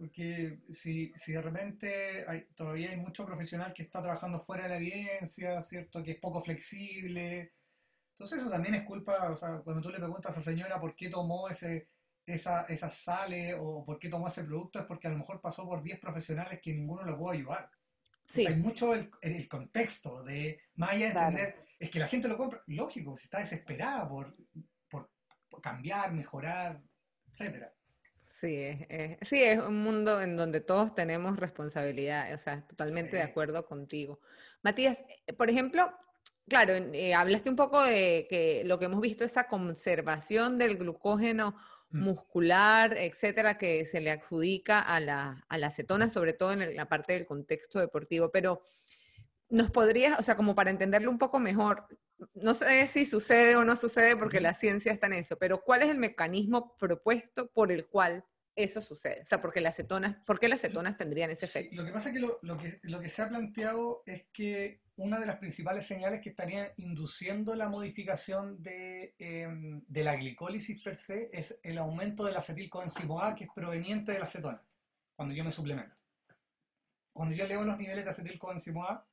Porque 0.00 0.60
si, 0.72 1.12
si 1.14 1.32
de 1.32 1.42
repente 1.42 2.24
hay, 2.26 2.46
todavía 2.54 2.88
hay 2.88 2.96
mucho 2.96 3.26
profesional 3.26 3.74
que 3.74 3.82
está 3.82 4.00
trabajando 4.00 4.40
fuera 4.40 4.62
de 4.62 4.70
la 4.70 4.76
evidencia, 4.78 5.62
¿cierto? 5.62 6.02
Que 6.02 6.12
es 6.12 6.18
poco 6.18 6.40
flexible. 6.40 7.52
Entonces 8.14 8.38
eso 8.38 8.48
también 8.48 8.76
es 8.76 8.84
culpa, 8.84 9.30
o 9.30 9.36
sea, 9.36 9.58
cuando 9.58 9.82
tú 9.82 9.90
le 9.90 9.98
preguntas 9.98 10.38
a 10.38 10.40
señora 10.40 10.80
por 10.80 10.96
qué 10.96 11.10
tomó 11.10 11.50
ese, 11.50 11.90
esa, 12.24 12.62
esas 12.62 12.94
sales 12.94 13.56
o 13.60 13.84
por 13.84 13.98
qué 13.98 14.08
tomó 14.08 14.28
ese 14.28 14.44
producto, 14.44 14.78
es 14.78 14.86
porque 14.86 15.06
a 15.06 15.10
lo 15.10 15.18
mejor 15.18 15.42
pasó 15.42 15.66
por 15.66 15.82
10 15.82 16.00
profesionales 16.00 16.60
que 16.62 16.72
ninguno 16.72 17.04
le 17.04 17.12
pudo 17.12 17.32
ayudar. 17.32 17.70
Sí. 18.26 18.46
hay 18.46 18.56
mucho 18.56 18.94
el, 18.94 19.10
el, 19.20 19.46
contexto 19.48 20.22
de, 20.22 20.62
más 20.76 20.92
allá 20.92 21.12
de 21.12 21.18
entender, 21.18 21.66
es 21.78 21.90
que 21.90 21.98
la 21.98 22.08
gente 22.08 22.26
lo 22.26 22.38
compra, 22.38 22.62
lógico, 22.68 23.18
si 23.18 23.24
está 23.24 23.40
desesperada 23.40 24.08
por, 24.08 24.34
cambiar, 25.62 26.14
mejorar, 26.14 26.80
etcétera. 27.26 27.74
Sí, 28.40 28.56
es, 28.88 29.28
sí, 29.28 29.42
es 29.42 29.58
un 29.58 29.82
mundo 29.82 30.22
en 30.22 30.34
donde 30.34 30.62
todos 30.62 30.94
tenemos 30.94 31.36
responsabilidad, 31.38 32.32
o 32.32 32.38
sea, 32.38 32.66
totalmente 32.66 33.16
de 33.16 33.22
acuerdo 33.22 33.66
contigo. 33.66 34.18
Matías, 34.62 35.04
eh, 35.26 35.34
por 35.34 35.50
ejemplo, 35.50 35.92
claro, 36.48 36.72
eh, 36.74 37.12
hablaste 37.12 37.50
un 37.50 37.56
poco 37.56 37.84
de 37.84 38.26
que 38.30 38.62
lo 38.64 38.78
que 38.78 38.86
hemos 38.86 39.02
visto, 39.02 39.24
esa 39.24 39.46
conservación 39.46 40.56
del 40.56 40.78
glucógeno 40.78 41.54
mm. 41.90 42.02
muscular, 42.02 42.96
etcétera, 42.96 43.58
que 43.58 43.84
se 43.84 44.00
le 44.00 44.10
adjudica 44.10 44.80
a 44.80 45.00
la, 45.00 45.44
a 45.46 45.58
la 45.58 45.66
acetona, 45.66 46.08
sobre 46.08 46.32
todo 46.32 46.52
en 46.52 46.74
la 46.74 46.88
parte 46.88 47.12
del 47.12 47.26
contexto 47.26 47.78
deportivo, 47.78 48.30
pero 48.30 48.62
nos 49.50 49.70
podrías, 49.70 50.18
o 50.18 50.22
sea, 50.22 50.36
como 50.36 50.54
para 50.54 50.70
entenderlo 50.70 51.10
un 51.10 51.18
poco 51.18 51.40
mejor, 51.40 51.86
no 52.34 52.54
sé 52.54 52.86
si 52.88 53.04
sucede 53.04 53.56
o 53.56 53.64
no 53.64 53.76
sucede 53.76 54.16
porque 54.16 54.40
la 54.40 54.54
ciencia 54.54 54.92
está 54.92 55.06
en 55.06 55.14
eso, 55.14 55.36
pero 55.38 55.62
¿cuál 55.62 55.82
es 55.82 55.88
el 55.88 55.98
mecanismo 55.98 56.76
propuesto 56.76 57.50
por 57.50 57.72
el 57.72 57.86
cual 57.86 58.24
eso 58.54 58.80
sucede? 58.80 59.22
O 59.22 59.26
sea, 59.26 59.40
porque 59.40 59.60
las 59.60 59.76
cetonas, 59.76 60.16
¿por 60.26 60.38
qué 60.38 60.48
las 60.48 60.60
cetonas 60.60 60.96
tendrían 60.96 61.30
ese 61.30 61.46
efecto? 61.46 61.76
lo 61.76 61.84
que 61.84 61.92
pasa 61.92 62.10
es 62.10 62.14
que 62.14 62.20
lo, 62.20 62.56
que 62.58 62.80
lo, 62.82 63.00
que 63.00 63.08
se 63.08 63.22
ha 63.22 63.28
planteado 63.28 64.02
es 64.06 64.26
que 64.32 64.82
una 64.96 65.18
de 65.18 65.26
las 65.26 65.38
principales 65.38 65.86
señales 65.86 66.20
que 66.20 66.30
estarían 66.30 66.68
induciendo 66.76 67.54
la 67.54 67.68
modificación 67.68 68.62
de, 68.62 69.14
em, 69.18 69.82
de 69.86 70.04
la 70.04 70.16
glicólisis 70.16 70.82
per 70.82 70.96
se 70.96 71.30
es 71.32 71.58
el 71.62 71.78
aumento 71.78 72.24
del 72.24 72.36
acetilcoenzimo 72.36 73.22
A 73.22 73.34
que 73.34 73.44
es 73.44 73.50
proveniente 73.54 74.12
de 74.12 74.18
la 74.18 74.24
acetona, 74.24 74.62
cuando 75.16 75.34
yo 75.34 75.44
me 75.44 75.52
suplemento. 75.52 75.96
Cuando 77.12 77.34
yo 77.34 77.46
leo 77.46 77.64
los 77.64 77.78
niveles 77.78 78.04
de 78.04 78.10
acetilcoenzimo 78.10 78.84
A, 78.84 79.09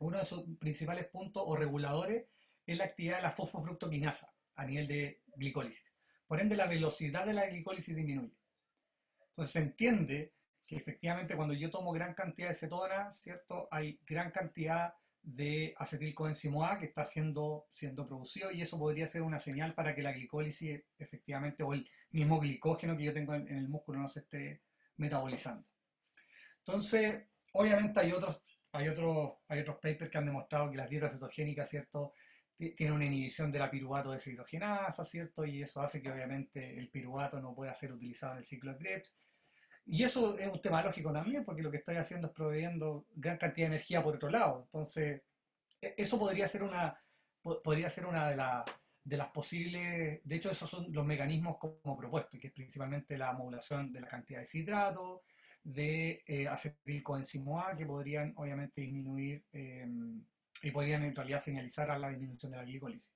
uno 0.00 0.18
de 0.18 0.24
sus 0.24 0.44
principales 0.58 1.06
puntos 1.06 1.42
o 1.46 1.56
reguladores 1.56 2.26
es 2.66 2.76
la 2.76 2.84
actividad 2.84 3.16
de 3.16 3.22
la 3.22 3.32
fosfofructoquinasa 3.32 4.32
a 4.56 4.64
nivel 4.64 4.86
de 4.86 5.22
glicólisis. 5.36 5.84
Por 6.26 6.40
ende, 6.40 6.56
la 6.56 6.66
velocidad 6.66 7.26
de 7.26 7.34
la 7.34 7.46
glicólisis 7.46 7.94
disminuye. 7.94 8.34
Entonces 9.28 9.52
se 9.52 9.58
entiende 9.60 10.34
que 10.66 10.76
efectivamente 10.76 11.36
cuando 11.36 11.54
yo 11.54 11.70
tomo 11.70 11.92
gran 11.92 12.14
cantidad 12.14 12.48
de 12.48 12.54
cetona, 12.54 13.12
¿cierto? 13.12 13.68
Hay 13.70 14.00
gran 14.06 14.30
cantidad 14.30 14.94
de 15.22 15.74
acetilcoenzimo 15.76 16.64
A 16.64 16.78
que 16.78 16.86
está 16.86 17.04
siendo, 17.04 17.66
siendo 17.70 18.06
producido 18.06 18.50
y 18.50 18.62
eso 18.62 18.78
podría 18.78 19.06
ser 19.06 19.22
una 19.22 19.38
señal 19.38 19.74
para 19.74 19.94
que 19.94 20.02
la 20.02 20.12
glicólisis 20.12 20.82
efectivamente 20.98 21.62
o 21.62 21.74
el 21.74 21.90
mismo 22.10 22.40
glicógeno 22.40 22.96
que 22.96 23.04
yo 23.04 23.12
tengo 23.12 23.34
en, 23.34 23.48
en 23.48 23.58
el 23.58 23.68
músculo 23.68 23.98
no 23.98 24.08
se 24.08 24.20
esté 24.20 24.62
metabolizando. 24.96 25.66
Entonces, 26.58 27.26
obviamente 27.52 28.00
hay 28.00 28.12
otros 28.12 28.42
hay, 28.72 28.88
otros 28.88 29.32
hay 29.48 29.60
otros 29.60 29.76
papers 29.76 30.10
que 30.10 30.18
han 30.18 30.26
demostrado 30.26 30.70
que 30.70 30.76
las 30.76 30.88
dietas 30.88 31.12
cetogénicas, 31.12 31.68
¿cierto? 31.68 32.12
Tienen 32.56 32.92
una 32.92 33.06
inhibición 33.06 33.50
de 33.50 33.58
la 33.58 33.70
piruvato 33.70 34.12
deshidrogenasa, 34.12 35.04
¿cierto? 35.04 35.44
Y 35.46 35.62
eso 35.62 35.80
hace 35.80 36.02
que 36.02 36.10
obviamente 36.10 36.78
el 36.78 36.90
piruvato 36.90 37.40
no 37.40 37.54
pueda 37.54 37.72
ser 37.74 37.92
utilizado 37.92 38.32
en 38.32 38.38
el 38.38 38.44
ciclo 38.44 38.72
de 38.72 38.78
Krebs. 38.78 39.16
Y 39.86 40.04
eso 40.04 40.36
es 40.38 40.48
un 40.48 40.60
tema 40.60 40.82
lógico 40.82 41.12
también, 41.12 41.44
porque 41.44 41.62
lo 41.62 41.70
que 41.70 41.78
estoy 41.78 41.96
haciendo 41.96 42.28
es 42.28 42.34
proveyendo 42.34 43.06
gran 43.14 43.38
cantidad 43.38 43.68
de 43.68 43.74
energía 43.74 44.02
por 44.02 44.14
otro 44.16 44.30
lado. 44.30 44.62
Entonces, 44.64 45.22
e, 45.80 45.94
eso 45.96 46.18
podría 46.18 46.46
ser 46.46 46.62
una, 46.62 46.96
podría 47.42 47.88
ser 47.88 48.06
una 48.06 48.30
de, 48.30 48.36
de 49.04 49.16
las 49.16 49.28
posibles, 49.28 50.20
de 50.22 50.36
hecho 50.36 50.50
esos 50.50 50.68
son 50.68 50.92
los 50.92 51.06
mecanismos 51.06 51.56
como 51.58 51.96
propuestos, 51.96 52.38
que 52.38 52.48
es 52.48 52.52
principalmente 52.52 53.16
la 53.16 53.32
modulación 53.32 53.92
de 53.92 54.00
la 54.02 54.06
cantidad 54.06 54.40
de 54.40 54.46
citrato, 54.46 55.22
de 55.62 56.22
eh, 56.26 56.48
A 56.48 56.56
que 57.76 57.86
podrían 57.86 58.32
obviamente 58.36 58.80
disminuir 58.80 59.44
em, 59.52 60.24
y 60.62 60.70
podrían 60.70 61.04
en 61.04 61.14
realidad 61.14 61.40
señalizar 61.40 61.90
a 61.90 61.98
la 61.98 62.10
disminución 62.10 62.52
de 62.52 62.58
la 62.58 62.64
glicólisis. 62.64 63.12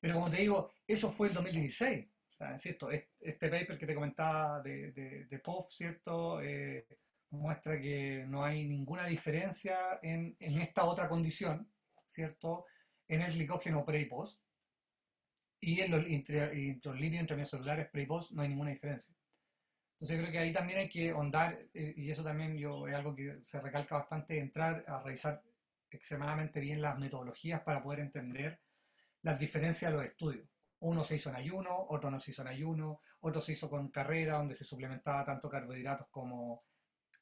Pero 0.00 0.14
como 0.14 0.30
te 0.30 0.38
digo, 0.38 0.72
eso 0.86 1.10
fue 1.10 1.28
el 1.28 1.34
2016. 1.34 2.08
¿cierto? 2.56 2.90
Este 2.90 3.48
paper 3.48 3.78
que 3.78 3.86
te 3.86 3.94
comentaba 3.94 4.62
de, 4.62 4.92
de, 4.92 5.26
de 5.26 5.38
POF, 5.38 5.70
¿cierto? 5.70 6.40
Eh, 6.40 6.86
muestra 7.30 7.80
que 7.80 8.24
no 8.26 8.44
hay 8.44 8.66
ninguna 8.66 9.06
diferencia 9.06 9.98
en, 10.02 10.36
en, 10.38 10.58
esta 10.58 10.84
otra 10.84 11.08
condición, 11.08 11.70
¿cierto? 12.06 12.66
En 13.08 13.22
el 13.22 13.32
glicógeno 13.32 13.84
pre 13.84 14.00
y 14.00 14.06
post. 14.06 14.40
Y 15.60 15.80
en 15.80 15.90
los 15.90 16.08
intralíneos 16.08 17.20
intracelulares 17.20 17.88
pre 17.90 18.02
y 18.02 18.06
post 18.06 18.32
no 18.32 18.42
hay 18.42 18.48
ninguna 18.48 18.70
diferencia. 18.70 19.14
Entonces 20.00 20.18
creo 20.18 20.32
que 20.32 20.38
ahí 20.38 20.52
también 20.52 20.78
hay 20.78 20.88
que 20.88 21.10
ahondar, 21.10 21.52
eh, 21.74 21.92
y 21.94 22.10
eso 22.10 22.24
también 22.24 22.56
yo, 22.56 22.88
es 22.88 22.94
algo 22.94 23.14
que 23.14 23.38
se 23.42 23.60
recalca 23.60 23.98
bastante, 23.98 24.38
entrar 24.38 24.82
a 24.88 25.02
revisar 25.02 25.42
extremadamente 25.90 26.58
bien 26.58 26.80
las 26.80 26.98
metodologías 26.98 27.60
para 27.60 27.82
poder 27.82 28.00
entender 28.00 28.60
las 29.20 29.38
diferencias 29.38 29.90
de 29.90 29.96
los 29.98 30.06
estudios. 30.06 30.48
Uno 30.78 31.04
se 31.04 31.16
hizo 31.16 31.28
en 31.28 31.36
ayuno, 31.36 31.86
otro 31.90 32.10
no 32.10 32.18
se 32.18 32.30
hizo 32.30 32.40
en 32.40 32.48
ayuno, 32.48 33.02
otro 33.20 33.42
se 33.42 33.52
hizo 33.52 33.68
con 33.68 33.90
carrera 33.90 34.36
donde 34.36 34.54
se 34.54 34.64
suplementaba 34.64 35.22
tanto 35.22 35.50
carbohidratos 35.50 36.06
como, 36.10 36.64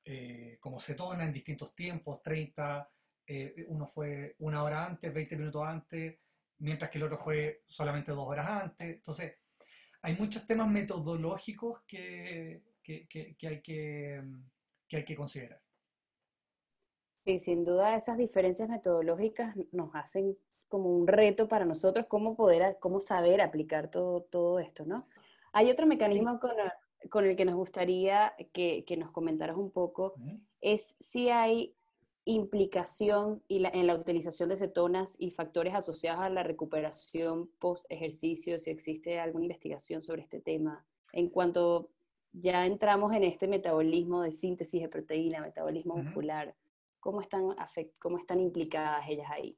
eh, 0.05 0.59
como 0.61 0.79
cetona 0.79 1.25
en 1.25 1.33
distintos 1.33 1.75
tiempos, 1.75 2.23
30, 2.23 2.89
eh, 3.27 3.65
uno 3.67 3.89
fue 3.89 4.37
una 4.39 4.63
hora 4.63 4.87
antes, 4.87 5.13
20 5.13 5.37
minutos 5.37 5.67
antes, 5.67 6.17
mientras 6.59 6.93
que 6.93 6.99
el 6.99 7.05
otro 7.05 7.19
fue 7.19 7.63
solamente 7.67 8.13
dos 8.13 8.29
horas 8.29 8.49
antes. 8.49 8.89
Entonces, 8.89 9.35
hay 10.03 10.15
muchos 10.15 10.47
temas 10.47 10.69
metodológicos 10.69 11.83
que, 11.85 12.68
que, 13.07 13.47
hay 13.47 13.61
que, 13.61 14.23
que 14.89 14.97
hay 14.97 15.05
que 15.05 15.17
considerar. 15.17 15.61
Sí, 17.25 17.39
sin 17.39 17.65
duda 17.65 17.95
esas 17.95 18.17
diferencias 18.17 18.69
metodológicas 18.69 19.55
nos 19.73 19.95
hacen 19.95 20.37
como 20.69 20.91
un 20.91 21.07
reto 21.07 21.49
para 21.49 21.65
nosotros 21.65 22.07
cómo 22.09 22.37
poder, 22.37 22.79
cómo 22.81 23.01
saber 23.01 23.41
aplicar 23.41 23.91
todo, 23.91 24.23
todo 24.23 24.59
esto, 24.59 24.85
¿no? 24.87 25.05
Hay 25.53 25.71
otro 25.71 25.87
mecanismo 25.87 26.41
con, 26.41 26.53
con 27.11 27.25
el 27.25 27.37
que 27.37 27.45
nos 27.45 27.55
gustaría 27.55 28.35
que, 28.53 28.85
que 28.87 28.97
nos 28.97 29.11
comentaras 29.11 29.57
un 29.57 29.71
poco, 29.71 30.15
es 30.61 30.97
si 31.01 31.31
hay 31.31 31.75
implicación 32.25 33.43
y 33.49 33.65
en 33.65 33.87
la 33.87 33.95
utilización 33.95 34.51
de 34.51 34.57
cetonas 34.57 35.17
y 35.19 35.31
factores 35.31 35.75
asociados 35.75 36.21
a 36.21 36.29
la 36.29 36.43
recuperación 36.43 37.51
post 37.59 37.87
ejercicio, 37.91 38.59
si 38.59 38.71
existe 38.71 39.19
alguna 39.19 39.47
investigación 39.47 40.03
sobre 40.03 40.23
este 40.23 40.41
tema 40.41 40.87
en 41.13 41.31
cuanto 41.31 41.91
ya 42.33 42.67
entramos 42.67 43.15
en 43.15 43.25
este 43.25 43.49
metabolismo 43.49 44.23
de 44.23 44.33
síntesis 44.33 44.81
de 44.83 44.89
proteína, 44.89 45.41
metabolismo 45.41 45.97
muscular, 45.97 46.55
¿cómo 47.01 47.21
están, 47.21 47.55
¿cómo 47.99 48.19
están 48.19 48.41
implicadas 48.41 49.05
ellas 49.09 49.31
ahí? 49.31 49.57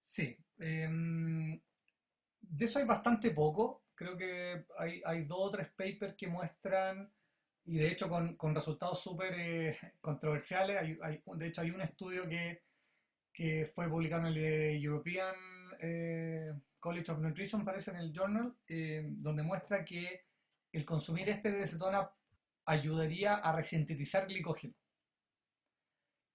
Sí, 0.00 0.36
em, 0.58 1.60
de 2.40 2.64
eso 2.64 2.78
hay 2.78 2.84
bastante 2.84 3.30
poco. 3.30 3.84
Creo 3.94 4.16
que 4.16 4.64
hay, 4.78 5.00
hay, 5.04 5.24
dos 5.24 5.38
o 5.40 5.50
tres 5.50 5.68
papers 5.68 6.14
que 6.16 6.26
muestran 6.28 7.10
y 7.64 7.76
de 7.78 7.88
hecho 7.92 8.08
con, 8.08 8.36
con 8.36 8.54
resultados 8.54 9.00
súper 9.00 9.34
eh, 9.38 9.76
controversiales. 10.00 10.76
Hay, 10.78 10.98
hay- 11.02 11.22
de 11.36 11.46
hecho 11.46 11.60
hay 11.62 11.70
un 11.70 11.80
estudio 11.80 12.28
que, 12.28 12.62
que 13.32 13.66
fue 13.74 13.88
publicado 13.88 14.22
en 14.22 14.28
el 14.28 14.38
eh, 14.38 14.80
European 14.82 15.34
eh, 15.80 16.52
College 16.80 17.12
of 17.12 17.20
Nutrition, 17.20 17.64
parece 17.64 17.92
en 17.92 17.98
el 17.98 18.12
Journal, 18.12 18.54
eh, 18.68 19.02
donde 19.06 19.42
muestra 19.42 19.84
que 19.84 20.24
el 20.72 20.84
consumir 20.84 21.28
este 21.28 21.50
de 21.50 21.66
cetona 21.66 22.10
ayudaría 22.64 23.34
a 23.34 23.54
resintetizar 23.54 24.26
glicógeno. 24.26 24.74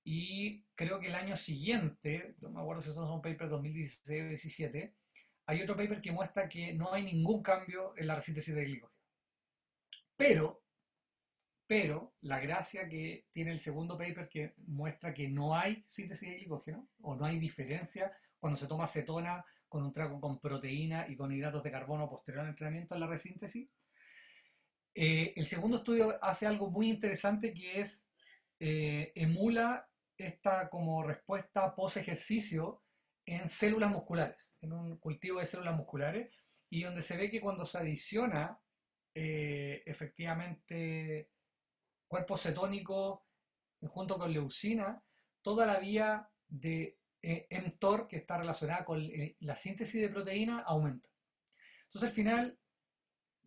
Y 0.03 0.63
creo 0.75 0.99
que 0.99 1.07
el 1.07 1.15
año 1.15 1.35
siguiente, 1.35 2.35
no 2.39 2.49
me 2.51 2.61
acuerdo 2.61 2.81
si 2.81 2.93
son 2.93 3.11
un 3.11 3.21
paper 3.21 3.49
2016 3.49 4.21
o 4.21 4.29
2017, 4.29 4.95
hay 5.47 5.61
otro 5.61 5.75
paper 5.75 6.01
que 6.01 6.11
muestra 6.11 6.47
que 6.47 6.73
no 6.73 6.93
hay 6.93 7.03
ningún 7.03 7.41
cambio 7.41 7.93
en 7.97 8.07
la 8.07 8.15
resíntesis 8.15 8.55
de 8.55 8.63
glicógeno. 8.63 8.97
Pero, 10.15 10.63
pero, 11.67 12.15
la 12.21 12.39
gracia 12.39 12.88
que 12.88 13.27
tiene 13.31 13.51
el 13.51 13.59
segundo 13.59 13.97
paper 13.97 14.29
que 14.29 14.53
muestra 14.65 15.13
que 15.13 15.27
no 15.27 15.55
hay 15.55 15.83
síntesis 15.88 16.29
de 16.29 16.38
glicógeno 16.38 16.88
o 17.01 17.15
no 17.15 17.25
hay 17.25 17.39
diferencia 17.39 18.11
cuando 18.39 18.57
se 18.57 18.67
toma 18.67 18.88
cetona 18.88 19.45
con 19.67 19.83
un 19.83 19.91
trago 19.91 20.19
con 20.19 20.39
proteína 20.39 21.05
y 21.07 21.15
con 21.15 21.31
hidratos 21.31 21.63
de 21.63 21.71
carbono 21.71 22.09
posterior 22.09 22.43
al 22.43 22.49
entrenamiento 22.49 22.95
en 22.95 23.01
la 23.01 23.07
resíntesis. 23.07 23.69
Eh, 24.99 25.33
el 25.35 25.45
segundo 25.45 25.77
estudio 25.77 26.17
hace 26.23 26.47
algo 26.47 26.71
muy 26.71 26.89
interesante 26.89 27.53
que 27.53 27.81
es 27.81 28.07
eh, 28.59 29.11
emula 29.13 29.87
esta 30.17 30.71
como 30.71 31.03
respuesta 31.03 31.75
post 31.75 31.97
ejercicio 31.97 32.81
en 33.23 33.47
células 33.47 33.91
musculares, 33.91 34.55
en 34.59 34.73
un 34.73 34.97
cultivo 34.97 35.39
de 35.39 35.45
células 35.45 35.75
musculares, 35.75 36.33
y 36.71 36.81
donde 36.81 37.03
se 37.03 37.15
ve 37.15 37.29
que 37.29 37.39
cuando 37.39 37.63
se 37.63 37.77
adiciona 37.77 38.59
eh, 39.13 39.83
efectivamente 39.85 41.29
cuerpo 42.07 42.35
cetónico 42.35 43.27
junto 43.89 44.17
con 44.17 44.33
leucina, 44.33 45.03
toda 45.43 45.67
la 45.67 45.77
vía 45.77 46.27
de 46.47 46.97
eh, 47.21 47.47
mTOR 47.51 48.07
que 48.07 48.17
está 48.17 48.39
relacionada 48.39 48.83
con 48.83 49.07
la 49.41 49.55
síntesis 49.55 50.01
de 50.01 50.09
proteína 50.09 50.61
aumenta. 50.61 51.07
Entonces 51.83 52.09
al 52.09 52.15
final 52.15 52.59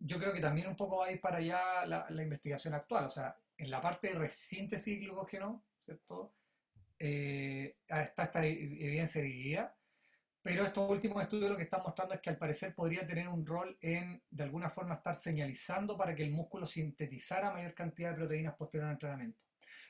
yo 0.03 0.19
creo 0.19 0.33
que 0.33 0.41
también 0.41 0.67
un 0.67 0.75
poco 0.75 0.97
va 0.97 1.07
a 1.07 1.11
ir 1.11 1.21
para 1.21 1.37
allá 1.37 1.85
la, 1.85 2.05
la 2.09 2.23
investigación 2.23 2.73
actual, 2.73 3.05
o 3.05 3.09
sea, 3.09 3.37
en 3.57 3.69
la 3.69 3.81
parte 3.81 4.07
de 4.07 4.15
resíntesis 4.15 4.99
glucógeno, 4.99 5.63
¿cierto? 5.85 6.33
Eh, 6.99 7.77
está 7.87 8.23
esta 8.23 8.45
evidencia 8.45 9.21
de 9.21 9.27
guía, 9.27 9.75
pero 10.41 10.63
estos 10.63 10.89
últimos 10.89 11.21
estudios 11.21 11.49
lo 11.51 11.57
que 11.57 11.63
están 11.63 11.81
mostrando 11.83 12.15
es 12.15 12.21
que 12.21 12.29
al 12.31 12.37
parecer 12.37 12.73
podría 12.73 13.05
tener 13.05 13.27
un 13.27 13.45
rol 13.45 13.77
en, 13.81 14.23
de 14.29 14.43
alguna 14.43 14.69
forma, 14.69 14.95
estar 14.95 15.15
señalizando 15.15 15.95
para 15.97 16.15
que 16.15 16.23
el 16.23 16.31
músculo 16.31 16.65
sintetizara 16.65 17.51
mayor 17.51 17.73
cantidad 17.75 18.09
de 18.09 18.15
proteínas 18.15 18.55
posterior 18.55 18.87
al 18.87 18.93
entrenamiento. 18.93 19.43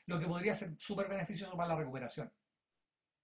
Lo 0.06 0.18
que 0.18 0.26
podría 0.26 0.54
ser 0.54 0.74
súper 0.78 1.08
beneficioso 1.08 1.56
para 1.56 1.70
la 1.70 1.76
recuperación. 1.76 2.30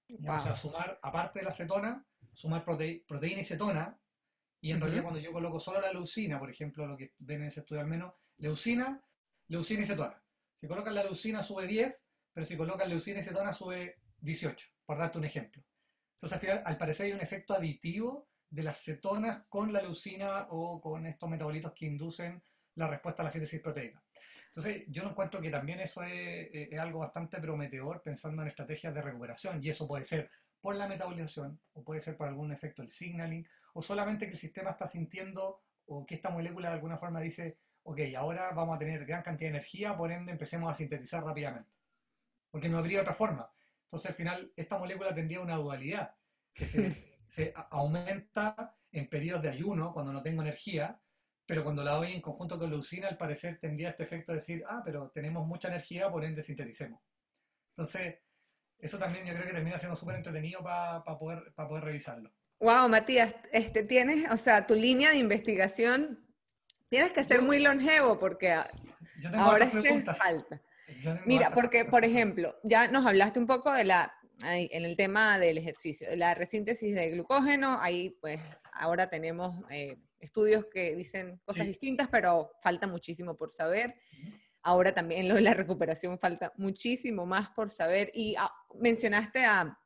Ya, 0.08 0.36
O 0.36 0.38
sea, 0.38 0.52
Wow. 0.52 0.60
sumar, 0.60 0.98
aparte 1.02 1.40
de 1.40 1.44
la 1.44 1.52
cetona, 1.52 2.04
sumar 2.32 2.64
prote- 2.64 3.04
proteína 3.06 3.42
y 3.42 3.44
cetona, 3.44 3.98
y 4.60 4.72
en 4.72 4.80
realidad 4.80 5.00
Ujú. 5.04 5.10
cuando 5.12 5.20
yo 5.26 5.32
coloco 5.32 5.60
solo 5.60 5.80
la 5.80 5.92
leucina, 5.92 6.38
por 6.38 6.50
ejemplo, 6.50 6.86
lo 6.86 6.96
que 6.96 7.14
ven 7.18 7.42
en 7.42 7.48
ese 7.48 7.60
estudio 7.60 7.80
al 7.80 7.86
menos, 7.88 8.12
leucina, 8.38 9.00
leucina 9.48 9.82
y 9.82 9.86
cetona. 9.86 10.22
Si 10.54 10.66
colocan 10.66 10.94
la 10.94 11.04
leucina 11.04 11.42
sube 11.42 11.66
10, 11.66 12.04
pero 12.32 12.44
si 12.44 12.56
colocan 12.56 12.88
leucina 12.88 13.20
y 13.20 13.22
cetona 13.22 13.52
sube 13.52 13.96
18, 14.20 14.68
por 14.84 14.98
darte 14.98 15.18
un 15.18 15.24
ejemplo. 15.24 15.62
Entonces 16.14 16.34
al 16.34 16.40
final, 16.40 16.62
al 16.64 16.76
parecer 16.76 17.06
hay 17.06 17.12
un 17.12 17.20
efecto 17.20 17.54
aditivo 17.54 18.28
de 18.50 18.62
las 18.64 18.82
cetonas 18.82 19.44
con 19.48 19.72
la 19.72 19.80
leucina 19.82 20.46
o 20.50 20.80
con 20.80 21.06
estos 21.06 21.28
metabolitos 21.28 21.72
que 21.74 21.86
inducen 21.86 22.42
la 22.74 22.88
respuesta 22.88 23.22
a 23.22 23.26
la 23.26 23.30
síntesis 23.30 23.60
proteica. 23.60 24.02
Entonces 24.46 24.84
yo 24.88 25.02
no 25.04 25.10
encuentro 25.10 25.40
que 25.40 25.50
también 25.50 25.78
eso 25.80 26.02
es, 26.02 26.48
es- 26.52 26.72
es 26.72 26.78
algo 26.78 27.00
bastante 27.00 27.38
prometedor 27.40 28.02
pensando 28.02 28.42
en 28.42 28.48
estrategias 28.48 28.94
de 28.94 29.02
recuperación 29.02 29.62
y 29.62 29.68
eso 29.68 29.86
puede 29.86 30.04
ser 30.04 30.30
por 30.60 30.76
la 30.76 30.88
metabolización 30.88 31.60
o 31.72 31.82
puede 31.82 32.00
ser 32.00 32.16
por 32.16 32.28
algún 32.28 32.52
efecto 32.52 32.82
del 32.82 32.90
signaling 32.90 33.46
o 33.74 33.82
solamente 33.82 34.26
que 34.26 34.32
el 34.32 34.38
sistema 34.38 34.70
está 34.70 34.86
sintiendo 34.86 35.62
o 35.86 36.04
que 36.04 36.16
esta 36.16 36.30
molécula 36.30 36.68
de 36.68 36.74
alguna 36.74 36.96
forma 36.96 37.20
dice, 37.20 37.58
ok, 37.82 38.00
ahora 38.16 38.50
vamos 38.52 38.76
a 38.76 38.78
tener 38.78 39.04
gran 39.06 39.22
cantidad 39.22 39.50
de 39.50 39.56
energía, 39.56 39.96
por 39.96 40.12
ende 40.12 40.32
empecemos 40.32 40.70
a 40.70 40.74
sintetizar 40.74 41.24
rápidamente. 41.24 41.70
Porque 42.50 42.68
no 42.68 42.78
habría 42.78 43.00
otra 43.00 43.14
forma. 43.14 43.50
Entonces 43.82 44.10
al 44.10 44.16
final 44.16 44.52
esta 44.54 44.78
molécula 44.78 45.14
tendría 45.14 45.40
una 45.40 45.56
dualidad, 45.56 46.14
que 46.52 46.66
se, 46.66 47.54
aumenta 47.70 48.76
en 48.92 49.08
periodos 49.08 49.42
de 49.42 49.50
ayuno, 49.50 49.92
cuando 49.92 50.12
no 50.12 50.22
tengo 50.22 50.42
energía, 50.42 51.00
pero 51.46 51.64
cuando 51.64 51.82
la 51.82 51.92
doy 51.92 52.12
en 52.12 52.20
conjunto 52.20 52.58
con 52.58 52.68
leucina, 52.70 53.08
al 53.08 53.16
parecer 53.16 53.58
tendría 53.58 53.90
este 53.90 54.02
efecto 54.02 54.32
de 54.32 54.38
decir, 54.38 54.64
ah, 54.68 54.82
pero 54.84 55.10
tenemos 55.10 55.46
mucha 55.46 55.68
energía, 55.68 56.10
por 56.10 56.24
ende 56.24 56.42
sinteticemos. 56.42 57.00
Entonces, 57.70 58.18
eso 58.80 58.98
también 58.98 59.26
yo 59.26 59.34
creo 59.34 59.46
que 59.46 59.52
termina 59.52 59.78
siendo 59.78 59.96
súper 59.96 60.16
entretenido 60.16 60.62
para 60.62 61.02
poder, 61.18 61.52
pa 61.54 61.68
poder 61.68 61.84
revisarlo. 61.84 62.30
Wow, 62.60 62.88
Matías, 62.88 63.34
este, 63.52 63.82
tienes, 63.84 64.30
o 64.30 64.36
sea, 64.36 64.66
tu 64.66 64.74
línea 64.74 65.10
de 65.10 65.16
investigación, 65.18 66.24
tienes 66.88 67.12
que 67.12 67.22
ser 67.24 67.38
Yo- 67.38 67.42
muy 67.42 67.60
longevo 67.60 68.18
porque 68.18 68.56
Yo 69.20 69.30
tengo 69.30 69.44
ahora 69.44 69.70
que 69.70 70.02
falta. 70.04 70.60
Mira, 71.26 71.50
porque, 71.50 71.84
por 71.84 72.04
ejemplo, 72.04 72.56
ya 72.64 72.88
nos 72.88 73.06
hablaste 73.06 73.38
un 73.38 73.46
poco 73.46 73.72
de 73.72 73.84
la, 73.84 74.12
en 74.42 74.84
el 74.84 74.96
tema 74.96 75.38
del 75.38 75.58
ejercicio, 75.58 76.08
de 76.08 76.16
la 76.16 76.34
resíntesis 76.34 76.94
de 76.94 77.10
glucógeno, 77.10 77.78
ahí 77.80 78.16
pues 78.20 78.40
ahora 78.72 79.08
tenemos 79.10 79.62
eh, 79.70 79.98
estudios 80.18 80.64
que 80.72 80.96
dicen 80.96 81.40
cosas 81.44 81.62
Sí. 81.64 81.68
distintas, 81.68 82.08
pero 82.08 82.52
falta 82.62 82.86
muchísimo 82.86 83.36
por 83.36 83.50
saber. 83.50 83.94
Ahora 84.62 84.92
también 84.94 85.28
lo 85.28 85.34
de 85.36 85.40
la 85.42 85.54
recuperación 85.54 86.18
falta 86.18 86.52
muchísimo 86.56 87.26
más 87.26 87.50
por 87.50 87.70
saber. 87.70 88.10
Y 88.14 88.34
ah, 88.38 88.52
mencionaste 88.80 89.44
a, 89.44 89.78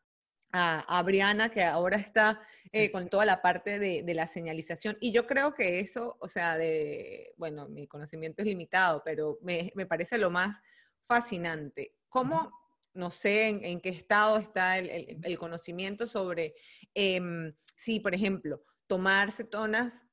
a, 0.53 0.99
a 0.99 1.03
Briana, 1.03 1.51
que 1.51 1.63
ahora 1.63 1.97
está 1.97 2.41
eh, 2.73 2.87
Sí. 2.87 2.91
con 2.91 3.09
toda 3.09 3.25
la 3.25 3.41
parte 3.43 3.79
de, 3.79 4.03
de 4.03 4.15
la 4.15 4.27
señalización. 4.27 4.97
Y 5.01 5.13
yo 5.13 5.27
creo 5.27 5.55
que 5.55 5.81
eso, 5.81 6.17
o 6.21 6.29
sea, 6.29 6.57
de, 6.57 7.33
bueno, 7.37 7.69
mi 7.69 7.87
conocimiento 7.87 8.43
es 8.43 8.47
limitado, 8.49 9.03
pero 9.05 9.39
me, 9.43 9.73
me 9.75 9.87
parece 9.87 10.19
lo 10.19 10.31
más 10.31 10.61
fascinante. 11.07 11.95
¿Cómo, 12.09 12.51
no 12.95 13.11
sé 13.11 13.49
en, 13.49 13.65
en 13.65 13.81
qué 13.81 13.89
estado 13.91 14.39
está 14.39 14.79
el, 14.79 14.89
el- 14.91 15.19
el 15.23 15.39
conocimiento 15.39 16.07
sobre 16.07 16.55
em, 16.95 17.55
si, 17.77 18.01
por 18.01 18.15
ejemplo, 18.15 18.63
tomar 18.87 19.33
cetonas 19.33 20.05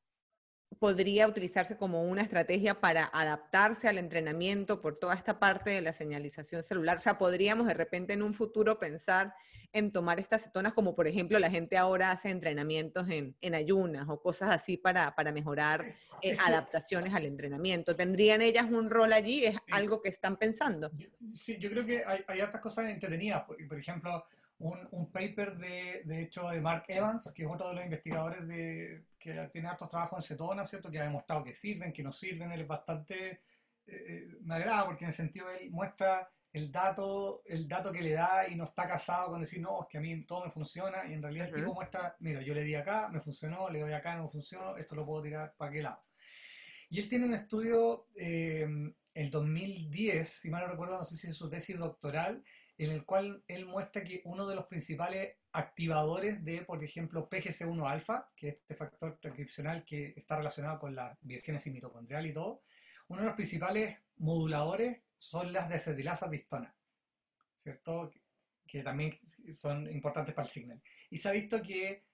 podría 0.77 1.27
utilizarse 1.27 1.77
como 1.77 2.03
una 2.03 2.21
estrategia 2.21 2.79
para 2.79 3.05
adaptarse 3.05 3.87
al 3.87 3.97
entrenamiento 3.97 4.81
por 4.81 4.97
toda 4.99 5.15
esta 5.15 5.39
parte 5.39 5.71
de 5.71 5.81
la 5.81 5.93
señalización 5.93 6.63
celular. 6.63 6.97
O 6.97 7.01
sea, 7.01 7.17
podríamos 7.17 7.67
de 7.67 7.73
repente 7.73 8.13
en 8.13 8.21
un 8.21 8.33
futuro 8.33 8.79
pensar 8.79 9.33
en 9.71 9.91
tomar 9.91 10.19
estas 10.19 10.43
cetonas 10.43 10.73
como 10.73 10.95
por 10.95 11.07
ejemplo 11.07 11.37
la 11.37 11.51
gente 11.51 11.77
ahora 11.77 12.09
hace 12.09 12.29
entrenamientos 12.31 13.07
en, 13.09 13.35
en 13.41 13.53
ayunas 13.53 14.07
o 14.09 14.19
cosas 14.19 14.49
así 14.49 14.77
para, 14.77 15.13
para 15.15 15.31
mejorar 15.31 15.81
eh, 16.23 16.35
adaptaciones 16.43 17.13
al 17.13 17.25
entrenamiento. 17.25 17.95
¿Tendrían 17.95 18.41
ellas 18.41 18.65
un 18.71 18.89
rol 18.89 19.13
allí? 19.13 19.45
¿Es 19.45 19.55
Sí. 19.55 19.71
algo 19.71 20.01
que 20.01 20.09
están 20.09 20.37
pensando? 20.37 20.89
Sí, 21.33 21.57
yo 21.59 21.69
creo 21.69 21.85
que 21.85 22.03
hay, 22.05 22.21
hay 22.27 22.41
hartas 22.41 22.61
cosas 22.61 22.89
entretenidas. 22.89 23.43
Por, 23.43 23.57
por 23.67 23.77
ejemplo, 23.77 24.25
un, 24.57 24.79
un 24.91 25.11
paper 25.11 25.55
de, 25.57 26.01
de 26.05 26.21
hecho 26.23 26.49
de 26.49 26.61
Mark 26.61 26.85
Evans, 26.87 27.31
que 27.33 27.43
es 27.43 27.49
otro 27.51 27.69
de 27.69 27.75
los 27.75 27.83
investigadores 27.85 28.47
de, 28.47 29.03
que 29.19 29.49
tiene 29.51 29.67
hartos 29.67 29.89
trabajos 29.89 30.17
en 30.17 30.27
cetona, 30.27 30.65
¿cierto? 30.65 30.89
Que 30.89 30.99
ha 30.99 31.03
demostrado 31.03 31.43
que 31.43 31.53
sirven, 31.53 31.91
que 31.91 32.01
no 32.01 32.11
sirven. 32.11 32.51
Él 32.51 32.61
es 32.61 32.67
bastante, 32.67 33.29
eh, 33.29 33.41
eh, 33.85 34.27
me 34.41 34.55
agrada 34.55 34.85
porque 34.85 35.03
en 35.03 35.09
el 35.09 35.13
sentido 35.13 35.49
él 35.49 35.69
muestra 35.69 36.31
el 36.51 36.71
dato, 36.71 37.43
el 37.45 37.67
dato 37.67 37.91
que 37.91 38.01
le 38.01 38.13
da 38.13 38.47
y 38.47 38.55
no 38.55 38.63
está 38.63 38.87
casado 38.87 39.29
con 39.29 39.41
decir, 39.41 39.61
no, 39.61 39.83
es 39.83 39.87
que 39.87 39.99
a 39.99 40.01
mí 40.01 40.23
todo 40.25 40.45
me 40.45 40.51
funciona. 40.51 41.05
Y 41.07 41.13
en 41.13 41.21
realidad 41.21 41.49
el 41.49 41.55
tipo 41.55 41.73
muestra, 41.73 42.15
mira, 42.19 42.41
yo 42.41 42.53
le 42.53 42.63
di 42.63 42.75
acá, 42.75 43.09
me 43.09 43.19
funcionó, 43.19 43.69
le 43.69 43.81
doy 43.81 43.93
acá, 43.93 44.15
no 44.15 44.23
me 44.23 44.29
funcionó, 44.29 44.77
esto 44.77 44.95
lo 44.95 45.05
puedo 45.05 45.21
tirar 45.21 45.53
para 45.57 45.71
qué 45.71 45.83
lado. 45.83 46.03
Y 46.89 46.99
él 46.99 47.09
tiene 47.09 47.25
un 47.25 47.35
estudio, 47.35 48.07
eh, 48.15 48.67
el 49.13 49.29
2010, 49.29 50.27
si 50.27 50.49
mal 50.49 50.63
no 50.63 50.71
recuerdo, 50.71 50.97
no 50.97 51.03
sé 51.03 51.15
si 51.15 51.27
es 51.27 51.35
su 51.35 51.49
tesis 51.49 51.77
doctoral, 51.77 52.43
en 52.77 52.91
el 52.91 53.05
cual 53.05 53.43
él 53.47 53.65
muestra 53.65 54.03
que 54.03 54.21
uno 54.23 54.47
de 54.47 54.55
los 54.55 54.65
principales 54.65 55.35
activadores 55.51 56.43
de, 56.43 56.61
por 56.61 56.83
ejemplo, 56.83 57.29
PGC1 57.29 57.89
alfa, 57.89 58.29
que 58.35 58.49
es 58.49 58.55
este 58.55 58.75
factor 58.75 59.17
transcripcional 59.19 59.83
que 59.83 60.13
está 60.15 60.37
relacionado 60.37 60.79
con 60.79 60.95
la 60.95 61.17
biogénesis 61.21 61.73
mitocondrial 61.73 62.25
y 62.27 62.33
todo, 62.33 62.63
uno 63.07 63.21
de 63.21 63.27
los 63.27 63.35
principales 63.35 63.97
moduladores 64.17 65.01
son 65.17 65.51
las 65.51 65.69
desetilasas 65.69 66.29
de 66.29 66.37
histona, 66.37 66.75
¿cierto? 67.57 68.11
Que, 68.65 68.83
también 68.83 69.17
son 69.55 69.89
importantes 69.91 70.35
para 70.35 70.45
el 70.45 70.51
signal. 70.51 70.81
Y 71.09 71.17
se 71.17 71.27
ha 71.27 71.31
visto 71.31 71.61
que 71.63 72.05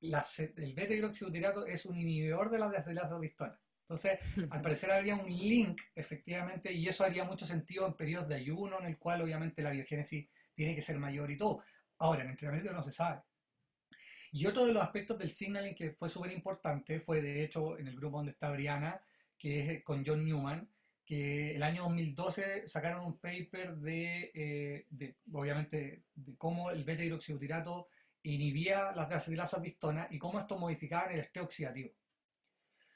la 0.00 0.24
el 0.56 0.74
beta-hidroxibutirato 0.74 1.66
es 1.66 1.86
un 1.86 1.98
inhibidor 1.98 2.50
de 2.50 2.58
las 2.58 2.72
desetilasas 2.72 3.20
de 3.20 3.26
histona. 3.26 3.60
Entonces, 3.82 4.18
al 4.50 4.60
parecer 4.60 4.90
habría 4.90 5.14
un 5.14 5.30
link, 5.30 5.80
efectivamente, 5.94 6.72
y 6.72 6.88
eso 6.88 7.04
haría 7.04 7.24
mucho 7.24 7.46
sentido 7.46 7.86
en 7.86 7.94
periodos 7.94 8.28
de 8.28 8.34
ayuno, 8.34 8.80
en 8.80 8.86
el 8.86 8.98
cual 8.98 9.22
obviamente 9.22 9.62
la 9.62 9.70
biogénesis 9.70 10.28
tiene 10.52 10.74
que 10.74 10.82
ser 10.82 10.98
mayor 10.98 11.30
y 11.30 11.36
todo. 11.36 11.62
Ahora, 12.00 12.24
en 12.24 12.30
entrenamiento 12.30 12.72
no 12.72 12.82
se 12.82 12.92
sabe. 12.92 13.22
Y 14.32 14.46
otro 14.46 14.64
de 14.64 14.72
los 14.72 14.82
aspectos 14.82 15.18
del 15.18 15.30
signaling 15.30 15.74
que 15.74 15.92
fue 15.92 16.08
súper 16.08 16.32
importante 16.32 17.00
fue, 17.00 17.20
de 17.20 17.44
hecho, 17.44 17.78
en 17.78 17.88
el 17.88 17.96
grupo 17.96 18.18
donde 18.18 18.32
está 18.32 18.50
Briana, 18.50 19.00
que 19.36 19.60
es 19.60 19.84
con 19.84 20.04
John 20.04 20.24
Newman, 20.24 20.68
que 21.04 21.56
el 21.56 21.62
año 21.62 21.82
2012 21.82 22.68
sacaron 22.68 23.04
un 23.04 23.18
paper 23.18 23.76
de, 23.76 24.30
eh, 24.34 24.86
de 24.90 25.16
obviamente, 25.32 26.04
de 26.14 26.36
cómo 26.36 26.70
el 26.70 26.84
beta-hidroxibutirato 26.84 27.88
inhibía 28.22 28.92
las 28.92 29.08
deacetilasa 29.08 29.60
distona 29.60 30.06
y 30.10 30.18
cómo 30.18 30.38
esto 30.38 30.58
modificaba 30.58 31.12
el 31.12 31.20
estrés 31.20 31.44
oxidativo. 31.44 31.90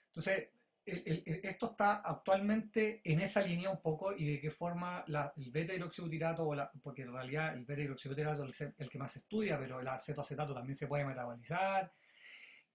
Entonces, 0.06 0.50
esto 0.86 1.70
está 1.70 1.96
actualmente 1.96 3.00
en 3.04 3.20
esa 3.20 3.42
línea 3.42 3.70
un 3.70 3.80
poco 3.80 4.14
y 4.14 4.32
de 4.32 4.40
qué 4.40 4.50
forma 4.50 5.04
el 5.06 5.50
beta-hidroxibutirato, 5.50 6.50
porque 6.82 7.02
en 7.02 7.12
realidad 7.12 7.54
el 7.54 7.64
beta-hidroxibutirato 7.64 8.44
es 8.46 8.60
el 8.60 8.90
que 8.90 8.98
más 8.98 9.12
se 9.12 9.20
estudia, 9.20 9.58
pero 9.58 9.80
el 9.80 9.88
acetoacetato 9.88 10.54
también 10.54 10.76
se 10.76 10.86
puede 10.86 11.04
metabolizar. 11.04 11.90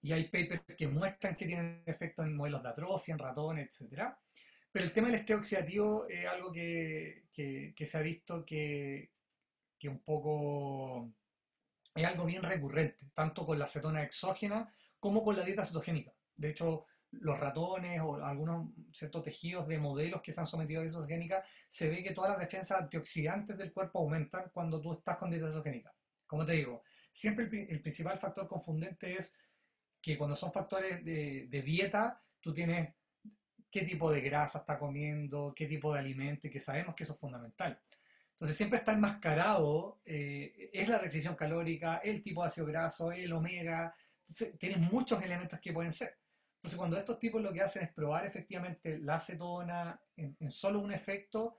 Y 0.01 0.11
hay 0.13 0.25
papers 0.25 0.63
que 0.77 0.87
muestran 0.87 1.35
que 1.35 1.45
tienen 1.45 1.83
efecto 1.85 2.23
en 2.23 2.35
modelos 2.35 2.63
de 2.63 2.69
atrofia, 2.69 3.13
en 3.13 3.19
ratones, 3.19 3.81
etc. 3.81 4.13
Pero 4.71 4.85
el 4.85 4.93
tema 4.93 5.07
del 5.07 5.17
estrés 5.17 5.39
oxidativo 5.39 6.07
es 6.07 6.25
algo 6.25 6.51
que, 6.51 7.25
que, 7.31 7.85
se 7.85 7.97
ha 7.97 8.01
visto 8.01 8.45
que, 8.45 9.11
que 9.77 9.89
un 9.89 9.99
poco 9.99 11.11
es 11.93 12.05
algo 12.05 12.25
bien 12.25 12.41
recurrente, 12.41 13.07
tanto 13.13 13.45
con 13.45 13.59
la 13.59 13.65
acetona 13.65 14.03
exógena 14.03 14.73
como 14.99 15.23
con 15.23 15.35
la 15.35 15.43
dieta 15.43 15.65
cetogénica. 15.65 16.13
De 16.35 16.51
hecho, 16.51 16.85
los 17.11 17.39
ratones 17.39 18.01
o 18.01 18.23
algunos 18.23 18.69
ciertos 18.93 19.23
tejidos 19.23 19.67
de 19.67 19.79
modelos 19.79 20.21
que 20.21 20.31
se 20.31 20.39
han 20.39 20.45
sometido 20.45 20.81
a 20.81 20.83
dieta 20.83 20.99
cetogénica, 20.99 21.43
se 21.67 21.89
ve 21.89 22.03
que 22.03 22.11
todas 22.11 22.31
las 22.31 22.39
defensas 22.39 22.79
antioxidantes 22.79 23.57
del 23.57 23.73
cuerpo 23.73 23.99
aumentan 23.99 24.49
cuando 24.53 24.79
tú 24.79 24.93
estás 24.93 25.17
con 25.17 25.29
dieta 25.29 25.49
cetogénica. 25.49 25.93
Como 26.27 26.45
te 26.45 26.53
digo, 26.53 26.83
siempre 27.11 27.49
el, 27.69 27.81
principal 27.81 28.17
factor 28.17 28.47
confundente 28.47 29.13
es 29.17 29.35
que 30.01 30.17
cuando 30.17 30.35
son 30.35 30.51
factores 30.51 31.03
de, 31.03 31.63
dieta, 31.65 32.21
tú 32.39 32.53
tienes 32.53 32.93
qué 33.71 33.81
tipo 33.81 34.11
de 34.11 34.21
grasa 34.21 34.59
está 34.59 34.77
comiendo, 34.77 35.53
qué 35.55 35.65
tipo 35.65 35.93
de 35.93 35.99
alimento, 35.99 36.47
y 36.47 36.51
que 36.51 36.59
sabemos 36.59 36.95
que 36.95 37.03
eso 37.03 37.13
es 37.13 37.19
fundamental. 37.19 37.79
Entonces 38.31 38.55
siempre 38.55 38.79
está 38.79 38.93
enmascarado, 38.93 39.99
eh, 40.05 40.69
es 40.71 40.87
la 40.87 40.97
restricción 40.97 41.35
calórica, 41.35 41.97
el 41.97 42.21
tipo 42.21 42.41
de 42.41 42.47
ácido 42.47 42.67
graso, 42.67 43.11
el 43.11 43.33
omega, 43.33 43.93
tienes 44.57 44.91
muchos 44.91 45.21
elementos 45.23 45.59
que 45.59 45.73
pueden 45.73 45.91
ser. 45.91 46.17
Entonces, 46.59 46.77
cuando 46.77 46.97
estos 46.97 47.19
tipos 47.19 47.41
lo 47.41 47.53
que 47.53 47.61
hacen 47.61 47.83
es 47.83 47.93
probar 47.93 48.25
efectivamente 48.25 48.99
la 48.99 49.15
acetona 49.15 50.01
en, 50.17 50.51
solo 50.51 50.81
un 50.81 50.91
efecto, 50.91 51.55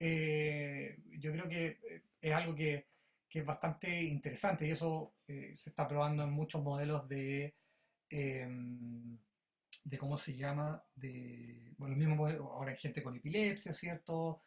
eh, 0.00 0.98
yo 1.20 1.30
creo 1.30 1.48
que 1.48 1.66
eh, 1.66 2.02
es 2.20 2.32
algo 2.34 2.54
que, 2.54 2.88
es 3.30 3.46
bastante 3.46 4.02
interesante 4.02 4.66
y 4.66 4.72
eso 4.72 5.14
eh, 5.26 5.54
se 5.56 5.70
está 5.70 5.88
probando 5.88 6.24
en 6.24 6.30
muchos 6.32 6.62
modelos 6.62 7.08
de, 7.08 7.54
em, 8.10 9.16
de 9.84 9.98
¿cómo 9.98 10.16
se 10.16 10.36
llama? 10.36 10.84
De, 10.94 11.72
bueno, 11.78 11.96
mismo 11.96 12.26
ahora 12.26 12.72
en 12.72 12.76
gente 12.78 13.02
con 13.02 13.16
epilepsia, 13.16 13.72
¿cierto? 13.72 14.42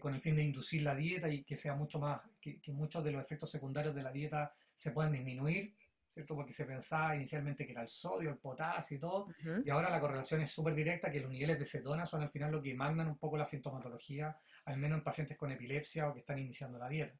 con 0.00 0.12
el 0.14 0.20
fin 0.20 0.34
de 0.34 0.42
inducir 0.42 0.82
la 0.82 0.96
dieta 0.96 1.28
y 1.28 1.44
que 1.44 1.56
sea 1.56 1.76
mucho 1.76 2.00
más, 2.00 2.20
que 2.40 2.60
muchos 2.72 3.04
de 3.04 3.12
los 3.12 3.22
efectos 3.22 3.48
secundarios 3.48 3.94
de 3.94 4.02
la 4.02 4.10
dieta 4.10 4.52
se 4.74 4.90
puedan 4.90 5.12
disminuir 5.12 5.76
porque 6.24 6.52
se 6.52 6.64
pensaba 6.64 7.14
inicialmente 7.14 7.66
que 7.66 7.72
era 7.72 7.82
el 7.82 7.88
sodio, 7.88 8.30
el 8.30 8.38
potasio 8.38 8.96
y 8.96 9.00
todo, 9.00 9.28
y 9.64 9.70
ahora 9.70 9.90
la 9.90 10.00
correlación 10.00 10.40
es 10.40 10.50
súper 10.50 10.74
directa, 10.74 11.10
que 11.10 11.20
los 11.20 11.30
niveles 11.30 11.58
de 11.58 11.64
cetona 11.64 12.06
son 12.06 12.22
al 12.22 12.30
final 12.30 12.52
lo 12.52 12.62
que 12.62 12.74
mandan 12.74 13.08
un 13.08 13.18
poco 13.18 13.36
la 13.36 13.44
sintomatología, 13.44 14.38
al 14.64 14.78
menos 14.78 14.98
en 14.98 15.04
pacientes 15.04 15.36
con 15.36 15.52
epilepsia 15.52 16.08
o 16.08 16.14
que 16.14 16.20
están 16.20 16.38
iniciando 16.38 16.78
la 16.78 16.88
dieta. 16.88 17.18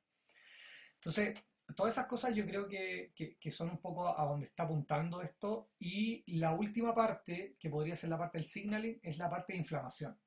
Entonces, 0.95 1.35
todas 1.75 1.93
esas 1.93 2.07
cosas 2.07 2.35
yo 2.35 2.47
creo 2.47 2.69
que, 2.69 3.13
que, 3.15 3.51
son 3.51 3.71
un 3.71 3.79
poco 3.79 4.19
a 4.19 4.25
donde 4.25 4.47
está 4.47 4.63
apuntando 4.63 5.21
esto, 5.21 5.71
y 5.79 6.25
la 6.39 6.53
última 6.53 6.95
parte, 6.95 7.57
que 7.59 7.69
podría 7.69 7.97
ser 7.97 8.11
la 8.11 8.19
parte 8.19 8.39
del 8.39 8.47
signaling, 8.47 8.99
es 9.03 9.19
la 9.19 9.29
parte 9.29 9.53
de 9.53 9.59
inflamación. 9.59 10.19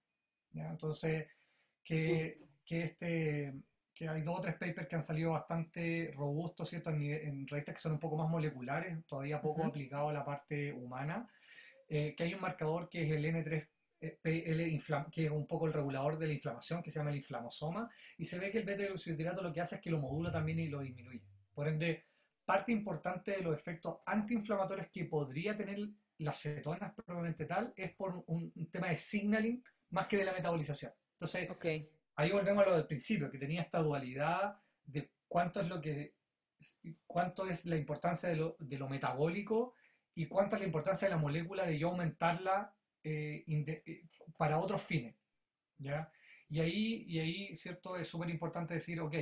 Entonces, 0.53 1.27
que, 1.83 2.49
que 2.65 2.83
este 2.83 3.53
que 3.99 4.07
hay 4.07 4.21
dos 4.21 4.37
o 4.37 4.41
tres 4.41 4.55
papers 4.55 4.87
que 4.87 4.95
han 4.95 5.03
salido 5.03 5.31
bastante 5.31 6.13
robustos, 6.15 6.69
¿cierto? 6.69 6.89
En, 6.89 7.45
revistas 7.45 7.75
que 7.75 7.81
son 7.81 7.91
un 7.91 7.99
poco 7.99 8.15
más 8.15 8.29
moleculares, 8.29 8.97
todavía 9.05 9.41
poco 9.41 9.65
aplicado 9.65 10.07
a 10.07 10.13
la 10.13 10.23
parte 10.23 10.71
humana, 10.71 11.27
eh, 11.89 12.15
que 12.15 12.23
hay 12.23 12.33
un 12.33 12.39
marcador 12.39 12.87
que 12.87 13.03
es 13.03 13.11
el 13.11 13.25
N3 13.25 13.67
que 15.11 15.25
es 15.25 15.31
un 15.31 15.45
poco 15.45 15.67
el 15.67 15.73
regulador 15.73 16.17
de 16.17 16.27
la 16.27 16.31
inflamación, 16.31 16.81
que 16.81 16.91
se 16.91 16.99
llama 16.99 17.09
el 17.09 17.17
inflamosoma, 17.17 17.89
y 18.17 18.23
se 18.23 18.39
ve 18.39 18.49
que 18.49 18.59
el 18.59 18.63
beta-glucidirato 18.63 19.41
lo 19.41 19.51
que 19.51 19.59
hace 19.59 19.75
es 19.75 19.81
que 19.81 19.91
lo 19.91 19.99
modula 19.99 20.31
también 20.31 20.59
y 20.59 20.69
lo 20.69 20.79
disminuye. 20.79 21.21
Por 21.53 21.67
ende, 21.67 22.05
parte 22.45 22.71
importante 22.71 23.31
de 23.31 23.41
los 23.41 23.53
efectos 23.53 23.97
antiinflamatorios 24.05 24.87
que 24.87 25.03
podría 25.03 25.57
tener 25.57 25.77
las 26.19 26.41
cetonas 26.41 26.93
probablemente 26.93 27.43
tal 27.43 27.73
es 27.75 27.91
por 27.91 28.23
un, 28.27 28.53
tema 28.71 28.87
de 28.87 28.95
signaling 28.95 29.61
más 29.89 30.07
que 30.07 30.15
de 30.15 30.23
la 30.23 30.31
metabolización. 30.31 30.93
Entonces, 31.11 31.49
okay 31.49 31.98
ahí 32.19 32.31
volvemos 32.31 32.63
a 32.63 32.69
lo 32.69 32.75
del 32.75 32.85
principio, 32.85 33.31
que 33.31 33.37
tenía 33.37 33.61
esta 33.61 33.79
dualidad 33.79 34.59
de 34.83 35.09
cuánto 35.27 35.61
es 35.61 35.67
lo 35.69 35.79
que 35.79 36.15
cuánto 37.07 37.45
es 37.47 37.65
la 37.65 37.77
importancia 37.77 38.27
de 38.27 38.35
lo, 38.35 38.57
de 38.59 38.77
lo 38.77 38.89
metabólico 38.89 39.75
y 40.13 40.25
cuánto 40.25 40.57
es 40.57 40.61
la 40.61 40.67
importancia 40.67 41.07
de 41.07 41.15
la 41.15 41.21
molécula 41.21 41.65
de 41.65 41.79
yo 41.79 41.87
aumentarla 41.87 42.75
eh, 43.01 43.45
eh, 43.47 44.09
para 44.35 44.59
otros 44.59 44.81
fines. 44.81 45.15
¿ya? 45.77 46.11
Y 46.49 46.59
ahí, 46.59 47.05
y 47.07 47.19
ahí, 47.19 47.55
¿cierto? 47.55 47.95
Es 47.95 48.09
súper 48.09 48.29
importante 48.29 48.73
decir, 48.73 48.99
ok, 48.99 49.15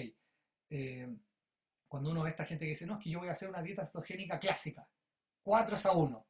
eh, 0.72 1.16
cuando 1.88 2.10
uno 2.10 2.24
ve 2.24 2.30
a 2.30 2.32
esta 2.32 2.46
gente 2.46 2.66
que 2.66 2.72
dice, 2.72 2.88
no, 2.88 2.98
es 2.98 3.04
que 3.04 3.12
yo 3.12 3.20
voy 3.20 3.30
a 3.30 3.34
hacer 3.34 3.50
una 3.50 3.62
dieta 3.62 3.86
cetogénica 3.86 4.40
clásica, 4.40 4.90
4 5.44 5.78
a 5.86 5.92
1, 5.92 6.28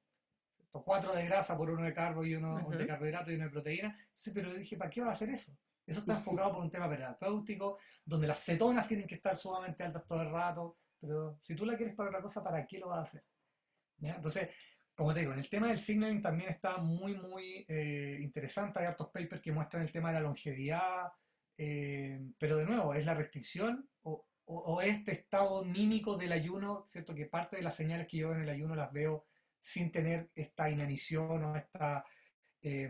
4 0.70 1.16
de 1.16 1.26
grasa 1.26 1.58
por 1.58 1.70
uno 1.70 1.86
de 1.86 1.94
carbo 1.94 2.26
y 2.26 2.36
uno 2.36 2.70
de 2.70 2.86
carbohidrato 2.86 3.32
y 3.32 3.36
uno 3.36 3.46
de 3.46 3.52
proteína. 3.52 3.98
Sí, 4.12 4.32
pero 4.32 4.54
dije, 4.54 4.76
¿para 4.76 4.90
qué 4.90 5.00
va 5.00 5.08
a 5.08 5.12
hacer 5.12 5.30
eso? 5.30 5.58
Eso 5.88 6.02
está 6.02 6.18
enfocado 6.18 6.52
por 6.52 6.62
un 6.62 6.70
tema 6.70 6.90
terapéutico, 6.90 7.80
donde 8.04 8.28
las 8.28 8.44
cetonas 8.44 8.88
tienen 8.88 9.08
que 9.08 9.16
estar 9.16 9.38
sumamente 9.38 9.84
altas 9.84 10.06
todo 10.06 10.22
el 10.22 10.30
rato, 10.30 10.78
pero 11.00 11.40
si 11.42 11.56
tú 11.56 11.66
la 11.66 11.78
quieres 11.78 11.96
para 11.96 12.10
otra 12.10 12.22
cosa, 12.22 12.44
¿para 12.44 12.68
qué 12.68 12.78
lo 12.78 12.90
vas 12.90 13.00
a 13.00 13.02
hacer? 13.04 13.24
Entonces, 14.02 14.50
como 14.94 15.14
te 15.14 15.22
digo, 15.22 15.32
en 15.32 15.40
el 15.40 15.50
tema 15.50 15.68
del 15.68 15.78
signaling 15.78 16.22
también 16.22 16.50
está 16.50 16.78
muy, 16.78 17.16
muy 17.16 17.66
eh, 17.68 18.18
interesante. 18.20 18.80
Hay 18.80 18.86
hartos 18.86 19.08
papers 19.08 19.42
que 19.42 19.52
muestran 19.52 19.84
el 19.84 19.92
tema 19.92 20.10
de 20.10 20.16
la 20.16 20.22
longevidad, 20.22 21.12
eh, 21.58 22.20
pero 22.38 22.58
de 22.58 22.66
nuevo, 22.66 22.94
es 22.94 23.06
la 23.06 23.14
restricción 23.14 23.90
o, 24.04 24.82
este 24.82 25.12
estado 25.12 25.66
mímico 25.66 26.16
del 26.16 26.32
ayuno, 26.32 26.86
¿cierto? 26.88 27.14
Que 27.14 27.26
parte 27.26 27.58
de 27.58 27.64
las 27.64 27.76
señales 27.76 28.08
que 28.08 28.18
yo 28.18 28.30
veo 28.30 28.38
en 28.38 28.44
el 28.44 28.50
ayuno 28.50 28.76
las 28.76 28.94
veo 28.94 29.26
sin 29.60 29.92
tener 29.92 30.30
esta 30.34 30.70
inanición 30.70 31.44
o 31.44 31.56
esta, 31.56 32.06
eh, 32.62 32.90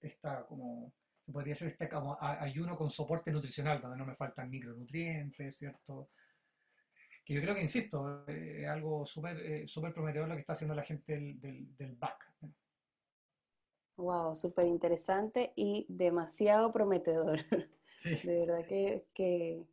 esta 0.00 0.46
como 0.46 0.92
podría 1.32 1.54
ser 1.54 1.68
este 1.68 1.88
como 1.88 2.16
ayuno 2.20 2.76
con 2.76 2.90
soporte 2.90 3.32
nutricional, 3.32 3.80
donde 3.80 3.96
no 3.96 4.06
me 4.06 4.14
faltan 4.14 4.50
micronutrientes, 4.50 5.56
¿cierto? 5.56 6.10
Que 7.24 7.34
yo 7.34 7.40
creo 7.40 7.54
que, 7.54 7.62
insisto, 7.62 8.24
eh, 8.28 8.62
es 8.62 8.68
algo 8.68 9.04
súper 9.04 9.38
eh, 9.40 9.66
súper 9.66 9.92
prometedor 9.92 10.28
lo 10.28 10.34
que 10.34 10.40
está 10.40 10.52
haciendo 10.52 10.74
la 10.74 10.82
gente 10.82 11.12
del, 11.12 11.40
del, 11.40 11.76
del 11.76 11.96
BAC. 11.96 12.32
Wow, 13.96 14.36
súper 14.36 14.66
interesante 14.66 15.52
y 15.56 15.86
demasiado 15.88 16.70
prometedor. 16.70 17.40
De 18.04 18.46
verdad 18.46 18.66
que, 18.66 19.06
que, 19.14 19.64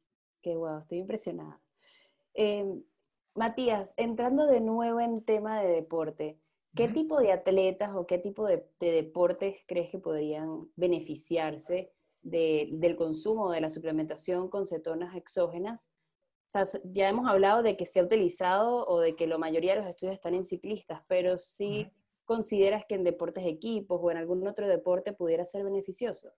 que 0.41 0.55
wow, 0.55 0.79
estoy 0.79 0.99
impresionada. 0.99 1.59
Em, 2.33 2.81
Matías, 3.35 3.93
entrando 3.97 4.47
de 4.47 4.61
nuevo 4.61 4.99
en 5.01 5.23
tema 5.23 5.59
de 5.59 5.67
deporte, 5.67 6.39
¿Qué 6.75 6.87
tipo 6.87 7.19
de 7.19 7.31
atletas 7.31 7.91
o 7.95 8.07
qué 8.07 8.17
tipo 8.17 8.47
de, 8.47 8.65
deportes 8.79 9.63
crees 9.67 9.91
que 9.91 9.99
podrían 9.99 10.71
beneficiarse 10.75 11.93
del 12.23 12.95
consumo 12.95 13.51
de 13.51 13.61
la 13.61 13.69
suplementación 13.69 14.49
con 14.49 14.65
cetonas 14.65 15.15
exógenas? 15.15 15.89
O 16.47 16.65
sea, 16.65 16.81
ya 16.85 17.09
hemos 17.09 17.27
hablado 17.27 17.61
de 17.61 17.77
que 17.77 17.85
se 17.85 17.99
ha 17.99 18.03
utilizado 18.03 18.85
o 18.87 18.99
de 18.99 19.15
que 19.15 19.27
la 19.27 19.37
mayoría 19.37 19.73
de 19.73 19.81
los 19.81 19.89
estudios 19.89 20.15
están 20.15 20.33
en 20.33 20.45
ciclistas, 20.45 21.03
pero 21.07 21.37
si 21.37 21.91
consideras 22.25 22.85
que 22.87 22.95
en 22.95 23.03
deportes 23.03 23.45
equipos 23.45 23.99
o 24.01 24.11
en 24.11 24.17
algún 24.17 24.47
otro 24.47 24.67
deporte 24.67 25.13
pudiera 25.13 25.45
ser 25.45 25.63
beneficioso. 25.63 26.33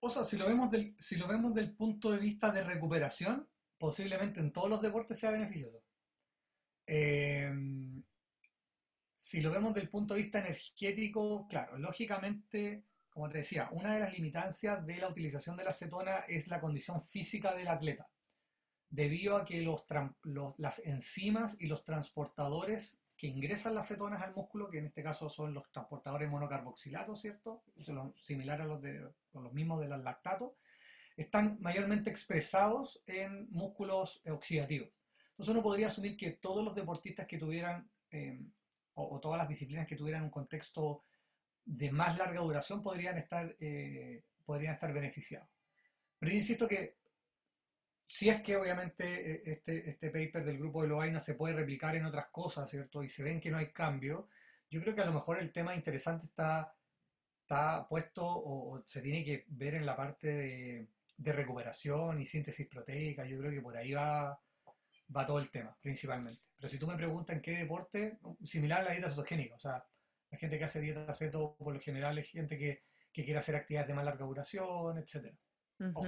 O 0.00 0.08
sea, 0.08 0.24
si 0.24 0.38
lo 0.38 0.46
vemos 0.46 0.70
del, 0.70 0.94
si 0.98 1.16
lo 1.16 1.28
vemos 1.28 1.52
del 1.52 1.74
punto 1.74 2.10
de 2.10 2.18
vista 2.18 2.50
de 2.50 2.64
recuperación, 2.64 3.46
posiblemente 3.76 4.40
en 4.40 4.52
todos 4.52 4.70
los 4.70 4.80
deportes 4.80 5.18
sea 5.18 5.30
beneficioso. 5.30 5.82
Eh, 6.86 7.50
si 9.20 9.42
lo 9.42 9.50
vemos 9.50 9.74
desde 9.74 9.84
el 9.84 9.90
punto 9.90 10.14
de 10.14 10.22
vista 10.22 10.38
energético, 10.38 11.46
claro, 11.46 11.76
lógicamente, 11.76 12.86
como 13.10 13.28
te 13.28 13.38
decía, 13.38 13.68
una 13.70 13.92
de 13.92 14.00
las 14.00 14.14
limitancias 14.14 14.86
de 14.86 14.96
la 14.96 15.08
utilización 15.08 15.58
de 15.58 15.64
la 15.64 15.70
acetona 15.70 16.20
es 16.20 16.48
la 16.48 16.58
condición 16.58 17.02
física 17.02 17.54
del 17.54 17.68
atleta, 17.68 18.08
debido 18.88 19.36
a 19.36 19.44
que 19.44 19.60
los, 19.60 19.84
las 20.56 20.78
enzimas 20.86 21.54
y 21.60 21.66
los 21.66 21.84
transportadores 21.84 23.02
que 23.14 23.26
ingresan 23.26 23.74
las 23.74 23.88
cetonas 23.88 24.22
al 24.22 24.34
músculo, 24.34 24.70
que 24.70 24.78
en 24.78 24.86
este 24.86 25.02
caso 25.02 25.28
son 25.28 25.52
los 25.52 25.70
transportadores 25.70 26.30
monocarboxilatos, 26.30 27.20
¿cierto? 27.20 27.62
Similar 28.22 28.62
a 28.62 28.64
los, 28.64 28.80
de, 28.80 29.06
los 29.34 29.52
mismos 29.52 29.82
de 29.82 29.88
los 29.88 30.02
lactatos, 30.02 30.52
están 31.18 31.58
mayormente 31.60 32.08
expresados 32.08 33.02
en 33.04 33.50
músculos 33.50 34.22
oxidativos. 34.30 34.88
Entonces 35.32 35.52
uno 35.52 35.62
podría 35.62 35.88
asumir 35.88 36.16
que 36.16 36.30
todos 36.30 36.64
los 36.64 36.74
deportistas 36.74 37.26
que 37.26 37.36
tuvieran 37.36 37.90
eh, 38.10 38.40
o, 39.08 39.20
todas 39.20 39.38
las 39.38 39.48
disciplinas 39.48 39.86
que 39.86 39.96
tuvieran 39.96 40.24
un 40.24 40.30
contexto 40.30 41.04
de 41.64 41.90
más 41.90 42.16
larga 42.18 42.40
duración 42.40 42.82
podrían 42.82 43.18
estar, 43.18 43.56
eh, 43.60 44.24
podrían 44.44 44.74
estar 44.74 44.92
beneficiados. 44.92 45.48
Pero 46.18 46.32
yo 46.32 46.38
insisto 46.38 46.68
que 46.68 46.96
si 48.06 48.28
es 48.28 48.42
que 48.42 48.56
obviamente 48.56 49.32
eh, 49.32 49.42
este, 49.46 49.90
este 49.90 50.10
paper 50.10 50.44
del 50.44 50.58
grupo 50.58 50.82
de 50.82 50.88
Loaina 50.88 51.20
se 51.20 51.34
puede 51.34 51.54
replicar 51.54 51.94
en 51.96 52.06
otras 52.06 52.26
cosas, 52.28 52.68
¿cierto? 52.68 53.02
Y 53.02 53.08
se 53.08 53.22
ven 53.22 53.40
que 53.40 53.50
no 53.50 53.58
hay 53.58 53.68
cambio, 53.72 54.28
yo 54.70 54.80
creo 54.80 54.94
que 54.94 55.02
a 55.02 55.06
lo 55.06 55.12
mejor 55.12 55.40
el 55.40 55.52
tema 55.52 55.74
interesante 55.74 56.26
está, 56.26 56.74
está 57.42 57.86
puesto 57.88 58.24
o, 58.24 58.82
se 58.86 59.02
tiene 59.02 59.24
que 59.24 59.44
ver 59.48 59.74
en 59.74 59.84
la 59.84 59.96
parte 59.96 60.28
de, 60.28 60.88
de, 61.16 61.32
recuperación 61.32 62.20
y 62.20 62.26
síntesis 62.26 62.68
proteica. 62.68 63.24
Yo 63.24 63.38
creo 63.38 63.50
que 63.50 63.60
por 63.60 63.76
ahí 63.76 63.92
va, 63.92 64.40
va 65.14 65.26
todo 65.26 65.40
el 65.40 65.50
tema, 65.50 65.76
principalmente. 65.80 66.49
Pero 66.60 66.68
si 66.68 66.78
tú 66.78 66.86
me 66.86 66.96
preguntas 66.96 67.34
en 67.34 67.42
qué 67.42 67.52
deporte, 67.56 68.18
similar 68.44 68.82
a 68.82 68.84
la 68.84 68.90
dieta 68.92 69.08
cetogénica, 69.08 69.54
o 69.54 69.58
sea, 69.58 69.82
la 70.30 70.38
gente 70.38 70.58
que 70.58 70.64
hace 70.64 70.80
dieta 70.80 71.12
ceto 71.14 71.56
por 71.56 71.72
lo 71.74 71.80
general 71.80 72.18
es 72.18 72.28
gente 72.28 72.58
que, 72.58 72.84
que 73.10 73.24
quiere 73.24 73.38
hacer 73.38 73.56
actividades 73.56 73.88
de 73.88 73.94
más 73.94 74.04
larga 74.04 74.26
duración, 74.26 74.98
etcétera 74.98 75.34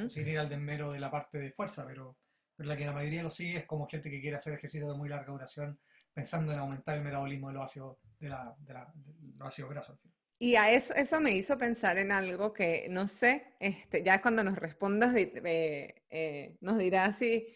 sin 0.09 0.28
ir 0.28 0.38
al 0.38 0.48
desmero 0.48 0.92
de 0.92 1.00
la 1.00 1.11
parte 1.11 1.38
de 1.38 1.50
fuerza, 1.50 1.86
pero, 1.86 2.16
pero 2.55 2.68
la 2.68 2.76
que 2.76 2.84
la 2.84 2.92
mayoría 2.92 3.22
lo 3.22 3.30
sigue 3.30 3.59
es 3.59 3.66
como 3.66 3.86
gente 3.86 4.11
que 4.11 4.20
quiere 4.20 4.36
hacer 4.36 4.55
ejercicio 4.55 4.90
de 4.90 4.98
muy 4.98 5.09
larga 5.09 5.32
duración 5.32 5.78
pensando 6.12 6.53
en 6.53 6.59
aumentar 6.59 6.96
el 6.96 7.03
metabolismo 7.03 7.48
de 7.48 7.55
los 7.55 7.64
ácidos, 7.64 7.96
de 8.18 8.28
la, 8.28 8.55
de 8.59 8.74
la, 8.74 8.92
los 9.38 9.48
ácidos 9.48 9.70
grasos. 9.70 9.98
Y 10.38 10.57
a 10.57 10.70
eso, 10.70 10.92
eso 10.94 11.20
me 11.20 11.30
hizo 11.30 11.57
pensar 11.57 11.98
en 11.98 12.12
algo 12.12 12.53
que 12.53 12.86
no 12.90 13.09
sé, 13.09 13.55
este, 13.61 14.03
ya 14.03 14.20
cuando 14.20 14.44
nos 14.44 14.59
respondas 14.59 15.14
eh, 15.16 16.57
nos 16.61 16.78
dirás 16.78 17.16
si, 17.16 17.46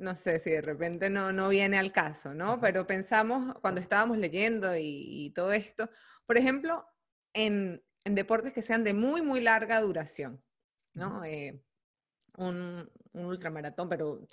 no 0.00 0.16
sé, 0.16 0.40
si 0.40 0.50
de 0.50 0.62
repente 0.62 1.10
no, 1.10 1.32
no 1.32 1.48
viene 1.48 1.78
al 1.78 1.92
caso, 1.92 2.34
¿no? 2.34 2.60
Pero 2.60 2.86
pensamos 2.86 3.54
cuando 3.60 3.80
estábamos 3.80 4.18
leyendo 4.18 4.74
y, 4.76 5.32
todo 5.34 5.52
esto, 5.52 5.90
por 6.26 6.38
ejemplo, 6.38 6.86
en, 7.34 7.82
en, 8.04 8.14
deportes 8.14 8.52
que 8.52 8.62
sean 8.62 8.82
de 8.82 8.94
muy, 8.94 9.22
muy 9.22 9.40
larga 9.40 9.80
duración. 9.80 10.42
¿no? 10.94 11.24
Eh, 11.24 11.62
un, 12.36 12.90
un, 13.12 13.24
ultramaratón, 13.24 13.88
pero, 13.88 14.26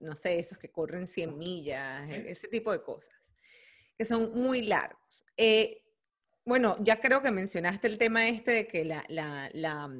no 0.00 0.16
sé, 0.16 0.38
esos 0.38 0.58
que 0.58 0.70
corren 0.70 1.06
100 1.06 1.38
millas, 1.38 2.10
e, 2.10 2.30
ese 2.30 2.48
tipo 2.48 2.72
de 2.72 2.82
cosas, 2.82 3.14
que 3.96 4.04
son 4.04 4.32
muy 4.34 4.62
largos. 4.62 5.24
Eh, 5.36 5.82
bueno, 6.44 6.76
ya 6.80 7.00
creo 7.00 7.22
que 7.22 7.30
mencionaste 7.30 7.86
el 7.86 7.98
tema 7.98 8.28
este 8.28 8.50
de 8.52 8.66
que 8.66 8.84
la, 8.84 9.04
la, 9.08 9.48
la, 9.52 9.90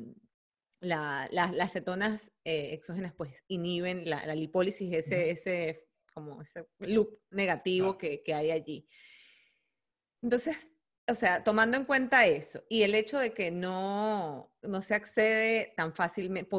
las 0.85 1.73
cetonas 1.73 2.33
eh, 2.45 2.71
exógenas 2.73 3.13
pues 3.15 3.43
inhiben 3.49 4.09
la, 4.09 4.35
lipólisis, 4.35 4.93
ese, 4.93 5.31
ese, 5.31 5.87
como 6.13 6.43
ese 6.43 6.67
loop 6.79 7.21
negativo 7.31 7.99
que, 7.99 8.23
que 8.23 8.35
hay 8.35 8.51
allí. 8.51 8.89
Entonces, 10.23 10.71
o 11.07 11.15
sea, 11.15 11.45
tomando 11.45 11.77
en 11.77 11.85
cuenta 11.85 12.27
eso 12.27 12.65
y 12.69 12.83
el 12.83 12.95
hecho 12.95 13.19
de 13.19 13.35
que 13.35 13.51
no, 13.51 14.51
no 14.63 14.81
se 14.81 14.95
accede 14.95 15.75
tan 15.77 15.95
fácilmente, 15.95 16.51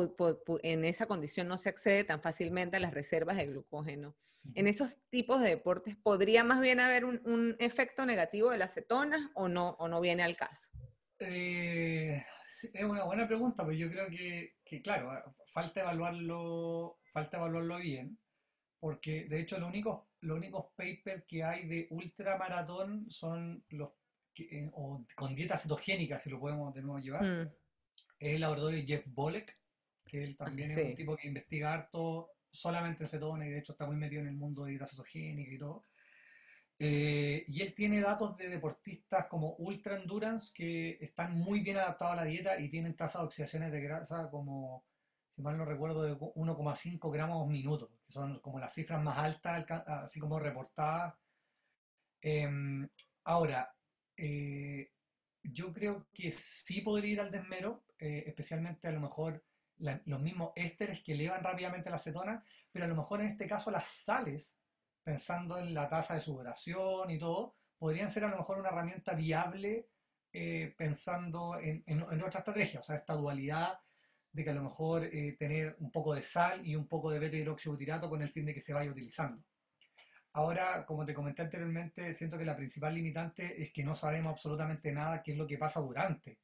en 0.61 0.85
esa 0.85 1.07
condición 1.07 1.47
no 1.47 1.57
se 1.57 1.69
accede 1.69 2.03
tan 2.03 2.21
fácilmente 2.21 2.77
a 2.77 2.79
las 2.79 2.93
reservas 2.93 3.37
de 3.37 3.47
glucógeno, 3.47 4.15
en 4.53 4.67
esos 4.67 4.97
tipos 5.09 5.41
de 5.41 5.49
deportes, 5.49 5.95
¿podría 5.95 6.43
más 6.43 6.61
bien 6.61 6.79
haber 6.79 7.05
un, 7.05 7.55
efecto 7.57 8.05
negativo 8.05 8.51
de 8.51 8.59
las 8.59 8.75
cetonas 8.75 9.31
o 9.33 9.47
no, 9.47 9.71
o 9.79 9.87
no 9.87 9.99
viene 10.01 10.21
al 10.21 10.37
caso? 10.37 10.71
Eh, 11.19 12.23
es 12.63 12.83
una 12.83 13.03
buena 13.03 13.27
pregunta, 13.27 13.63
pero 13.65 13.77
yo 13.77 13.89
creo 13.89 14.09
que, 14.09 14.55
que, 14.63 14.81
claro, 14.81 15.35
falta 15.45 15.81
evaluarlo, 15.81 16.99
falta 17.11 17.37
evaluarlo 17.37 17.77
bien, 17.77 18.17
porque 18.79 19.25
de 19.25 19.39
hecho 19.41 19.59
los 19.59 19.69
únicos, 19.69 20.03
los 20.21 20.37
únicos 20.37 20.67
papers 20.75 21.23
que 21.27 21.43
hay 21.43 21.67
de 21.67 21.87
ultramaratón 21.89 23.09
son 23.09 23.63
los 23.69 23.91
eh, 24.37 24.69
o 24.73 25.05
con 25.15 25.33
dieta 25.33 25.57
cetogénica, 25.57 26.19
si 26.19 26.29
lo 26.29 26.39
podemos 26.39 26.73
de 26.73 26.81
nuevo 26.81 26.99
llevar, 26.99 27.23
mm. 27.23 27.51
es 28.19 28.33
el 28.35 28.41
laboratorio 28.41 28.83
Jeff 28.85 29.05
Bolek, 29.07 29.57
que 30.05 30.23
él 30.23 30.35
también 30.35 30.71
es 30.71 30.85
un 30.85 30.95
tipo 30.95 31.15
que 31.15 31.27
investiga 31.27 31.73
harto 31.73 32.29
solamente 32.51 33.05
cetonas 33.05 33.47
y 33.47 33.51
de 33.51 33.59
hecho 33.59 33.73
está 33.73 33.85
muy 33.85 33.95
metido 33.97 34.21
en 34.21 34.29
el 34.29 34.35
mundo 34.35 34.63
de 34.63 34.71
dieta 34.71 34.85
cetogénica 34.85 35.53
y 35.53 35.57
todo. 35.57 35.85
Eh, 36.77 37.45
y 37.47 37.61
él 37.61 37.73
tiene 37.73 38.01
datos 38.01 38.35
de 38.35 38.49
deportistas 38.49 39.27
como 39.27 39.55
ultra 39.55 39.95
endurance 39.95 40.51
que 40.53 40.97
están 40.99 41.33
muy 41.33 41.61
bien 41.61 41.77
adaptados 41.77 42.13
a 42.13 42.23
la 42.23 42.29
dieta 42.29 42.59
y 42.59 42.69
tienen 42.69 42.95
tasas 42.95 43.21
de 43.21 43.25
oxidaciones 43.27 43.71
de 43.71 43.81
grasa 43.81 44.29
como, 44.29 44.85
si 45.29 45.41
mal 45.41 45.57
no 45.57 45.65
recuerdo, 45.65 46.03
de 46.03 46.13
1,5 46.17 47.11
gramos 47.11 47.43
por 47.43 47.47
minuto, 47.47 47.89
que 48.05 48.11
son 48.11 48.39
como 48.39 48.59
las 48.59 48.73
cifras 48.73 49.01
más 49.01 49.17
altas, 49.17 49.65
así 49.87 50.19
como 50.19 50.39
reportadas. 50.39 51.15
Em, 52.21 52.87
ahora, 53.23 53.73
eh, 54.17 54.91
yo 55.43 55.71
creo 55.73 56.07
que 56.13 56.31
sí 56.31 56.81
podría 56.81 57.11
ir 57.13 57.21
al 57.21 57.31
desmero, 57.31 57.83
eh, 57.99 58.23
especialmente 58.27 58.87
a 58.87 58.91
lo 58.91 58.99
mejor 58.99 59.43
los 59.77 60.21
mismos 60.21 60.51
ésteres 60.55 61.01
que 61.01 61.13
elevan 61.13 61.43
rápidamente 61.43 61.89
la 61.89 61.97
acetona, 61.97 62.43
pero 62.71 62.85
a 62.85 62.87
lo 62.87 62.95
mejor 62.95 63.21
en 63.21 63.27
este 63.27 63.47
caso 63.47 63.71
las 63.71 63.87
sales, 63.87 64.53
pensando 65.05 65.57
en 65.57 65.73
la 65.73 65.87
tasa 65.87 66.15
de 66.15 66.19
sudoración 66.19 67.09
y 67.09 67.17
todo, 67.17 67.55
podrían 67.77 68.09
ser 68.09 68.25
a 68.25 68.29
lo 68.29 68.37
mejor 68.37 68.59
una 68.59 68.69
herramienta 68.69 69.13
viable 69.13 69.87
eh, 70.33 70.73
pensando 70.77 71.57
en, 71.57 71.83
en, 71.87 72.01
otra 72.01 72.39
estrategia, 72.39 72.81
o 72.81 72.83
sea, 72.83 72.97
esta 72.97 73.13
dualidad 73.13 73.79
de 74.33 74.43
que 74.43 74.49
a 74.49 74.53
lo 74.53 74.63
mejor 74.63 75.09
tener 75.39 75.77
un 75.79 75.91
poco 75.91 76.13
de 76.13 76.21
sal 76.21 76.67
y 76.67 76.75
un 76.75 76.89
poco 76.89 77.09
de 77.09 77.19
beta 77.19 77.37
hidroxibutirato 77.37 78.09
con 78.09 78.21
el 78.21 78.27
fin 78.27 78.45
de 78.45 78.53
que 78.53 78.59
se 78.59 78.73
vaya 78.73 78.91
utilizando. 78.91 79.41
Ahora, 80.35 80.85
como 80.85 81.05
te 81.05 81.13
comenté 81.13 81.43
anteriormente, 81.43 82.13
siento 82.13 82.37
que 82.37 82.43
la 82.43 82.57
principal 82.57 82.93
limitante 82.93 83.61
es 83.63 83.71
que 83.71 83.85
no 83.85 83.95
sabemos 83.95 84.33
absolutamente 84.33 84.91
nada 84.91 85.23
qué 85.23 85.31
es 85.31 85.37
lo 85.37 85.47
que 85.47 85.57
pasa 85.57 85.79
durante. 85.79 86.41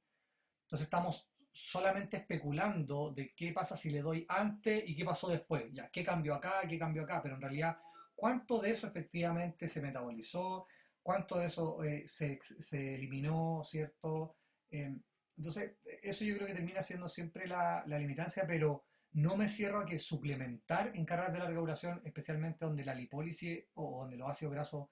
Entonces 0.64 0.86
estamos 0.86 1.30
solamente 1.52 2.16
especulando 2.16 3.12
de 3.12 3.34
qué 3.36 3.52
pasa 3.52 3.76
si 3.76 3.90
le 3.90 4.02
doy 4.02 4.26
antes 4.30 4.88
y 4.88 4.96
qué 4.96 5.04
pasó 5.04 5.28
después. 5.28 5.66
Ya, 5.74 5.90
qué 5.90 6.06
cambió 6.06 6.36
acá, 6.36 6.62
qué 6.70 6.80
cambió 6.80 7.04
acá, 7.04 7.22
pero 7.22 7.36
en 7.36 7.42
realidad, 7.42 7.78
¿cuánto 8.22 8.62
de 8.62 8.70
eso 8.70 8.86
efectivamente 8.86 9.68
se 9.68 9.82
metabolizó? 9.82 10.68
¿Cuánto 11.02 11.40
de 11.40 11.48
eso 11.48 11.84
eh, 11.84 12.08
se, 12.08 12.38
se, 12.44 12.94
eliminó, 12.94 13.64
cierto? 13.64 14.36
Em, 14.70 15.02
entonces, 15.36 15.78
eso 16.04 16.24
yo 16.24 16.36
creo 16.36 16.48
que 16.48 16.54
termina 16.54 16.84
siendo 16.84 17.08
siempre 17.08 17.48
la, 17.48 17.84
la 17.88 17.98
limitancia, 17.98 18.46
pero 18.46 18.86
no 19.14 19.36
me 19.36 19.48
cierro 19.48 19.80
a 19.80 19.88
que 19.88 19.98
suplementar 19.98 20.92
en 20.94 21.04
carreras 21.04 21.34
de 21.34 21.40
larga 21.40 21.60
duración, 21.60 22.00
especialmente 22.06 22.64
donde 22.64 22.86
la 22.86 22.94
lipólisis 22.94 23.66
o 23.74 24.02
donde 24.02 24.18
los 24.18 24.30
ácidos 24.30 24.54
grasos 24.54 24.90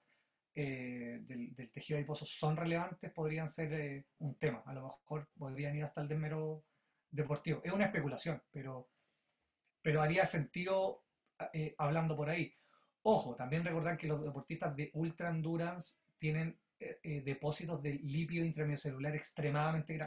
eh, 0.56 1.20
del, 1.22 1.54
tejido 1.72 1.98
adiposo 1.98 2.24
son 2.24 2.56
relevantes, 2.56 3.12
podrían 3.12 3.48
ser 3.48 3.72
eh, 3.74 4.06
un 4.18 4.36
tema. 4.40 4.64
A 4.66 4.74
lo 4.74 4.82
mejor 4.82 5.28
podrían 5.38 5.76
ir 5.76 5.84
hasta 5.84 6.00
el 6.00 6.08
desmero 6.08 6.64
deportivo. 7.12 7.60
Es 7.62 7.72
una 7.72 7.84
especulación, 7.84 8.42
pero, 8.50 8.90
pero 9.82 10.02
haría 10.02 10.26
sentido 10.26 11.04
hablando 11.78 12.16
por 12.16 12.28
ahí. 12.28 12.59
Ojo, 13.02 13.34
también 13.34 13.64
recordar 13.64 13.96
que 13.96 14.06
los 14.06 14.22
deportistas 14.22 14.76
de 14.76 14.90
ultra 14.94 15.30
endurance 15.30 15.96
tienen 16.18 16.58
depósitos 17.02 17.82
de 17.82 17.94
lípido 17.94 18.44
intracelular 18.44 19.14
extremadamente 19.14 19.98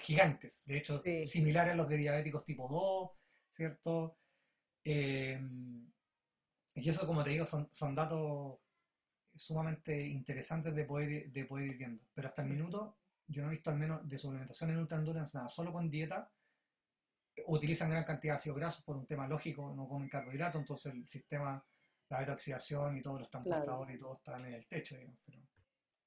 gigantes, 0.00 0.62
de 0.64 0.78
hecho, 0.78 1.02
similares 1.26 1.74
a 1.74 1.76
los 1.76 1.88
de 1.88 1.96
diabéticos 1.96 2.44
tipo 2.44 2.68
2, 2.68 3.10
¿cierto? 3.50 4.16
Eh, 4.84 5.40
y 6.74 6.88
eso, 6.88 7.06
como 7.06 7.24
te 7.24 7.30
digo, 7.30 7.44
son, 7.44 7.68
son 7.72 7.94
datos 7.94 8.58
sumamente 9.34 10.06
interesantes 10.06 10.74
de 10.74 10.84
poder, 10.84 11.30
de 11.30 11.44
poder 11.44 11.66
ir 11.68 11.76
viendo. 11.76 12.02
Pero 12.14 12.28
hasta 12.28 12.42
el 12.42 12.48
minuto, 12.48 12.96
yo 13.26 13.42
no 13.42 13.48
he 13.48 13.52
visto 13.52 13.70
al 13.70 13.78
menos 13.78 14.08
de 14.08 14.18
suplementación 14.18 14.70
en 14.70 14.78
ultra 14.78 14.98
endurance 14.98 15.36
nada, 15.36 15.48
solo 15.48 15.72
con 15.72 15.90
dieta. 15.90 16.30
Utilizan 17.46 17.90
gran 17.90 18.04
cantidad 18.04 18.34
de 18.34 18.38
ácidos 18.38 18.58
grasos 18.58 18.84
por 18.84 18.96
un 18.96 19.06
tema 19.06 19.28
lógico, 19.28 19.72
no 19.74 19.88
comen 19.88 20.08
carbohidratos, 20.08 20.60
entonces 20.60 20.92
el 20.92 21.08
sistema, 21.08 21.64
la 22.08 22.20
beta 22.20 22.32
oxidación 22.32 22.96
y 22.96 23.02
todos 23.02 23.20
los 23.20 23.30
transportadores 23.30 23.96
y 23.96 23.98
todo 23.98 24.12
están 24.12 24.44
en 24.46 24.54
el 24.54 24.66
techo, 24.66 24.96
digamos. 24.96 25.18
Pero, 25.24 25.48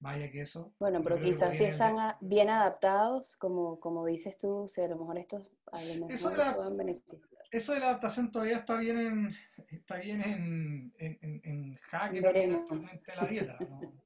Vaya 0.02 0.32
que 0.32 0.42
eso. 0.42 0.74
Bueno, 0.80 1.04
pero 1.04 1.22
quizás 1.22 1.56
si 1.56 1.64
están 1.64 1.96
bien 2.22 2.50
adaptados, 2.50 3.38
como, 3.38 3.80
como 3.80 4.04
dices 4.08 4.40
tú, 4.40 4.68
si 4.68 4.82
a 4.82 4.88
lo 4.88 4.98
mejor 4.98 5.20
estos 5.20 5.52
a 5.72 5.80
lo 5.80 5.94
mejor 5.94 6.12
eso, 6.12 6.30
de 6.32 6.38
la, 6.38 6.56
pueden 6.56 6.76
beneficiar. 6.76 7.44
eso 7.52 7.74
de 7.74 7.80
la 7.82 7.86
adaptación 7.90 8.32
todavía 8.32 8.58
está 8.58 8.78
bien 8.78 8.98
en, 8.98 9.36
está 9.70 9.98
bien 9.98 10.24
en, 10.24 10.94
en, 10.98 11.42
en 11.44 11.76
jaque 11.76 12.20
también 12.20 12.56
actualmente 12.56 13.16
la 13.16 13.28
dieta. 13.28 13.58
¿no? 13.60 13.80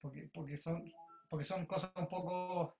Porque, 0.00 0.30
porque, 0.32 0.56
son, 0.56 0.84
porque 1.28 1.44
son 1.44 1.66
cosas 1.66 1.90
un 1.96 2.06
poco 2.06 2.76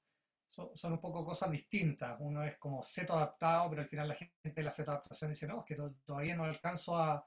son, 0.75 0.93
un 0.93 1.01
poco 1.01 1.25
cosas 1.25 1.51
distintas. 1.51 2.17
Uno 2.21 2.43
es 2.43 2.57
como 2.57 2.83
seto 2.83 3.15
adaptado, 3.15 3.69
pero 3.71 3.83
al 3.83 3.89
final 3.89 4.09
la 4.09 4.15
gente 4.15 4.39
de 4.43 4.63
la 4.63 4.71
seto 4.71 4.91
adaptación 4.91 5.31
dice, 5.31 5.47
no, 5.47 5.61
es 5.61 5.65
que 5.67 5.77
todavía 6.05 6.37
no 6.37 6.45
alcanzo 6.45 6.99
a, 6.99 7.27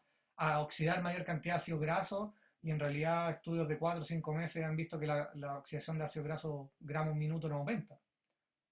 oxidar 0.62 1.02
mayor 1.04 1.26
cantidad 1.26 1.56
de 1.56 1.58
ácido 1.58 1.80
graso 1.80 2.34
y 2.62 2.72
en 2.72 2.80
realidad 2.80 3.30
estudios 3.30 3.68
de 3.68 3.78
4 3.78 4.00
o 4.00 4.04
5 4.06 4.34
meses 4.34 4.64
han 4.64 4.78
visto 4.78 4.98
que 4.98 5.06
la, 5.06 5.58
oxidación 5.58 5.98
de 5.98 6.06
ácido 6.06 6.24
graso 6.24 6.72
gramo 6.80 7.14
minuto 7.14 7.50
no 7.50 7.56
aumenta. 7.56 8.00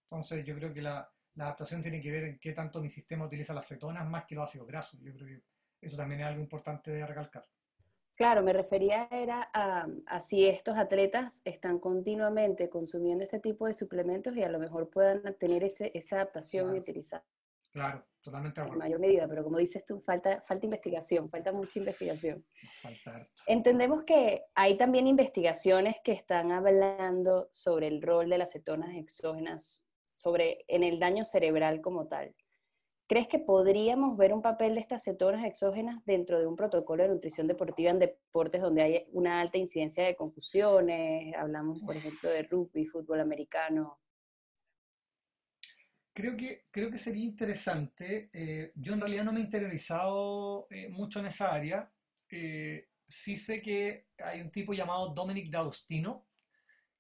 Entonces 0.04 0.46
yo 0.46 0.56
creo 0.56 0.74
que 0.74 0.82
la, 0.82 1.12
adaptación 1.38 1.82
tiene 1.82 2.02
que 2.02 2.10
ver 2.10 2.24
en 2.24 2.40
qué 2.40 2.54
tanto 2.54 2.82
mi 2.82 2.90
sistema 2.90 3.26
utiliza 3.26 3.54
las 3.54 3.68
cetonas 3.68 4.08
más 4.08 4.26
que 4.26 4.36
los 4.36 4.46
ácidos 4.46 4.66
grasos. 4.66 5.00
Yo 5.02 5.14
creo 5.14 5.28
que 5.28 5.44
eso 5.82 5.98
también 5.98 6.22
es 6.22 6.28
algo 6.28 6.42
importante 6.42 6.90
de 6.90 7.06
recalcar. 7.06 7.44
Claro, 8.18 8.42
me 8.42 8.52
refería 8.52 9.08
era 9.12 9.48
a, 9.54 10.22
si 10.22 10.48
estos 10.48 10.76
atletas 10.76 11.40
están 11.46 11.78
continuamente 11.78 12.68
consumiendo 12.68 13.24
este 13.24 13.40
tipo 13.40 13.68
de 13.68 13.76
suplementos 13.76 14.36
y 14.36 14.42
a 14.42 14.50
lo 14.50 14.58
mejor 14.58 14.90
puedan 14.90 15.22
tener 15.36 15.64
ese, 15.64 15.92
esa 15.94 16.16
adaptación 16.16 16.76
y 16.76 16.80
utilizar. 16.80 17.24
Claro, 17.72 18.04
totalmente 18.22 18.60
En 18.60 18.76
mayor 18.76 19.00
medida, 19.00 19.28
pero 19.28 19.44
como 19.44 19.60
dices 19.60 19.86
tú, 19.86 20.02
falta, 20.02 20.42
falta 20.48 20.66
investigación, 20.66 21.30
falta 21.30 21.52
mucha 21.52 21.78
investigación. 21.78 22.44
Entendemos 23.46 24.04
que 24.04 24.46
hay 24.56 24.78
también 24.78 25.06
investigaciones 25.06 25.98
que 26.04 26.14
están 26.14 26.52
hablando 26.52 27.50
sobre 27.52 27.86
el 27.86 28.02
rol 28.02 28.32
de 28.32 28.40
las 28.40 28.52
cetonas 28.52 28.96
exógenas 28.96 29.86
sobre, 30.16 30.66
en 30.68 30.84
el 30.84 30.98
daño 30.98 31.24
cerebral 31.24 31.82
como 31.82 32.08
tal. 32.08 32.34
¿Crees 33.08 33.30
que 33.30 33.40
podríamos 33.40 34.18
ver 34.18 34.34
un 34.34 34.42
papel 34.42 34.76
de 34.76 34.82
estas 34.82 35.06
cetonas 35.06 35.46
exógenas 35.46 36.04
dentro 36.06 36.40
de 36.40 36.46
un 36.46 36.58
protocolo 36.58 37.04
de 37.04 37.10
nutrición 37.10 37.48
deportiva 37.48 37.90
en 37.90 38.00
deportes 38.00 38.62
donde 38.62 38.84
hay 38.84 39.06
una 39.14 39.40
alta 39.40 39.58
incidencia 39.58 40.04
de 40.04 40.18
confusiones? 40.18 41.34
Hablamos, 41.36 41.80
por 41.80 41.96
ejemplo, 41.96 42.30
de 42.30 42.44
rugby, 42.44 42.86
fútbol 42.86 43.22
americano. 43.22 44.02
Creo 46.12 46.36
que, 46.36 46.66
creo 46.70 46.92
que 46.92 46.98
sería 46.98 47.24
interesante. 47.24 48.30
Eh, 48.34 48.74
yo 48.76 48.94
en 48.94 49.00
realidad 49.00 49.24
no 49.24 49.32
me 49.32 49.40
he 49.40 49.44
interiorizado 49.44 50.68
eh, 50.70 50.90
mucho 50.90 51.22
en 51.22 51.28
esa 51.28 51.54
área. 51.54 51.90
Eh, 52.30 52.90
sí 53.08 53.38
sé 53.38 53.62
que 53.62 54.08
hay 54.22 54.42
un 54.42 54.52
tipo 54.52 54.74
llamado 54.74 55.14
Dominic 55.14 55.50
D'Austino, 55.50 56.28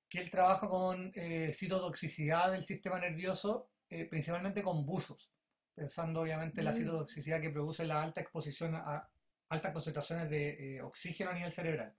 que 0.08 0.20
él 0.20 0.32
trabaja 0.32 0.70
con 0.70 1.12
citotoxicidad 1.52 2.54
del 2.54 2.64
sistema 2.64 2.98
nervioso, 2.98 3.72
principalmente 4.10 4.64
con 4.64 4.86
buzos 4.86 5.34
pensando 5.78 6.22
obviamente 6.22 6.62
en 6.62 6.66
la 6.66 6.72
mm. 6.72 6.78
citotoxicidad 6.78 7.40
que 7.40 7.52
produce 7.52 7.86
la 7.86 8.02
alta 8.02 8.22
exposición 8.22 8.74
a 8.74 9.08
altas 9.50 9.72
concentraciones 9.72 10.28
de 10.28 10.78
eh, 10.78 10.82
oxígeno 10.82 11.30
a 11.30 11.34
nivel 11.36 11.52
cerebral. 11.52 11.96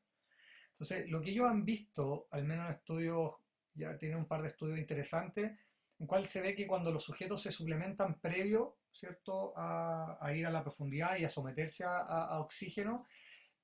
Entonces, 0.71 1.09
lo 1.09 1.21
que 1.21 1.31
ellos 1.31 1.49
han 1.49 1.65
visto, 1.65 2.27
al 2.33 2.45
menos 2.45 2.65
en 2.67 2.71
estudios, 2.73 3.37
ya 3.75 3.97
tiene 3.97 4.17
un 4.17 4.27
par 4.27 4.43
de 4.43 4.49
estudios 4.49 4.81
interesantes, 4.81 5.57
en 6.01 6.07
cual 6.09 6.27
se 6.27 6.41
ve 6.41 6.57
que 6.57 6.67
cuando 6.67 6.91
los 6.91 7.05
sujetos 7.05 7.41
se 7.41 7.53
suplementan 7.53 8.19
previo, 8.21 8.79
¿cierto?, 8.91 9.55
a, 9.57 10.19
ir 10.35 10.45
a 10.45 10.51
la 10.51 10.63
profundidad 10.65 11.17
y 11.17 11.25
a 11.25 11.31
someterse 11.31 11.85
a, 11.87 12.41
oxígeno, 12.41 13.07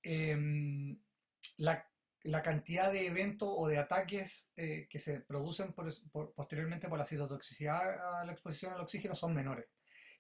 em, 0.01 0.97
la, 1.57 1.85
cantidad 2.41 2.93
de 2.93 3.09
eventos 3.09 3.49
o 3.53 3.67
de 3.67 3.79
ataques 3.79 4.53
eh, 4.55 4.87
que 4.89 5.01
se 5.01 5.21
producen 5.21 5.73
posteriormente 5.73 6.89
por 6.89 6.99
la 6.99 7.05
citotoxicidad 7.05 8.21
a 8.21 8.25
la 8.25 8.33
exposición 8.33 8.75
al 8.75 8.81
oxígeno 8.81 9.15
son 9.17 9.35
menores. 9.35 9.67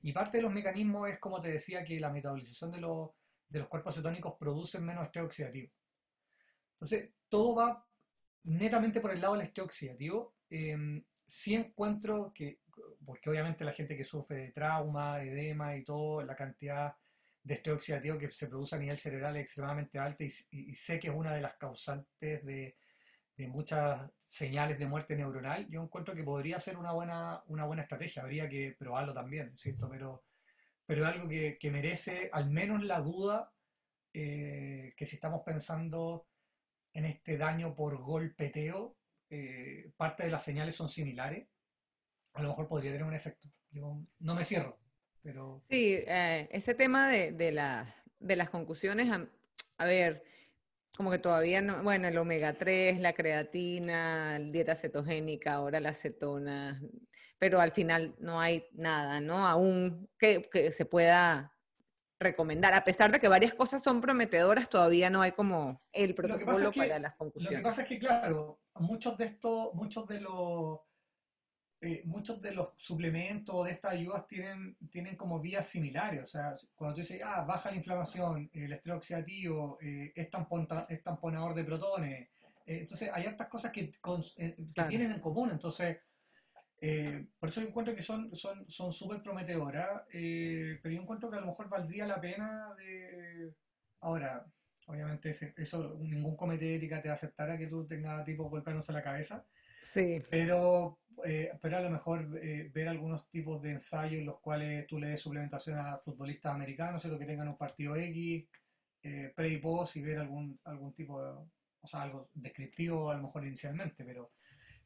Y 0.05 0.13
parte 0.13 0.37
de 0.37 0.43
los 0.43 0.53
mecanismos 0.53 1.09
es, 1.09 1.19
como 1.19 1.41
te 1.41 1.49
decía, 1.49 1.83
que 1.83 1.99
la 1.99 2.13
metabolización 2.13 2.71
de 2.71 2.79
los, 2.79 3.09
de 3.49 3.61
los 3.61 3.69
cuerpos 3.69 3.95
cetónicos 3.95 4.35
produce 4.39 4.79
menos 4.79 5.07
estrés 5.07 5.25
oxidativo. 5.25 5.73
Entonces, 6.73 7.11
todo 7.31 7.55
va 7.55 7.87
netamente 8.43 9.01
por 9.01 9.13
el 9.13 9.23
lado 9.23 9.33
del 9.33 9.47
estrés 9.47 9.65
oxidativo. 9.65 10.35
Eh, 10.51 10.77
sí 11.25 11.55
encuentro 11.55 12.33
que, 12.35 12.61
porque 13.03 13.31
obviamente 13.31 13.65
la 13.65 13.73
gente 13.73 13.97
que 13.97 14.05
sufre 14.05 14.37
de 14.37 14.53
trauma, 14.53 15.23
edema 15.23 15.75
y 15.75 15.83
todo, 15.83 16.23
la 16.23 16.37
cantidad 16.37 16.95
de 17.43 17.55
estrés 17.55 17.77
oxidativo 17.77 18.19
que 18.19 18.31
se 18.31 18.49
produce 18.49 18.77
a 18.77 18.81
nivel 18.81 18.99
cerebral 18.99 19.37
es 19.37 19.45
extremadamente 19.45 19.99
alta 19.99 20.23
y 20.23 20.75
sé 20.75 20.99
que 20.99 21.09
es 21.09 21.15
una 21.15 21.33
de 21.33 21.41
las 21.41 21.55
causantes 21.55 22.45
de, 22.45 22.77
de 23.37 23.49
muchas 23.49 24.15
señales 24.25 24.79
de 24.79 24.87
muerte 24.87 25.17
neuronal, 25.17 25.69
yo 25.69 25.83
encuentro 25.83 26.15
que 26.15 26.23
podría 26.23 26.59
ser 26.61 26.77
una 26.77 26.93
buena, 26.93 27.43
una 27.47 27.65
buena 27.65 27.83
estrategia, 27.83 28.23
habría 28.23 28.49
que 28.49 28.77
probarlo 28.79 29.13
también, 29.13 29.57
¿cierto? 29.57 29.89
Pero, 29.91 30.25
pero 30.87 31.03
es 31.03 31.09
algo 31.09 31.29
que, 31.29 31.71
merece 31.71 32.31
al 32.33 32.51
menos 32.51 32.85
la 32.85 33.01
duda 33.01 33.53
eh, 34.13 34.95
que 34.97 35.07
si 35.07 35.17
estamos 35.17 35.43
pensando 35.45 36.29
en 36.93 37.07
este 37.07 37.37
daño 37.37 37.75
por 37.75 37.97
golpeteo, 37.99 38.97
eh, 39.31 39.91
parte 39.97 40.25
de 40.25 40.31
las 40.31 40.45
señales 40.45 40.77
son 40.77 40.89
similares, 40.89 41.49
a 42.35 42.43
lo 42.43 42.49
mejor 42.49 42.69
podría 42.69 42.93
tener 42.93 43.07
un 43.07 43.15
efecto. 43.15 43.49
Yo 43.71 44.01
no 44.21 44.35
me 44.37 44.45
cierro, 44.45 44.79
pero... 45.23 45.65
Sí, 45.69 45.95
eh, 46.07 46.49
ese 46.53 46.75
tema 46.75 47.11
de, 47.11 47.33
de, 47.33 47.85
de 48.21 48.37
las 48.37 48.51
conclusiones, 48.51 49.11
a 49.79 49.85
ver, 49.85 50.23
como 50.97 51.11
que 51.11 51.19
todavía 51.19 51.61
no, 51.61 51.83
bueno, 51.83 52.09
el 52.09 52.19
omega 52.19 52.55
3, 52.55 53.01
la 53.01 53.13
creatina, 53.15 54.39
dieta 54.39 54.77
cetogénica, 54.77 55.55
ahora 55.55 55.81
la 55.81 55.93
cetona, 55.93 56.81
pero 57.39 57.61
al 57.61 57.73
final 57.73 58.15
no 58.19 58.41
hay 58.41 58.67
nada, 58.73 59.21
¿no? 59.21 59.47
Aún 59.47 60.09
que, 60.19 60.73
se 60.73 60.85
pueda 60.85 61.53
recomendar. 62.21 62.75
A 62.75 62.85
pesar 62.85 63.11
de 63.11 63.21
que 63.21 63.29
varias 63.29 63.55
cosas 63.55 63.83
son 63.83 64.01
prometedoras, 64.01 64.71
todavía 64.71 65.11
no 65.11 65.21
hay 65.21 65.33
como 65.33 65.83
el 65.93 66.15
protocolo 66.15 66.73
para 66.73 66.99
las 66.99 67.15
conclusiones. 67.17 67.59
Lo 67.59 67.65
que 67.65 67.71
pasa 67.71 67.83
es 67.83 67.89
que, 67.89 67.99
claro, 67.99 68.61
muchos 68.77 69.17
de 69.19 69.25
estos, 69.25 69.75
muchos 69.75 70.07
de 70.07 70.21
los 70.21 70.79
eh, 71.87 72.01
muchos 72.07 72.41
de 72.41 72.53
los 72.53 72.73
suplementos 72.79 73.67
de 73.67 73.73
estas 73.73 73.93
ayudas 73.93 74.27
tienen, 74.27 74.75
tienen 74.91 75.17
como 75.17 75.39
vías 75.39 75.69
similares. 75.69 76.23
O 76.23 76.27
sea, 76.27 76.55
cuando 76.75 76.95
tú 76.95 77.03
dices, 77.03 77.21
ah, 77.23 77.45
baja 77.45 77.71
la 77.71 77.77
inflamación, 77.77 78.49
el 78.55 78.73
estrés 78.73 78.97
oxidativo, 78.97 79.77
eh, 79.83 80.11
es, 80.17 80.31
tamponador 80.31 81.55
de 81.55 81.63
protones. 81.63 82.29
Eh, 82.65 82.79
entonces, 82.81 83.11
hay 83.13 83.27
otras 83.27 83.51
cosas 83.51 83.71
que, 83.71 83.93
tienen 84.89 85.13
en 85.13 85.21
común. 85.21 85.51
Entonces, 85.51 85.99
por 87.39 87.51
eso 87.51 87.61
yo 87.61 87.69
encuentro 87.69 87.95
que 87.95 88.01
son 88.03 88.35
súper 88.35 88.65
son, 88.69 88.93
son 88.93 89.23
prometedoras, 89.23 90.05
pero 90.11 90.91
yo 90.91 91.03
encuentro 91.03 91.31
que 91.31 91.37
a 91.37 91.41
lo 91.41 91.47
mejor 91.47 91.69
valdría 91.69 92.07
la 92.07 92.19
pena 92.19 92.75
de... 92.79 93.53
Ahora, 94.01 94.47
obviamente 94.87 95.37
eso 95.57 95.99
ningún 96.01 96.37
comité 96.37 96.65
de 96.65 96.77
ética 96.77 97.03
te 97.03 97.11
aceptará 97.11 97.59
que 97.59 97.67
tú 97.67 97.87
tengas 97.87 98.25
tipo 98.25 98.49
golpeándose 98.49 98.93
la 98.95 99.03
cabeza. 99.03 99.45
Sí. 99.83 100.23
Pero 100.31 100.99
eh, 101.25 101.51
pero 101.61 101.79
a 101.79 101.81
lo 101.81 101.91
mejor 101.91 102.39
eh, 102.43 102.71
ver 102.73 102.89
algunos 102.89 103.29
tipos 103.29 103.61
de 103.63 103.73
ensayos 103.73 104.21
en 104.21 104.27
los 104.27 104.41
cuales 104.41 104.87
tú 104.87 104.99
le 104.99 105.09
des 105.09 105.21
suplementación 105.21 105.79
a 105.79 105.99
futbolistas 105.99 106.55
americanos, 106.55 107.03
¿cierto? 107.03 107.19
que 107.19 107.27
tengan 107.27 107.49
un 107.49 107.57
partido 107.57 107.97
X, 107.97 108.47
eh, 109.03 109.33
pre 109.35 109.49
y 109.49 109.59
post, 109.59 109.97
y 109.97 110.03
ver 110.03 110.19
algún, 110.19 110.59
algún 110.65 110.93
tipo 110.93 111.23
de, 111.23 111.31
o 111.81 111.87
sea, 111.87 112.03
algo 112.03 112.31
descriptivo 112.35 113.11
a 113.11 113.17
lo 113.17 113.23
mejor 113.23 113.47
inicialmente, 113.47 114.05
pero, 114.05 114.33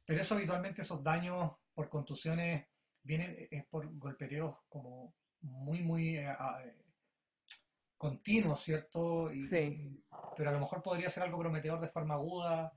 pero 0.04 0.20
eso 0.20 0.34
habitualmente, 0.34 0.82
esos 0.82 1.02
daños 1.02 1.52
por 1.72 1.88
contusiones, 1.88 2.66
vienen 3.02 3.36
es 3.50 3.64
por 3.66 3.88
golpeteos 3.96 4.56
como 4.68 5.14
muy, 5.40 5.80
muy 5.82 6.18
continuos, 7.96 8.60
¿cierto? 8.60 9.30
sí. 9.48 10.04
Pero 10.36 10.50
a 10.50 10.52
lo 10.52 10.60
mejor 10.60 10.82
podría 10.82 11.10
ser 11.10 11.22
algo 11.22 11.38
prometedor 11.38 11.80
de 11.80 11.88
forma 11.88 12.14
aguda 12.14 12.72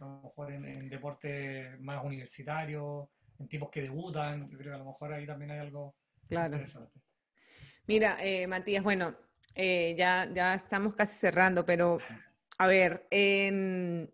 a 0.00 0.04
lo 0.04 0.22
mejor 0.22 0.52
en, 0.52 0.88
deportes 0.88 1.78
más 1.80 2.04
universitarios, 2.04 3.08
en 3.38 3.48
tipos 3.48 3.70
que 3.70 3.82
debutan, 3.82 4.48
yo 4.48 4.58
creo 4.58 4.72
que 4.72 4.76
a 4.76 4.78
lo 4.78 4.86
mejor 4.86 5.12
ahí 5.12 5.26
también 5.26 5.50
hay 5.50 5.58
algo 5.58 5.94
interesante. 6.28 7.00
Mira, 7.86 8.18
eh, 8.20 8.46
Matías, 8.46 8.82
bueno, 8.82 9.16
eh, 9.54 9.94
ya, 9.96 10.28
ya 10.32 10.54
estamos 10.54 10.94
casi 10.94 11.16
cerrando, 11.16 11.64
pero 11.64 11.98
a 12.58 12.66
ver, 12.66 13.06
en, 13.10 14.10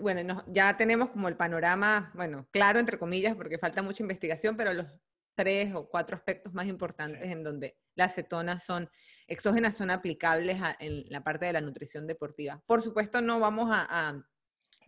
bueno, 0.00 0.44
ya 0.48 0.76
tenemos 0.76 1.10
como 1.10 1.28
el 1.28 1.36
panorama, 1.36 2.10
bueno, 2.14 2.48
claro, 2.50 2.78
entre 2.78 2.98
comillas, 2.98 3.36
porque 3.36 3.58
falta 3.58 3.82
mucha 3.82 4.02
investigación, 4.02 4.56
pero 4.56 4.72
los 4.72 4.86
tres 5.34 5.74
o 5.74 5.88
cuatro 5.88 6.16
aspectos 6.16 6.54
más 6.54 6.66
importantes 6.66 7.22
en 7.22 7.44
donde 7.44 7.76
las 7.94 8.14
cetonas 8.14 8.64
son 8.64 8.88
exógenas 9.26 9.76
son 9.76 9.90
aplicables 9.90 10.60
en 10.80 11.04
la 11.08 11.22
parte 11.22 11.46
de 11.46 11.52
la 11.52 11.60
nutrición 11.60 12.06
deportiva. 12.06 12.62
Por 12.66 12.82
supuesto, 12.82 13.20
no 13.20 13.40
vamos 13.40 13.68
a 13.70 14.22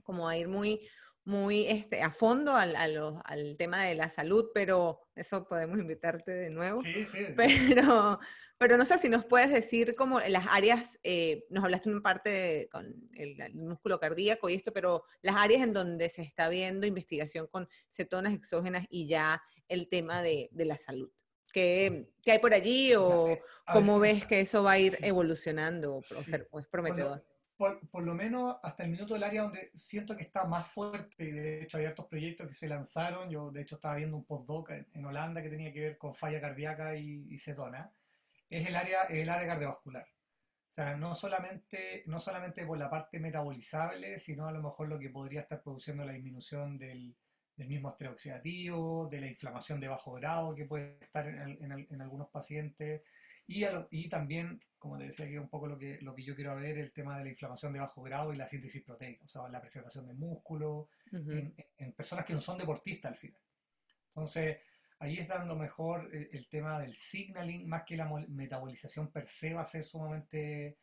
como 0.06 0.28
a 0.28 0.36
ir 0.38 0.48
muy, 0.48 0.88
muy 1.26 1.66
este, 1.66 2.00
a 2.02 2.10
fondo 2.10 2.54
al, 2.54 2.76
al, 2.76 3.56
tema 3.58 3.82
de 3.82 3.96
la 3.96 4.08
salud, 4.08 4.46
pero 4.54 5.00
eso 5.16 5.46
podemos 5.46 5.78
invitarte 5.78 6.30
de 6.30 6.50
nuevo. 6.50 6.80
Sí, 6.80 7.04
sí. 7.04 7.26
Pero, 7.36 8.18
pero 8.58 8.78
no 8.78 8.86
sé 8.86 8.96
si 8.98 9.10
nos 9.10 9.26
puedes 9.26 9.50
decir 9.50 9.94
como 9.96 10.18
las 10.20 10.46
áreas, 10.48 10.98
eh, 11.02 11.44
nos 11.50 11.64
hablaste 11.64 11.90
en 11.90 12.00
parte 12.00 12.68
con 12.72 12.86
el, 13.14 13.54
músculo 13.54 14.00
cardíaco 14.00 14.48
y 14.48 14.54
esto, 14.54 14.72
pero 14.72 15.04
las 15.20 15.36
áreas 15.36 15.62
en 15.62 15.72
donde 15.72 16.08
se 16.08 16.22
está 16.22 16.48
viendo 16.48 16.86
investigación 16.86 17.48
con 17.48 17.68
cetonas 17.90 18.32
exógenas 18.32 18.86
y 18.88 19.08
ya 19.08 19.42
el 19.68 19.88
tema 19.88 20.22
de, 20.22 20.48
de 20.52 20.64
la 20.64 20.78
salud. 20.78 21.10
¿Qué, 21.52 22.08
¿Qué, 22.22 22.32
hay 22.32 22.38
por 22.38 22.54
allí 22.54 22.94
o 22.94 23.28
eh, 23.28 23.42
cómo 23.72 23.98
ves 23.98 24.26
que 24.26 24.40
eso 24.40 24.62
va 24.62 24.72
a 24.72 24.78
ir 24.78 24.94
evolucionando 25.02 25.96
o, 25.96 26.58
es 26.58 26.66
prometedor? 26.66 27.24
Por, 27.56 28.02
lo 28.02 28.14
menos 28.14 28.56
hasta 28.62 28.84
el 28.84 28.90
minuto 28.90 29.14
del 29.14 29.24
área 29.24 29.42
donde 29.42 29.70
siento 29.74 30.16
que 30.16 30.24
está 30.24 30.44
más 30.44 30.66
fuerte, 30.66 31.24
y 31.24 31.30
de 31.30 31.62
hecho 31.62 31.78
hay 31.78 31.86
otros 31.86 32.06
proyectos 32.08 32.46
que 32.46 32.52
se 32.52 32.68
lanzaron, 32.68 33.30
yo 33.30 33.50
de 33.50 33.62
hecho 33.62 33.76
estaba 33.76 33.96
viendo 33.96 34.16
un 34.16 34.24
postdoc 34.24 34.70
en, 34.70 35.04
Holanda 35.04 35.42
que 35.42 35.48
tenía 35.48 35.72
que 35.72 35.80
ver 35.80 35.98
con 35.98 36.14
falla 36.14 36.40
cardíaca 36.40 36.96
y, 36.96 37.38
cetona, 37.38 37.90
es 38.50 38.68
el 38.68 38.76
área, 38.76 39.04
el 39.04 39.28
área 39.28 39.46
cardiovascular. 39.48 40.06
O 40.68 40.70
sea, 40.76 40.96
no 40.96 41.14
solamente, 41.14 42.02
no 42.06 42.18
solamente 42.18 42.66
por 42.66 42.76
la 42.76 42.90
parte 42.90 43.18
metabolizable, 43.18 44.18
sino 44.18 44.46
a 44.46 44.52
lo 44.52 44.62
mejor 44.62 44.88
lo 44.88 44.98
que 44.98 45.10
podría 45.10 45.40
estar 45.42 45.62
produciendo 45.62 46.04
la 46.04 46.12
disminución 46.12 46.76
del, 46.76 47.16
del 47.56 47.68
mismo 47.68 47.88
estrés 47.88 48.10
oxidativo, 48.10 49.08
de 49.10 49.20
la 49.20 49.28
inflamación 49.28 49.80
de 49.80 49.88
bajo 49.88 50.12
grado 50.12 50.54
que 50.54 50.66
puede 50.66 50.98
estar 51.00 51.26
en, 51.26 51.86
en 51.90 52.02
algunos 52.02 52.28
pacientes, 52.28 53.02
Y, 53.46 53.64
y 53.90 54.08
también, 54.08 54.60
como 54.78 54.98
te 54.98 55.04
decía, 55.04 55.26
que 55.26 55.38
un 55.38 55.48
poco 55.48 55.66
lo 55.66 55.78
que, 55.78 55.98
lo 56.02 56.14
que 56.14 56.22
yo 56.22 56.34
quiero 56.34 56.54
ver, 56.56 56.78
el 56.78 56.92
tema 56.92 57.18
de 57.18 57.24
la 57.24 57.30
inflamación 57.30 57.72
de 57.72 57.80
bajo 57.80 58.02
grado 58.02 58.32
y 58.32 58.36
la 58.36 58.46
síntesis 58.46 58.82
proteica, 58.82 59.24
o 59.24 59.28
sea, 59.28 59.48
la 59.48 59.60
preservación 59.60 60.06
del 60.06 60.16
músculo, 60.16 60.88
en, 61.12 61.54
en, 61.78 61.92
personas 61.92 62.24
que 62.24 62.34
no 62.34 62.40
son 62.40 62.58
deportistas 62.58 63.12
al 63.12 63.18
final. 63.18 63.40
Entonces, 64.08 64.58
ahí 64.98 65.18
es 65.18 65.28
dando 65.28 65.56
mejor 65.56 66.08
el, 66.12 66.48
tema 66.48 66.80
del 66.80 66.92
signaling, 66.92 67.68
más 67.68 67.84
que 67.84 67.96
la 67.96 68.08
metabolización 68.28 69.10
per 69.10 69.26
se 69.26 69.54
va 69.54 69.62
a 69.62 69.66
ser 69.66 69.84
sumamente, 69.84 70.78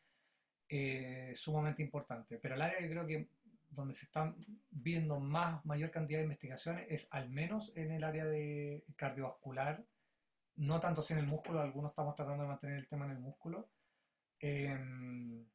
eh, 0.69 1.33
sumamente 1.35 1.81
importante. 1.81 2.37
Pero 2.37 2.55
el 2.55 2.61
área 2.61 2.79
que 2.79 2.89
creo 2.89 3.05
que 3.05 3.29
donde 3.69 3.93
se 3.93 4.05
están 4.05 4.35
viendo 4.69 5.19
más, 5.19 5.65
mayor 5.65 5.89
cantidad 5.89 6.19
de 6.19 6.25
investigaciones 6.25 6.85
es 6.89 7.07
al 7.11 7.29
menos 7.29 7.73
en 7.75 7.91
el 7.91 8.03
área 8.03 8.25
de 8.25 8.83
cardiovascular, 8.95 9.83
no 10.55 10.79
tanto 10.79 11.01
si 11.01 11.13
en 11.13 11.19
el 11.19 11.27
músculo, 11.27 11.59
algunos 11.59 11.91
estamos 11.91 12.15
tratando 12.15 12.43
de 12.43 12.49
mantener 12.49 12.77
el 12.77 12.87
tema 12.87 13.05
en 13.05 13.11
el 13.11 13.19
músculo. 13.19 13.67
Em, 14.45 15.45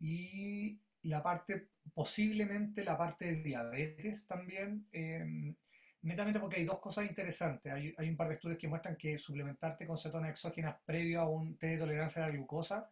y 0.00 0.78
la 1.04 1.22
parte, 1.22 1.70
posiblemente 1.94 2.84
la 2.84 2.98
parte 2.98 3.24
de 3.24 3.42
diabetes 3.42 4.26
también, 4.26 4.86
em, 4.92 5.56
netamente 6.02 6.40
porque 6.40 6.56
hay 6.56 6.64
dos 6.66 6.78
cosas 6.78 7.06
interesantes. 7.06 7.72
Hay, 7.72 7.94
hay, 7.96 8.08
un 8.10 8.16
par 8.18 8.28
de 8.28 8.34
estudios 8.34 8.58
que 8.58 8.68
muestran 8.68 8.96
que 8.96 9.16
suplementarte 9.16 9.86
con 9.86 9.96
cetonas 9.96 10.30
exógenas 10.30 10.76
previo 10.84 11.22
a 11.22 11.28
un 11.30 11.56
test 11.56 11.72
de 11.72 11.78
tolerancia 11.78 12.22
a 12.22 12.28
la 12.28 12.34
glucosa 12.34 12.90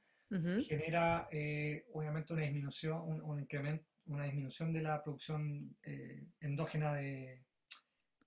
genera 0.67 1.29
eh, 1.31 1.87
obviamente 1.93 2.33
una 2.33 2.43
disminución, 2.43 3.23
un, 3.23 3.41
incremento, 3.41 3.85
una 4.07 4.25
disminución 4.25 4.73
de 4.73 4.83
la 4.83 5.03
producción 5.03 5.77
eh, 5.83 6.27
endógena 6.41 6.95
de, 6.95 7.45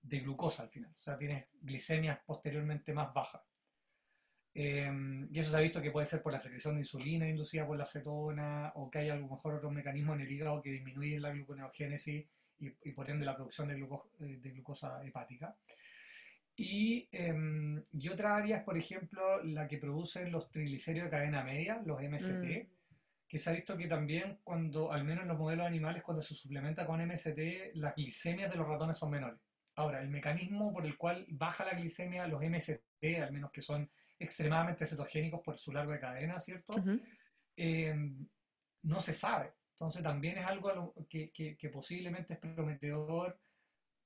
de, 0.00 0.20
glucosa 0.20 0.62
al 0.62 0.70
final. 0.70 0.94
O 0.98 1.02
sea, 1.02 1.18
tienes 1.18 1.46
glicemias 1.60 2.20
posteriormente 2.24 2.92
más 2.92 3.12
bajas. 3.12 3.42
Em, 4.52 5.28
y 5.30 5.38
eso 5.38 5.50
se 5.50 5.56
ha 5.56 5.60
visto 5.60 5.80
que 5.80 5.92
puede 5.92 6.06
ser 6.06 6.22
por 6.22 6.32
la 6.32 6.40
secreción 6.40 6.74
de 6.74 6.80
insulina 6.80 7.28
inducida 7.28 7.66
por 7.66 7.78
la 7.78 7.86
cetona 7.86 8.72
o 8.74 8.90
que 8.90 8.98
hay 8.98 9.08
a 9.08 9.16
lo 9.16 9.28
mejor 9.28 9.54
otros 9.54 9.72
mecanismos 9.72 10.16
en 10.16 10.22
el 10.22 10.32
hígado 10.32 10.60
que 10.60 10.72
disminuyen 10.72 11.22
la 11.22 11.30
gluconeogénesis 11.30 12.26
y, 12.58 12.66
y 12.82 12.92
por 12.92 13.08
ende 13.08 13.24
la 13.24 13.36
producción 13.36 13.68
de, 13.68 13.74
eh, 13.74 14.38
de 14.42 14.50
glucosa 14.50 15.04
hepática. 15.04 15.56
Y, 16.56 17.08
eh, 17.12 17.34
y 17.92 18.08
otra 18.08 18.36
área 18.36 18.58
es, 18.58 18.64
por 18.64 18.76
ejemplo, 18.76 19.42
la 19.44 19.66
que 19.66 19.78
producen 19.78 20.30
los 20.30 20.50
triglicéridos 20.50 21.06
de 21.06 21.16
cadena 21.16 21.42
media, 21.42 21.80
los 21.86 22.02
MST, 22.02 22.44
mm. 22.44 22.68
que 23.26 23.38
se 23.38 23.48
ha 23.48 23.54
visto 23.54 23.78
que 23.78 23.86
también 23.86 24.40
cuando, 24.44 24.92
al 24.92 25.04
menos 25.04 25.22
en 25.22 25.28
los 25.28 25.38
modelos 25.38 25.66
animales, 25.66 26.02
cuando 26.02 26.22
se 26.22 26.34
suplementa 26.34 26.84
con 26.84 27.00
MST, 27.00 27.72
las 27.74 27.94
glicemias 27.94 28.50
de 28.50 28.58
los 28.58 28.68
ratones 28.68 28.98
son 28.98 29.10
menores. 29.10 29.40
Ahora, 29.76 30.02
el 30.02 30.10
mecanismo 30.10 30.70
por 30.70 30.84
el 30.84 30.98
cual 30.98 31.24
baja 31.30 31.64
la 31.64 31.78
glicemia 31.78 32.26
los 32.26 32.42
MST, 32.42 33.04
al 33.22 33.32
menos 33.32 33.50
que 33.52 33.62
son 33.62 33.88
extremadamente 34.20 34.86
cetogénicos 34.86 35.40
por 35.40 35.58
su 35.58 35.72
largo 35.72 35.92
de 35.92 35.98
cadena, 35.98 36.38
¿cierto? 36.38 36.74
Eh, 37.56 37.96
no 38.82 39.00
se 39.00 39.12
sabe. 39.12 39.54
Entonces 39.72 40.02
también 40.02 40.38
es 40.38 40.46
algo 40.46 40.94
que, 41.08 41.32
que, 41.32 41.56
que 41.56 41.68
posiblemente 41.68 42.34
es 42.34 42.38
prometedor 42.38 43.40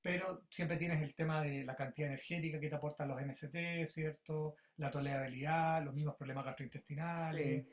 pero 0.05 0.43
siempre 0.51 0.77
tienes 0.77 1.01
el 1.01 1.15
tema 1.15 1.41
de 1.41 1.63
la 1.63 1.75
cantidad 1.75 2.09
energética 2.09 2.59
que 2.59 2.69
te 2.69 2.75
aportan 2.75 3.07
los 3.07 3.19
MST, 3.19 3.87
¿cierto? 3.87 4.53
La 4.77 4.91
tolerabilidad, 4.91 5.83
los 5.83 5.95
mismos 5.95 6.15
problemas 6.15 6.45
gastrointestinales. 6.45 7.65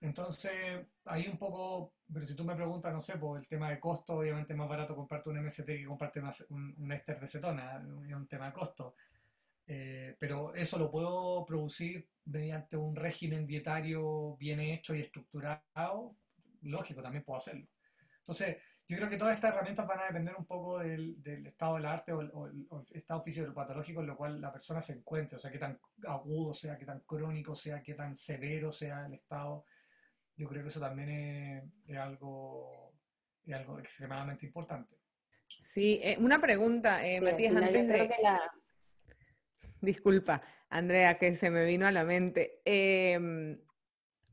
Entonces, 0.00 0.84
ahí 1.04 1.28
un 1.28 1.38
poco, 1.38 1.94
pero 2.12 2.26
si 2.26 2.34
tú 2.34 2.42
me 2.42 2.56
preguntas, 2.56 2.92
no 2.92 2.98
sé, 2.98 3.16
por 3.16 3.38
el 3.38 3.46
tema 3.46 3.70
de 3.70 3.78
costo, 3.78 4.16
obviamente 4.16 4.54
es 4.54 4.58
más 4.58 4.68
barato 4.68 4.96
comprarte 4.96 5.30
un 5.30 5.38
MST 5.38 5.66
que 5.66 5.84
comprarte 5.84 6.20
un, 6.48 6.74
un 6.78 6.90
éster 6.90 7.20
de 7.20 7.28
cetona, 7.28 7.80
es 8.08 8.12
un 8.12 8.26
tema 8.26 8.46
de 8.46 8.52
costo. 8.54 8.96
Eh, 9.66 10.16
pero 10.18 10.54
eso 10.54 10.78
lo 10.78 10.90
puedo 10.90 11.44
producir 11.46 12.08
mediante 12.24 12.76
un 12.76 12.96
régimen 12.96 13.46
dietario 13.46 14.36
bien 14.36 14.60
hecho 14.60 14.94
y 14.94 15.00
estructurado. 15.00 16.16
Lógico, 16.62 17.02
también 17.02 17.24
puedo 17.24 17.38
hacerlo. 17.38 17.66
Entonces, 18.18 18.56
yo 18.88 18.96
creo 18.96 19.08
que 19.08 19.16
todas 19.16 19.34
estas 19.34 19.54
herramientas 19.54 19.86
van 19.86 20.00
a 20.00 20.06
depender 20.06 20.34
un 20.36 20.44
poco 20.44 20.78
del, 20.78 21.16
estado 21.46 21.76
del 21.76 21.86
arte 21.86 22.12
o 22.12 22.20
el, 22.20 22.66
estado 22.90 23.22
fisiopatológico 23.22 24.00
en 24.00 24.06
lo 24.06 24.16
cual 24.16 24.40
la 24.40 24.52
persona 24.52 24.80
se 24.80 24.92
encuentre, 24.92 25.36
o 25.36 25.40
sea, 25.40 25.50
qué 25.50 25.58
tan 25.58 25.80
agudo 26.06 26.52
sea, 26.52 26.76
qué 26.76 26.84
tan 26.84 27.00
crónico 27.00 27.54
sea, 27.54 27.82
qué 27.82 27.94
tan 27.94 28.16
severo 28.16 28.70
sea 28.70 29.06
el 29.06 29.14
estado. 29.14 29.64
Yo 30.36 30.48
creo 30.48 30.62
que 30.62 30.68
eso 30.68 30.80
también 30.80 31.72
es, 31.86 31.96
algo, 31.96 32.92
es 33.44 33.54
algo 33.54 33.78
extremadamente 33.78 34.46
importante. 34.46 34.96
Sí, 35.48 36.00
eh, 36.02 36.16
una 36.18 36.40
pregunta, 36.40 37.06
eh, 37.06 37.20
Matías, 37.20 37.56
antes 37.56 37.88
de... 37.88 38.10
Disculpa, 39.82 40.42
Andrea, 40.70 41.18
que 41.18 41.36
se 41.36 41.50
me 41.50 41.64
vino 41.66 41.86
a 41.86 41.90
la 41.90 42.04
mente. 42.04 42.62
Eh, 42.64 43.58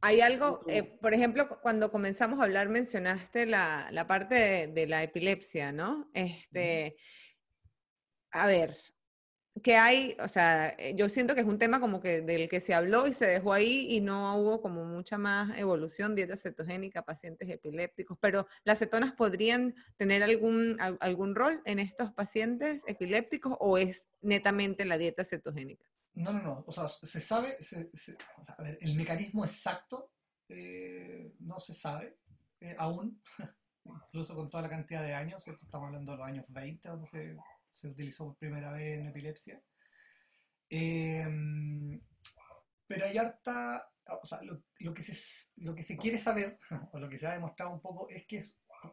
hay 0.02 0.22
algo, 0.22 0.62
eh, 0.68 0.84
por 0.84 1.14
ejemplo, 1.14 1.60
cuando 1.62 1.92
comenzamos 1.92 2.40
a 2.40 2.44
hablar 2.44 2.70
mencionaste 2.70 3.46
la, 3.46 3.90
la 3.92 4.08
parte 4.08 4.68
de, 4.68 4.88
la 4.88 5.04
epilepsia, 5.04 5.72
¿no? 5.72 6.10
Este, 6.14 6.96
a 8.32 8.46
ver, 8.46 8.76
¿qué 9.62 9.78
hay, 9.78 10.16
o 10.20 10.28
sea, 10.28 10.70
eh, 10.78 10.94
yo 10.96 11.10
siento 11.10 11.36
que 11.36 11.42
es 11.42 11.48
un 11.48 11.58
tema 11.58 11.80
como 11.80 12.02
que 12.02 12.22
del 12.22 12.50
que 12.50 12.60
se 12.60 12.74
habló 12.74 13.08
y 13.08 13.14
se 13.14 13.26
dejó 13.26 13.54
ahí 13.54 13.88
y 13.90 14.02
no 14.02 14.38
hubo 14.38 14.62
como 14.62 14.86
mucha 14.86 15.18
más 15.18 15.58
evolución, 15.58 16.16
dieta 16.16 16.38
cetogénica, 16.38 17.04
pacientes 17.04 17.50
epilépticos, 17.50 18.18
pero 18.20 18.48
las 18.64 18.80
cetonas 18.80 19.14
podrían 19.14 19.76
tener 19.98 20.24
algún, 20.24 20.78
algún 21.00 21.36
rol 21.36 21.62
en 21.66 21.80
estos 21.80 22.12
pacientes 22.14 22.84
epilépticos 22.88 23.56
o 23.60 23.78
es 23.78 24.08
netamente 24.22 24.86
la 24.86 24.98
dieta 24.98 25.24
cetogénica? 25.24 25.86
No, 26.14 26.34
no, 26.34 26.42
no. 26.42 26.64
O 26.68 26.72
sea, 26.72 26.88
se 26.88 27.22
sabe, 27.22 27.56
o 28.38 28.44
sea, 28.44 28.58
el 28.82 28.96
mecanismo 28.96 29.46
exacto 29.46 30.12
eh, 30.50 31.34
no 31.40 31.60
se 31.60 31.74
sabe 31.74 32.18
eh, 32.60 32.76
aún, 32.78 33.22
incluso 33.86 34.36
con 34.36 34.50
toda 34.50 34.64
la 34.64 34.70
cantidad 34.70 35.02
de 35.02 35.14
años, 35.14 35.48
estamos 35.48 35.88
hablando 35.88 36.12
de 36.12 36.18
los 36.18 36.28
años 36.28 36.52
20, 36.52 36.90
donde 36.90 37.06
se, 37.06 37.38
se 37.80 37.88
utilizó 37.88 38.26
por 38.26 38.38
primera 38.38 38.72
vez 38.72 39.00
en 39.00 39.08
epilepsia. 39.08 39.62
Em, 40.70 42.00
pero 42.88 43.06
hay 43.06 43.18
harta, 43.18 43.92
o 44.22 44.26
sea, 44.26 44.42
lo, 44.44 44.62
lo, 44.80 44.94
que 44.94 45.02
se, 45.02 45.48
lo 45.58 45.74
que 45.76 45.84
se 45.84 45.98
quiere 45.98 46.18
saber, 46.18 46.60
o 46.92 47.00
lo 47.00 47.10
que 47.10 47.18
se 47.18 47.28
ha 47.28 47.34
demostrado 47.34 47.72
un 47.72 47.82
poco, 47.82 48.10
es 48.10 48.26
que 48.26 48.44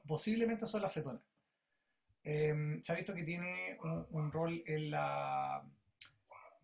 posiblemente 0.07 0.67
son 0.67 0.83
las 0.83 0.95
cetonas. 0.95 1.23
Em, 2.23 2.83
se 2.83 2.93
ha 2.93 2.97
visto 2.97 3.15
que 3.15 3.23
tiene 3.23 3.79
un 4.11 4.33
rol 4.33 4.63
en 4.67 4.91
la 4.91 5.65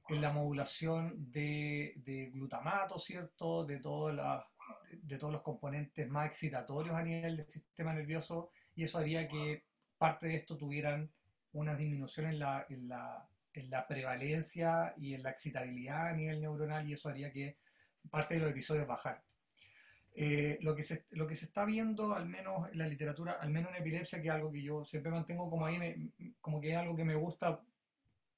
en 0.09 0.21
la 0.21 0.33
modulación 0.33 1.31
de, 1.33 1.93
de 1.97 2.31
glutamato, 2.31 2.99
¿cierto? 2.99 3.65
De, 3.65 3.77
de, 3.77 3.81
todos 5.19 5.33
los 5.33 5.43
componentes 5.43 6.09
más 6.09 6.27
excitatorios 6.27 6.95
a 6.95 7.03
nivel 7.03 7.37
del 7.37 7.49
sistema 7.49 7.95
nervioso 7.95 8.51
y 8.75 8.85
eso 8.85 8.99
haría 8.99 9.29
que 9.29 9.65
parte 9.99 10.27
de 10.27 10.35
esto 10.35 10.57
tuvieran 10.57 11.11
una 11.53 11.75
disminución 11.75 12.27
en 12.27 12.39
la, 12.39 12.67
en 12.69 12.89
la, 12.89 13.29
en 13.53 13.71
la 13.71 13.87
prevalencia 13.87 14.95
y 14.97 15.15
en 15.15 15.23
la 15.23 15.31
excitabilidad 15.31 16.09
a 16.09 16.13
nivel 16.13 16.41
neuronal 16.41 16.89
y 16.89 16.95
eso 16.95 17.09
haría 17.09 17.33
que 17.33 17.57
parte 18.11 18.35
de 18.35 18.41
los 18.41 18.51
episodios 18.51 18.87
bajaran. 18.87 19.23
Eh, 20.15 20.59
lo, 20.61 20.77
que 20.77 20.83
se, 20.83 21.07
lo 21.11 21.27
que 21.27 21.35
se 21.35 21.47
está 21.47 21.65
viendo, 21.65 22.15
al 22.15 22.29
menos 22.29 22.71
en 22.71 22.79
la 22.79 22.87
literatura, 22.87 23.39
al 23.41 23.51
menos 23.51 23.71
en 23.71 23.81
epilepsia, 23.81 24.21
que 24.21 24.29
es 24.29 24.35
algo 24.35 24.53
que 24.53 24.63
yo 24.63 24.85
siempre 24.85 25.11
mantengo 25.11 25.49
como 25.49 25.65
ahí, 25.65 26.13
como 26.41 26.61
que 26.61 26.71
es 26.71 26.77
algo 26.77 26.95
que 26.95 27.05
me 27.05 27.15
gusta 27.15 27.61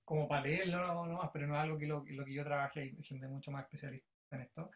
como 0.04 0.28
para 0.28 0.42
leerlo 0.42 1.06
no, 1.06 1.30
pero 1.32 1.46
no 1.46 1.54
es 1.54 1.60
algo 1.62 1.78
que 1.78 1.86
lo, 1.86 2.04
que 2.04 2.32
yo 2.32 2.44
trabaje, 2.44 2.80
hay 2.80 3.02
gente 3.02 3.26
mucho 3.26 3.50
más 3.50 3.64
especialista 3.64 4.06
en 4.30 4.42
esto. 4.42 4.70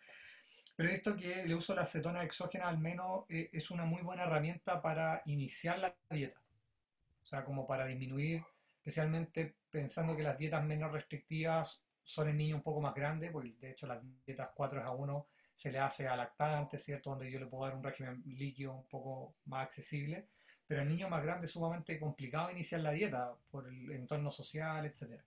Pero 0.74 0.91
esto 0.91 1.16
que 1.16 1.45
le 1.47 1.55
uso 1.55 1.74
la 1.74 1.82
acetona 1.82 2.22
exógena 2.22 2.68
al 2.68 2.78
menos 2.78 3.24
eh, 3.28 3.51
es 3.53 3.70
una 3.70 3.84
muy 3.84 4.03
buena 4.03 4.24
herramienta 4.24 4.80
para 4.80 5.22
iniciar 5.26 5.78
la 5.78 5.95
dieta. 6.11 6.41
O 7.28 7.30
sea, 7.30 7.44
como 7.44 7.66
para 7.66 7.86
disminuir, 7.86 8.42
especialmente 8.78 9.56
pensando 9.70 10.16
que 10.16 10.22
las 10.22 10.38
dietas 10.38 10.64
menos 10.64 10.90
restrictivas 10.90 11.84
son 12.02 12.30
en 12.30 12.38
niños 12.38 12.56
un 12.56 12.62
poco 12.62 12.80
más 12.80 12.94
grandes, 12.94 13.30
porque 13.30 13.54
de 13.60 13.72
hecho 13.72 13.86
las 13.86 14.00
dietas 14.24 14.48
4 14.54 14.82
a 14.82 14.90
1 14.92 15.26
se 15.54 15.70
le 15.70 15.78
hace 15.78 16.08
a 16.08 16.16
lactantes, 16.16 16.82
¿cierto? 16.82 17.10
Donde 17.10 17.30
yo 17.30 17.38
le 17.38 17.46
puedo 17.46 17.64
dar 17.64 17.76
un 17.76 17.84
régimen 17.84 18.22
líquido 18.24 18.72
un 18.72 18.86
poco 18.86 19.34
más 19.44 19.64
accesible 19.64 20.28
pero 20.68 20.82
en 20.82 20.88
niños 20.88 21.08
más 21.08 21.24
grandes 21.24 21.48
es 21.48 21.54
sumamente 21.54 21.98
complicado 21.98 22.50
iniciar 22.50 22.82
la 22.82 22.92
dieta 22.92 23.34
por 23.50 23.66
el 23.66 23.90
entorno 23.90 24.30
social, 24.30 24.84
etc. 24.84 25.18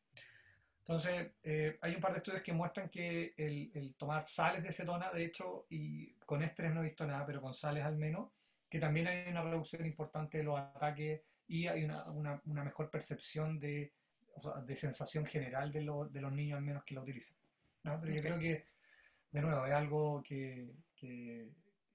Entonces, 0.77 1.31
eh, 1.43 1.79
hay 1.81 1.95
un 1.95 2.01
par 2.01 2.11
de 2.11 2.17
estudios 2.17 2.43
que 2.43 2.53
muestran 2.53 2.87
que 2.87 3.33
el, 3.35 3.95
tomar 3.97 4.23
sales 4.23 4.61
de 4.61 4.71
cetona, 4.71 5.09
de 5.11 5.25
hecho, 5.25 5.65
y 5.71 6.13
con 6.27 6.43
estrés 6.43 6.71
no 6.71 6.81
he 6.81 6.85
visto 6.85 7.07
nada, 7.07 7.25
pero 7.25 7.41
con 7.41 7.55
sales 7.55 7.83
al 7.83 7.97
menos, 7.97 8.29
que 8.69 8.79
también 8.79 9.07
hay 9.07 9.29
una 9.29 9.41
reducción 9.41 9.83
importante 9.83 10.37
de 10.37 10.43
los 10.43 10.59
ataques 10.59 11.21
y 11.51 11.67
hay 11.67 11.83
una, 11.83 12.41
una, 12.45 12.63
mejor 12.63 12.89
percepción 12.89 13.59
de, 13.59 13.91
o 14.35 14.39
sea, 14.39 14.61
de 14.61 14.73
sensación 14.77 15.25
general 15.25 15.69
de, 15.69 15.79
de, 15.79 16.21
los 16.21 16.31
niños 16.31 16.57
al 16.57 16.63
menos 16.63 16.85
que 16.85 16.95
lo 16.95 17.01
utilizan. 17.01 17.35
¿no? 17.83 17.99
Pero 17.99 18.13
yo 18.13 18.21
creo 18.21 18.39
que, 18.39 18.63
de 19.31 19.41
nuevo, 19.41 19.65
es 19.65 19.73
algo 19.73 20.23
que, 20.23 20.71
que, 20.95 21.49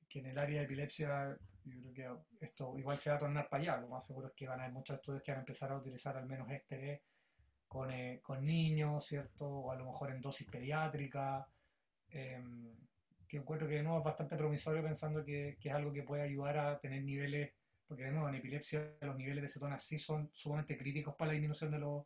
que 0.07 0.18
en 0.18 0.26
el 0.26 0.38
área 0.38 0.59
de 0.59 0.66
epilepsia 0.66 1.38
yo 1.64 1.80
creo 1.80 2.26
que 2.38 2.44
esto 2.44 2.78
igual 2.78 2.98
se 2.98 3.09
va 3.09 3.16
a 3.16 3.18
tornar 3.18 3.48
para 3.48 3.62
allá. 3.62 3.80
Lo 3.80 3.88
más 3.88 4.04
seguro 4.04 4.28
es 4.28 4.34
que 4.34 4.46
van 4.46 4.61
a 4.61 4.64
haber 4.64 4.74
muchos 4.74 4.96
estudios 4.96 5.22
que 5.22 5.32
van 5.32 5.38
a 5.38 5.40
empezar 5.40 5.72
a 5.72 5.78
utilizar 5.78 6.14
al 6.18 6.26
menos 6.26 6.50
este 6.50 7.02
con, 7.66 7.90
eh, 7.90 8.20
con 8.22 8.44
niños, 8.44 9.07
¿cierto? 9.07 9.48
O 9.48 9.72
a 9.72 9.76
lo 9.76 9.86
mejor 9.86 10.11
en 10.11 10.20
dosis 10.20 10.46
pediátrica, 10.48 11.48
em, 12.11 12.74
que 13.26 13.38
encuentro 13.38 13.66
que 13.66 13.76
de 13.76 13.82
nuevo 13.82 14.00
es 14.00 14.04
bastante 14.04 14.36
promisorio 14.36 14.82
pensando 14.82 15.24
que, 15.24 15.57
que, 15.59 15.70
es 15.70 15.74
algo 15.74 15.92
que 15.94 16.02
puede 16.02 16.22
ayudar 16.22 16.59
a 16.59 16.78
tener 16.78 17.02
niveles, 17.02 17.54
porque 17.87 18.05
de 18.05 18.11
nuevo 18.11 18.28
en 18.28 18.37
epilepsia 18.37 18.97
los 19.01 19.16
niveles 19.16 19.43
de 19.43 19.49
cetonas 19.49 19.82
sí 19.82 19.99
son 19.99 20.30
sumamente 20.32 20.76
críticos 20.76 21.14
para 21.14 21.28
la 21.28 21.32
disminución 21.34 21.70
de 21.70 21.78
los, 21.78 22.05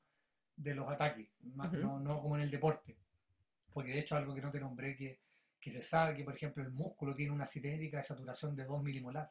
de 0.56 0.74
los 0.74 0.88
ataques, 0.88 1.28
no, 1.40 2.00
no, 2.00 2.20
como 2.20 2.36
en 2.36 2.42
el 2.42 2.50
deporte. 2.50 2.96
Porque 3.72 3.92
de 3.92 4.00
hecho 4.00 4.16
algo 4.16 4.34
que 4.34 4.42
no 4.42 4.50
te 4.50 4.60
nombré, 4.60 4.96
que, 4.96 5.20
que 5.58 5.70
se 5.70 5.82
sabe 5.82 6.16
que 6.16 6.24
por 6.24 6.34
ejemplo 6.34 6.62
el 6.62 6.70
músculo 6.70 7.14
tiene 7.14 7.32
una 7.32 7.46
cinética 7.46 7.98
de 7.98 8.02
saturación 8.02 8.54
de 8.54 8.64
2 8.64 8.82
milimolar 8.82 9.30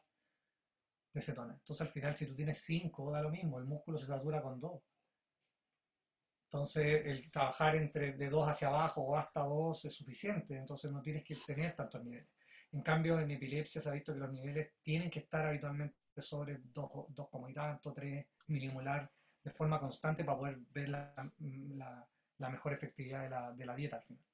de 1.12 1.20
cetona. 1.20 1.54
Entonces 1.54 1.86
al 1.86 1.92
final 1.92 2.14
si 2.14 2.26
tú 2.26 2.34
tienes 2.34 2.58
5 2.58 3.12
da 3.12 3.22
lo 3.22 3.30
mismo, 3.30 3.58
el 3.58 3.64
músculo 3.64 3.98
se 3.98 4.06
satura 4.06 4.42
con 4.42 4.58
2. 4.58 4.82
Entonces, 6.52 7.06
el 7.06 7.30
trabajar 7.30 7.76
entre 7.76 8.14
de 8.14 8.28
2 8.28 8.48
hacia 8.48 8.66
abajo 8.66 9.02
o 9.02 9.16
hasta 9.16 9.38
2 9.40 9.84
es 9.84 9.94
suficiente, 9.94 10.56
entonces 10.56 10.90
no 10.90 11.00
tienes 11.00 11.22
que 11.22 11.36
tener 11.36 11.76
tantos 11.76 12.02
niveles. 12.02 12.26
En 12.72 12.82
cambio, 12.82 13.20
en 13.20 13.30
epilepsia 13.30 13.80
se 13.80 13.88
ha 13.88 13.92
visto 13.92 14.12
que 14.12 14.18
los 14.18 14.32
niveles 14.32 14.72
tienen 14.82 15.10
que 15.10 15.20
estar 15.20 15.46
habitualmente 15.46 15.94
sobre 16.20 16.58
2, 16.62 16.90
2 17.08 17.28
como 17.28 17.48
y 17.48 17.54
tanto, 17.54 17.92
3 17.92 18.26
milimolar 18.48 19.10
de 19.42 19.50
forma 19.50 19.80
constante 19.80 20.24
para 20.24 20.38
poder 20.38 20.58
ver 20.72 20.88
la, 20.88 21.32
la, 21.38 22.06
la 22.38 22.48
mejor 22.50 22.72
efectividad 22.72 23.22
de 23.22 23.30
la, 23.30 23.52
de 23.52 23.66
la, 23.66 23.74
dieta 23.74 23.96
al 23.96 24.02
final. 24.02 24.24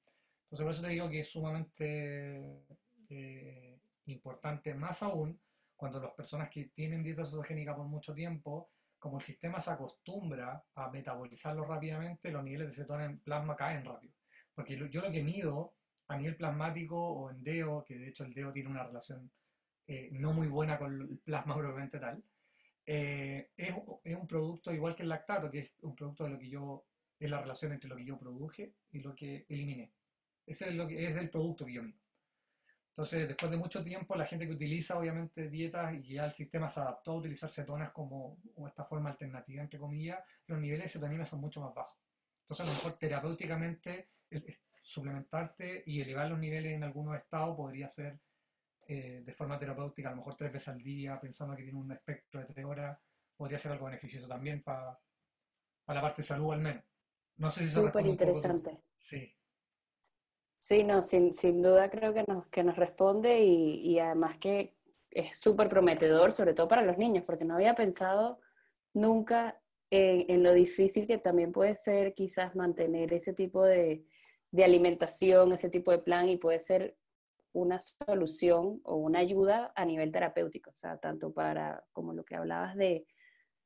Entonces, 0.43 0.63
por 0.63 0.71
eso 0.71 0.81
te 0.81 0.89
digo 0.89 1.09
que 1.09 1.19
es 1.19 1.29
sumamente 1.29 2.65
eh, 3.09 3.79
importante, 4.05 4.73
más 4.73 5.03
aún 5.03 5.39
cuando 5.75 6.01
las 6.01 6.11
personas 6.11 6.49
que 6.49 6.65
tienen 6.65 7.03
dieta 7.03 7.23
cetogénica 7.23 7.75
por 7.75 7.85
mucho 7.85 8.13
tiempo 8.13 8.71
como 8.97 9.17
el 9.17 9.23
sistema 9.23 9.59
se 9.59 9.71
acostumbra 9.71 10.63
a 10.73 10.89
metabolizarlo 10.89 11.65
rápidamente, 11.65 12.31
los 12.31 12.43
niveles 12.43 12.69
de 12.69 12.83
cetona 12.83 13.05
en 13.05 13.19
plasma 13.19 13.55
caen 13.55 13.85
rápido. 13.85 14.13
Porque 14.55 14.75
yo 14.75 15.01
lo 15.01 15.11
que 15.11 15.23
mido 15.23 15.75
a 16.07 16.17
nivel 16.17 16.35
plasmático 16.35 16.97
o 16.97 17.29
en 17.29 17.43
DEO, 17.43 17.83
que 17.85 17.99
de 17.99 18.09
hecho 18.09 18.23
el 18.23 18.33
DEO 18.33 18.51
tiene 18.51 18.69
una 18.69 18.83
relación 18.83 19.29
eh, 19.87 20.09
no 20.11 20.33
muy 20.33 20.47
buena 20.47 20.77
con 20.77 21.01
el 21.01 21.17
plasma 21.19 21.55
probablemente 21.57 21.99
tal, 21.99 22.23
eh, 22.85 23.51
es, 23.55 23.73
es, 24.03 24.15
un 24.15 24.27
producto 24.27 24.73
igual 24.73 24.95
que 24.95 25.03
el 25.03 25.09
lactato, 25.09 25.49
que 25.49 25.59
es 25.59 25.73
un 25.81 25.95
producto 25.95 26.23
de 26.23 26.29
lo 26.31 26.39
que 26.39 26.49
yo, 26.49 26.85
es 27.19 27.29
la 27.29 27.41
relación 27.41 27.73
entre 27.73 27.89
lo 27.89 27.95
que 27.95 28.05
yo 28.05 28.17
produje 28.17 28.73
y 28.91 28.99
lo 28.99 29.15
que 29.15 29.45
eliminé. 29.49 29.91
Ese 30.45 30.69
es, 30.69 30.75
lo 30.75 30.87
que, 30.87 31.07
es 31.07 31.15
el 31.17 31.29
producto 31.29 31.65
que 31.65 31.73
yo 31.73 31.83
mido. 31.83 31.99
Entonces, 32.89 33.27
después 33.27 33.51
de 33.51 33.57
mucho 33.57 33.83
tiempo, 33.83 34.15
la 34.15 34.25
gente 34.25 34.47
que 34.47 34.53
utiliza 34.53 34.97
obviamente 34.97 35.49
dietas 35.49 35.93
y 35.93 36.13
ya 36.13 36.25
el 36.25 36.31
sistema 36.31 36.67
se 36.67 36.79
adaptó 36.79 37.11
a 37.11 37.15
utilizar 37.17 37.49
cetonas 37.49 37.91
como, 37.91 38.39
esta 38.67 38.83
forma 38.85 39.09
alternativa, 39.09 39.61
entre 39.61 39.77
comillas, 39.77 40.19
los 40.47 40.59
niveles 40.59 40.85
de 40.85 40.89
cetonina 40.89 41.23
son 41.23 41.41
mucho 41.41 41.61
más 41.61 41.75
bajos. 41.75 41.99
Entonces, 42.39 42.65
a 42.65 42.69
lo 42.69 42.73
mejor 42.75 42.93
terapéuticamente, 42.97 44.09
suplementarte 44.81 45.83
y 45.85 46.01
elevar 46.01 46.29
los 46.29 46.39
niveles 46.39 46.73
en 46.73 46.83
algunos 46.83 47.15
estados 47.17 47.55
podría 47.55 47.87
ser 47.87 48.19
eh, 48.87 49.21
de 49.25 49.33
forma 49.33 49.57
terapéutica, 49.57 50.09
a 50.09 50.11
lo 50.11 50.17
mejor 50.17 50.35
tres 50.35 50.53
veces 50.53 50.69
al 50.69 50.81
día, 50.81 51.19
pensando 51.19 51.55
que 51.55 51.63
tiene 51.63 51.79
un 51.79 51.91
espectro 51.91 52.39
de 52.39 52.45
tres 52.45 52.65
horas, 52.65 52.97
podría 53.35 53.57
ser 53.57 53.71
algo 53.71 53.85
beneficioso 53.85 54.27
también 54.27 54.63
para 54.63 54.99
la 55.87 56.01
parte 56.01 56.21
de 56.21 56.27
salud 56.27 56.53
al 56.53 56.61
menos. 56.61 56.83
No 57.37 57.51
sé 57.51 57.65
si 57.65 57.69
Súper 57.69 58.05
interesante. 58.05 58.81
Sí. 58.97 59.33
Sí, 60.59 60.83
no, 60.83 61.01
sin, 61.01 61.33
sin 61.33 61.61
duda 61.61 61.89
creo 61.89 62.13
que 62.13 62.23
nos, 62.27 62.47
que 62.47 62.63
nos 62.63 62.75
responde 62.75 63.41
y, 63.41 63.79
y 63.81 63.99
además 63.99 64.37
que 64.37 64.75
es 65.11 65.39
súper 65.39 65.69
prometedor, 65.69 66.31
sobre 66.31 66.53
todo 66.53 66.67
para 66.67 66.81
los 66.81 66.97
niños, 66.97 67.25
porque 67.25 67.45
no 67.45 67.55
había 67.55 67.75
pensado 67.75 68.39
nunca 68.93 69.61
en, 69.89 70.29
en, 70.29 70.43
lo 70.43 70.53
difícil 70.53 71.07
que 71.07 71.17
también 71.17 71.51
puede 71.51 71.75
ser 71.75 72.13
quizás 72.13 72.55
mantener 72.55 73.13
ese 73.13 73.33
tipo 73.33 73.63
de, 73.63 74.05
de, 74.51 74.63
alimentación, 74.63 75.53
ese 75.53 75.69
tipo 75.69 75.91
de 75.91 75.99
plan, 75.99 76.27
y 76.27 76.37
puede 76.37 76.59
ser 76.59 76.97
una 77.53 77.79
solución 77.79 78.81
o 78.83 78.95
una 78.95 79.19
ayuda 79.19 79.71
a 79.75 79.85
nivel 79.85 80.11
terapéutico, 80.11 80.71
o 80.71 80.75
sea, 80.75 80.97
tanto 80.97 81.33
para 81.33 81.83
como 81.91 82.13
lo 82.13 82.23
que 82.23 82.35
hablabas 82.35 82.75
de, 82.75 83.05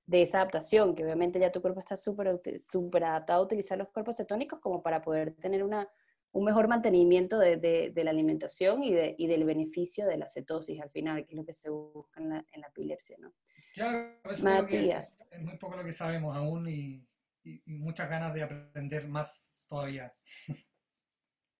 de 0.05 0.21
esa 0.21 0.37
adaptación, 0.37 0.93
que 0.93 1.03
obviamente 1.03 1.39
ya 1.39 1.51
tu 1.51 1.61
cuerpo 1.61 1.79
está 1.79 1.97
súper 1.97 2.41
super 2.59 3.03
adaptado 3.03 3.41
a 3.41 3.45
utilizar 3.45 3.77
los 3.77 3.89
cuerpos 3.89 4.17
cetónicos 4.17 4.59
como 4.59 4.81
para 4.81 5.01
poder 5.01 5.35
tener 5.35 5.63
una 5.63 5.89
un 6.33 6.45
mejor 6.45 6.67
mantenimiento 6.67 7.37
de, 7.39 7.57
de, 7.57 8.03
la 8.03 8.11
alimentación 8.11 8.83
y, 8.83 8.93
de, 8.93 9.15
y, 9.17 9.27
del 9.27 9.43
beneficio 9.43 10.05
de 10.07 10.17
la 10.17 10.27
cetosis 10.27 10.79
al 10.79 10.89
final, 10.89 11.25
que 11.25 11.33
es 11.33 11.37
lo 11.37 11.45
que 11.45 11.53
se 11.53 11.69
busca 11.69 12.21
en 12.21 12.29
la, 12.29 12.45
en 12.53 12.61
la 12.61 12.67
epilepsia, 12.67 13.17
¿no? 13.19 13.33
Claro, 13.73 14.17
eso 14.29 14.45
Matías. 14.45 15.13
Es, 15.19 15.27
es, 15.31 15.41
muy 15.41 15.57
poco 15.57 15.75
lo 15.75 15.83
que 15.83 15.91
sabemos 15.91 16.35
aún 16.35 16.69
y, 16.69 17.05
y, 17.43 17.61
muchas 17.65 18.09
ganas 18.09 18.33
de 18.33 18.43
aprender 18.43 19.07
más 19.07 19.55
todavía. 19.67 20.13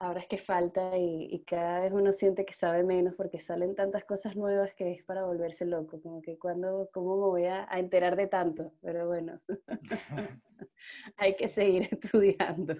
Ahora 0.02 0.20
es 0.20 0.28
que 0.28 0.39
falta 0.39 0.97
y, 0.97 1.43
cada 1.45 1.82
vez 1.82 1.91
uno 1.93 2.12
siente 2.12 2.43
que 2.43 2.54
sabe 2.54 2.82
menos 2.82 3.14
porque 3.14 3.39
salen 3.39 3.76
tantas 3.76 4.04
cosas 4.04 4.36
nuevas 4.36 4.74
que 4.74 4.93
es 4.93 5.04
para 5.04 5.26
volverse 5.26 5.64
loco, 5.64 6.02
como 6.02 6.24
que 6.24 6.39
cuando, 6.39 6.89
¿cómo 6.91 7.18
me 7.18 7.26
voy 7.28 7.45
a, 7.45 7.68
a 7.72 7.78
enterar 7.78 8.16
de 8.16 8.26
tanto? 8.26 8.74
Pero 8.82 9.06
bueno, 9.06 9.39
hay 11.18 11.36
que 11.36 11.47
seguir 11.49 11.88
estudiando. 11.91 12.74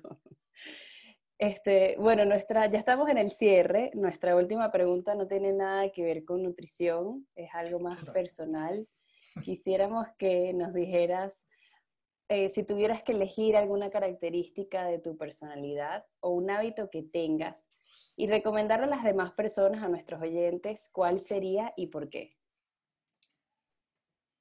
Este, 1.38 1.96
bueno, 2.00 2.26
nuestra, 2.26 2.66
ya 2.72 2.80
estamos 2.80 3.08
en 3.08 3.20
el 3.20 3.30
cierre. 3.30 3.92
Nuestra 3.94 4.36
última 4.36 4.72
pregunta 4.72 5.14
no 5.14 5.28
tiene 5.28 5.54
nada 5.54 5.92
que 5.92 6.04
ver 6.04 6.26
con 6.26 6.42
nutrición, 6.42 7.28
es 7.36 7.52
algo 7.54 7.80
más 7.80 8.04
personal. 8.10 8.88
Quisiéramos 9.44 10.08
que 10.18 10.54
nos 10.54 10.74
dijeras 10.74 11.46
eh, 12.34 12.50
si 12.50 12.64
tuvieras 12.64 13.04
que 13.04 13.12
elegir 13.12 13.58
alguna 13.58 13.90
característica 13.90 14.86
de 14.86 15.00
tu 15.00 15.18
personalidad 15.18 16.06
o 16.22 16.30
un 16.30 16.50
hábito 16.50 16.90
que 16.90 17.04
tengas 17.04 17.70
y 18.16 18.28
recomendarlo 18.28 18.86
a 18.86 18.90
las 18.90 19.04
demás 19.04 19.34
personas, 19.34 19.84
a 19.84 19.90
nuestros 19.90 20.22
oyentes, 20.22 20.88
¿cuál 20.94 21.20
sería 21.20 21.74
y 21.76 21.88
por 21.88 22.10
qué? 22.10 22.38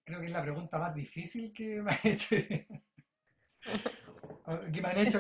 Creo 0.05 0.21
que 0.21 0.27
es 0.27 0.33
la 0.33 0.43
pregunta 0.43 0.79
más 0.79 0.95
difícil 0.95 1.53
que 1.53 1.83
me 1.83 1.91
ha 1.91 1.99
hecho. 2.05 2.37
que 4.73 4.83
me 4.83 4.89
han 4.89 4.99
hecho 4.99 5.19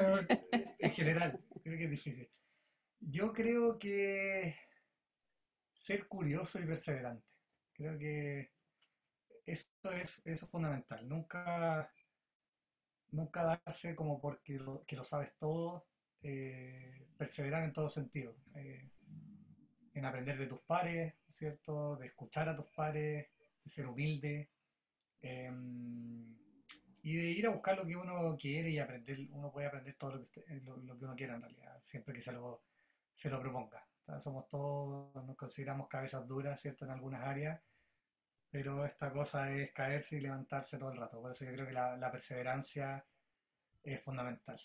en 0.78 0.92
general. 0.92 1.40
Creo 1.64 1.76
que 1.76 1.84
es 1.86 1.90
difícil. 1.90 2.30
Yo 3.00 3.32
creo 3.32 3.80
que 3.80 4.54
ser 5.72 6.06
curioso 6.06 6.60
y 6.60 6.66
perseverante. 6.66 7.26
Creo 7.72 7.98
que 7.98 8.52
eso 9.44 9.66
es, 9.92 10.22
eso 10.24 10.46
fundamental. 10.46 11.08
Nunca, 11.08 11.92
nunca 13.12 13.42
darse 13.42 13.94
como 13.94 14.20
porque 14.20 14.54
lo, 14.54 14.84
que 14.86 14.96
lo 14.96 15.04
sabes 15.04 15.36
todo. 15.36 15.86
Eh, 16.22 17.06
perseverar 17.16 17.62
en 17.64 17.72
todo 17.72 17.88
sentido. 17.88 18.34
Eh, 18.54 18.90
en 19.94 20.04
aprender 20.04 20.38
de 20.38 20.46
tus 20.46 20.60
pares, 20.60 21.14
¿cierto? 21.28 21.96
De 21.96 22.06
escuchar 22.06 22.48
a 22.48 22.56
tus 22.56 22.66
pares, 22.66 23.28
de 23.64 23.70
ser 23.70 23.86
humilde. 23.86 24.50
Em, 25.20 26.36
y 27.02 27.16
de 27.16 27.30
ir 27.30 27.46
a 27.46 27.50
buscar 27.50 27.76
lo 27.76 27.86
que 27.86 27.96
uno 27.96 28.36
quiere 28.38 28.70
y 28.70 28.78
aprender, 28.78 29.18
uno 29.30 29.50
puede 29.50 29.66
aprender 29.66 29.94
todo 29.94 30.16
lo 30.16 30.24
que, 30.24 30.44
lo, 30.62 30.98
que 30.98 31.04
uno 31.04 31.16
quiera 31.16 31.34
en 31.34 31.42
realidad, 31.42 31.80
siempre 31.84 32.14
que 32.14 32.20
se 32.20 32.32
lo, 32.32 32.62
se 33.14 33.30
lo 33.30 33.40
proponga. 33.40 33.86
somos 34.18 34.48
todos, 34.48 35.14
nos 35.24 35.36
consideramos 35.36 35.88
cabezas 35.88 36.26
duras, 36.26 36.60
¿cierto?, 36.60 36.84
en 36.84 36.90
algunas 36.90 37.22
áreas, 37.22 37.60
pero 38.50 38.84
esta 38.84 39.12
cosa 39.12 39.50
es 39.52 39.72
caerse 39.72 40.16
y 40.16 40.20
levantarse 40.20 40.78
todo 40.78 40.92
el 40.92 40.98
rato. 40.98 41.20
Por 41.20 41.30
eso 41.30 41.44
yo 41.44 41.52
creo 41.52 41.66
que 41.66 41.72
la, 41.72 41.96
la 41.96 42.10
perseverancia 42.10 43.04
es 43.82 44.00
fundamental 44.00 44.60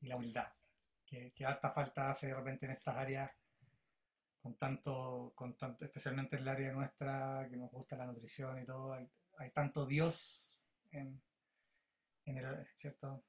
y 0.00 0.06
la 0.06 0.16
humildad, 0.16 0.48
que, 1.06 1.32
que 1.32 1.44
harta 1.44 1.70
falta 1.70 2.10
hace 2.10 2.28
de 2.28 2.34
repente 2.34 2.66
en 2.66 2.72
estas 2.72 2.96
áreas 2.96 3.30
con 4.40 4.54
tanto, 4.56 5.32
con 5.34 5.56
tanto, 5.56 5.84
especialmente 5.84 6.36
en 6.36 6.42
el 6.42 6.48
área 6.48 6.72
nuestra, 6.72 7.46
que 7.50 7.56
nos 7.56 7.70
gusta 7.70 7.96
la 7.96 8.06
nutrición 8.06 8.58
y 8.60 8.64
todo, 8.64 8.94
hay, 8.94 9.06
hay 9.36 9.50
tanto 9.50 9.86
Dios 9.86 10.58
en, 10.90 11.20
¿cierto? 12.76 13.22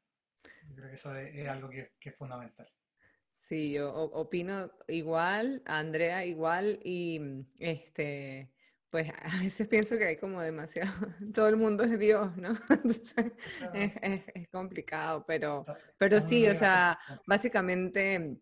Yo 0.68 0.76
creo 0.76 0.88
que 0.88 0.96
eso 0.96 1.16
es, 1.16 1.48
algo 1.48 1.70
que, 1.70 1.92
es 2.00 2.16
fundamental. 2.16 2.68
Sí, 3.48 3.74
yo 3.74 3.94
opino 3.94 4.72
igual, 4.88 5.62
Andrea 5.66 6.26
igual, 6.26 6.80
y 6.84 7.46
este, 7.60 8.52
pues 8.92 9.10
a 9.10 9.42
veces 9.42 9.68
pienso 9.70 9.98
que 9.98 10.06
hay 10.06 10.18
como 10.18 10.42
demasiado, 10.42 10.92
todo 11.34 11.48
el 11.48 11.56
mundo 11.56 11.86
es 11.86 11.98
Dios, 11.98 12.36
¿no? 12.36 12.60
es, 13.74 14.50
complicado, 14.50 15.24
pero, 15.26 15.66
pero 15.98 16.20
sí, 16.20 16.46
o 16.48 16.54
sea, 16.54 17.00
básicamente, 17.26 18.38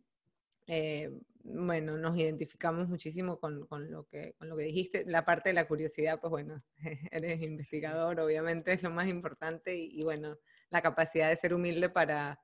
eh, 0.65 1.11
bueno, 1.43 1.97
nos 1.97 2.17
identificamos 2.17 2.89
muchísimo 2.89 3.39
con, 3.39 3.67
con, 3.67 3.91
lo 3.91 4.07
que, 4.07 4.33
con 4.39 4.49
lo 4.49 4.57
que 4.57 4.63
dijiste. 4.63 5.03
La 5.05 5.23
parte 5.23 5.49
de 5.49 5.53
la 5.53 5.67
curiosidad, 5.67 6.19
pues 6.19 6.31
bueno, 6.31 6.63
eres 7.11 7.41
investigador, 7.43 8.19
obviamente 8.19 8.73
es 8.73 8.81
lo 8.81 8.89
más 8.89 9.07
importante 9.07 9.77
y, 9.77 9.99
y 9.99 10.03
bueno, 10.03 10.39
la 10.71 10.81
capacidad 10.81 11.29
de 11.29 11.35
ser 11.35 11.53
humilde 11.53 11.89
para, 11.89 12.39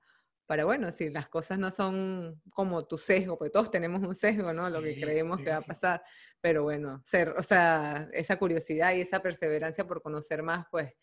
para, 0.45 0.65
bueno, 0.65 0.91
si 0.91 1.09
las 1.09 1.27
cosas 1.27 1.57
no 1.57 1.71
son 1.71 2.41
como 2.53 2.85
tu 2.85 2.97
sesgo, 2.97 3.37
porque 3.37 3.51
todos 3.51 3.71
tenemos 3.71 4.01
un 4.07 4.15
sesgo, 4.15 4.53
¿no? 4.53 4.69
Lo 4.69 4.81
que 4.81 4.99
creemos 4.99 5.39
que 5.39 5.49
va 5.49 5.57
a 5.57 5.61
pasar, 5.61 6.03
pero 6.41 6.63
bueno, 6.63 7.01
ser, 7.05 7.29
o 7.29 7.43
sea, 7.43 8.07
esa 8.13 8.37
curiosidad 8.37 8.93
y 8.93 9.01
esa 9.01 9.19
perseverancia 9.19 9.87
por 9.87 10.01
conocer 10.01 10.43
más, 10.43 10.67
pues 10.69 10.93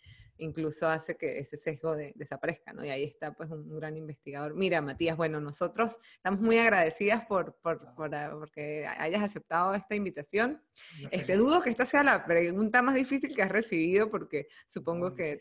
incluso 0.43 0.89
hace 0.89 1.16
que 1.16 1.39
ese 1.39 1.56
sesgo 1.56 1.94
desaparezca, 2.14 2.73
¿no? 2.73 2.85
Y 2.85 2.90
ahí 2.90 3.05
está 3.05 3.32
pues 3.32 3.51
un, 3.51 3.74
gran 3.77 3.97
investigador. 3.97 4.55
Mira, 4.55 4.81
Matías, 4.81 5.16
bueno, 5.16 5.40
nosotros 5.40 5.98
estamos 6.16 6.40
muy 6.40 6.59
agradecidas 6.59 7.24
por, 7.27 7.55
por, 7.62 7.94
por 7.94 8.14
ah, 8.14 8.31
porque 8.32 8.86
hayas 8.98 9.23
aceptado 9.23 9.74
esta 9.74 9.94
invitación. 9.94 10.62
Este, 11.10 11.36
dudo 11.36 11.62
que 11.62 11.70
esta 11.70 11.86
sea 11.86 12.02
la 12.02 12.24
pregunta 12.24 12.82
más 12.82 12.94
difícil 12.94 13.35
que 13.35 13.43
has 13.43 13.51
recibido 13.52 14.10
porque 14.10 14.48
supongo 14.66 15.14
que 15.14 15.40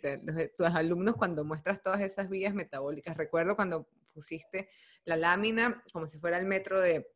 tus 0.57 0.68
alumnos 0.68 1.15
cuando 1.15 1.44
muestras 1.44 1.82
todas 1.82 2.02
esas 2.02 2.30
vías 2.30 2.53
metabólicas, 2.53 3.18
recuerdo 3.18 3.56
cuando 3.56 3.88
pusiste 4.14 4.69
la 5.06 5.15
lámina 5.15 5.84
como 5.91 6.07
si 6.07 6.19
fuera 6.19 6.38
el 6.38 6.45
metro 6.45 6.80
de 6.80 7.07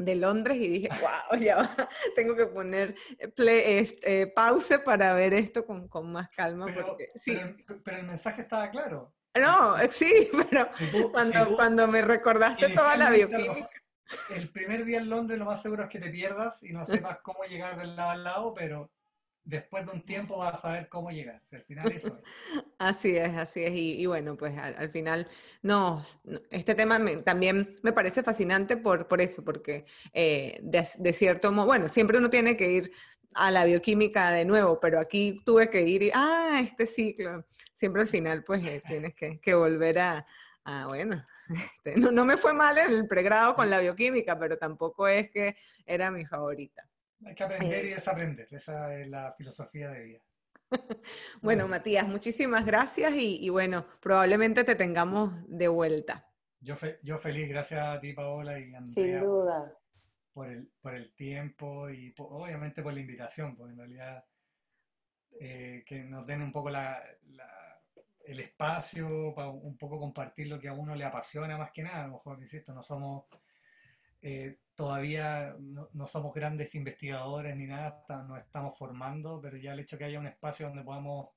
de 0.00 0.14
Londres 0.14 0.56
y 0.56 0.68
dije, 0.68 0.88
wow, 0.88 1.38
ya 1.38 1.76
tengo 2.16 2.34
que 2.34 2.46
poner 2.46 2.94
play, 3.34 3.78
este, 3.78 4.26
pause 4.28 4.78
para 4.78 5.12
ver 5.14 5.34
esto 5.34 5.64
con, 5.64 5.88
con 5.88 6.10
más 6.10 6.28
calma. 6.34 6.66
Pero, 6.66 6.86
porque, 6.86 7.10
sí. 7.16 7.38
pero, 7.84 7.98
el 7.98 8.06
mensaje 8.06 8.42
estaba 8.42 8.70
claro. 8.70 9.14
No, 9.38 9.76
sí, 9.90 10.30
pero 10.50 10.68
cuando, 11.12 11.54
cuando 11.54 11.86
me 11.86 12.02
recordaste 12.02 12.70
toda 12.70 12.96
la 12.96 13.10
bioquímica. 13.10 13.70
El 14.30 14.50
primer 14.50 14.84
día 14.84 14.98
en 14.98 15.08
Londres 15.08 15.38
lo 15.38 15.44
más 15.44 15.62
seguro 15.62 15.84
es 15.84 15.88
que 15.88 16.00
te 16.00 16.10
pierdas 16.10 16.64
y 16.64 16.72
no 16.72 16.84
sepas 16.84 17.18
cómo 17.18 17.44
llegar 17.44 17.78
del 17.78 17.94
lado 17.94 18.10
al 18.10 18.24
lado, 18.24 18.54
pero 18.54 18.90
después 19.50 19.84
de 19.84 19.92
un 19.92 20.02
tiempo 20.02 20.38
vas 20.38 20.54
a 20.54 20.56
saber 20.56 20.88
cómo 20.88 21.10
llegar. 21.10 21.42
al 21.52 21.62
final 21.62 21.92
eso 21.92 22.18
Así 22.78 23.16
es, 23.16 23.36
así 23.36 23.64
es. 23.64 23.72
Y, 23.74 24.06
bueno, 24.06 24.36
pues 24.36 24.56
al, 24.56 24.90
final, 24.90 25.28
no, 25.62 26.02
este 26.50 26.74
tema 26.74 26.98
también 27.24 27.76
me 27.82 27.92
parece 27.92 28.22
fascinante 28.22 28.76
por, 28.76 29.08
por 29.08 29.20
eso, 29.20 29.44
porque 29.44 29.84
eh, 30.14 30.60
de, 30.62 31.12
cierto 31.12 31.52
modo, 31.52 31.66
bueno, 31.66 31.88
siempre 31.88 32.18
uno 32.18 32.30
tiene 32.30 32.56
que 32.56 32.70
ir 32.70 32.92
a 33.34 33.50
la 33.50 33.64
bioquímica 33.64 34.30
de 34.30 34.44
nuevo, 34.44 34.80
pero 34.80 34.98
aquí 34.98 35.36
tuve 35.44 35.68
que 35.68 35.82
ir 35.82 36.04
y, 36.04 36.10
ah, 36.14 36.60
este 36.62 36.86
ciclo. 36.86 37.44
Siempre 37.74 38.02
al 38.02 38.08
final, 38.08 38.44
pues 38.44 38.64
eh, 38.66 38.80
tienes 38.86 39.14
que, 39.14 39.54
volver 39.54 39.98
a, 39.98 40.26
bueno, 40.88 41.26
este, 41.84 41.96
no, 41.96 42.12
no 42.12 42.24
me 42.24 42.36
fue 42.36 42.54
mal 42.54 42.78
el 42.78 43.06
pregrado 43.08 43.54
con 43.54 43.68
la 43.68 43.80
bioquímica, 43.80 44.38
pero 44.38 44.56
tampoco 44.56 45.08
es 45.08 45.30
que 45.30 45.56
era 45.84 46.10
mi 46.10 46.24
favorita. 46.24 46.89
Hay 47.24 47.34
que 47.34 47.44
aprender 47.44 47.84
y 47.84 47.90
desaprender, 47.90 48.46
esa 48.50 48.94
es 48.98 49.08
la 49.08 49.32
filosofía 49.32 49.90
de 49.90 50.04
vida. 50.04 50.20
bueno, 51.42 51.68
Matías, 51.68 52.06
muchísimas 52.06 52.64
gracias 52.64 53.12
y, 53.14 53.48
bueno, 53.48 53.86
probablemente 54.00 54.64
te 54.64 54.74
tengamos 54.74 55.32
de 55.48 55.68
vuelta. 55.68 56.26
Yo, 56.60 56.74
yo 57.02 57.18
feliz, 57.18 57.48
gracias 57.48 57.80
a 57.80 58.00
ti, 58.00 58.12
Paola 58.12 58.58
y 58.58 58.74
Andrea. 58.74 59.18
Sin 59.18 59.20
duda. 59.20 59.76
Por 60.32 60.48
el, 60.48 60.70
por 60.80 60.94
el 60.94 61.12
tiempo 61.14 61.90
y 61.90 62.14
obviamente 62.18 62.82
por 62.82 62.94
la 62.94 63.00
invitación, 63.00 63.56
porque 63.56 63.72
en 63.72 63.78
realidad 63.78 64.24
eh, 65.40 65.82
que 65.86 66.04
nos 66.04 66.26
den 66.26 66.42
un 66.42 66.52
poco 66.52 66.70
la, 66.70 67.02
el 68.24 68.40
espacio 68.40 69.34
para 69.34 69.48
un 69.48 69.76
poco 69.76 69.98
compartir 69.98 70.46
lo 70.46 70.60
que 70.60 70.68
a 70.68 70.72
uno 70.72 70.94
le 70.94 71.04
apasiona 71.04 71.58
más 71.58 71.72
que 71.72 71.82
nada. 71.82 72.04
A 72.04 72.06
lo 72.06 72.14
mejor, 72.14 72.40
insisto, 72.40 72.72
no 72.72 72.82
somos 72.82 73.24
eh, 74.22 74.58
todavía 74.80 75.54
no, 75.58 76.06
somos 76.06 76.32
grandes 76.32 76.74
investigadores 76.74 77.54
ni 77.54 77.66
nada, 77.66 78.02
nos 78.26 78.38
estamos 78.38 78.78
formando, 78.78 79.38
pero 79.42 79.58
ya 79.58 79.74
el 79.74 79.80
hecho 79.80 79.98
que 79.98 80.04
haya 80.04 80.18
un 80.18 80.26
espacio 80.26 80.68
donde 80.68 80.82
podamos 80.82 81.28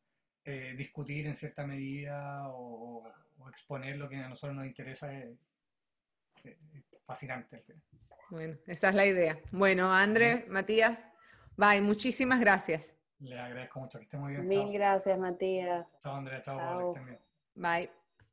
eh, 0.45 0.74
discutir 0.78 1.28
en 1.28 1.36
cierta 1.36 1.68
medida 1.68 2.44
o, 2.48 3.03
exponer 3.49 3.98
lo 3.98 4.07
que 4.07 4.15
a 4.15 4.30
nosotros 4.30 4.56
nos 4.56 4.65
interesa 4.65 5.14
es, 5.14 5.38
fascinante. 7.02 7.65
Bueno, 8.30 8.56
esa 8.65 8.88
es 8.90 8.95
la 8.95 9.06
idea. 9.06 9.38
Bueno, 9.52 9.94
André, 9.94 10.45
Matías, 10.48 10.98
bye, 11.57 11.82
muchísimas 11.82 12.40
gracias. 12.40 12.95
Le 13.20 13.38
agradezco 13.38 13.82
mucho, 13.82 13.99
que 13.99 14.06
esté 14.06 14.18
muy 14.18 14.32
bien. 14.32 14.48
Mil 14.48 14.72
gracias, 14.72 15.20
Matías. 15.20 15.86
Chao, 16.02 16.15
Andrea, 16.15 16.41
chao, 16.41 16.57
chao. 16.57 16.94
Bye. 17.56 17.91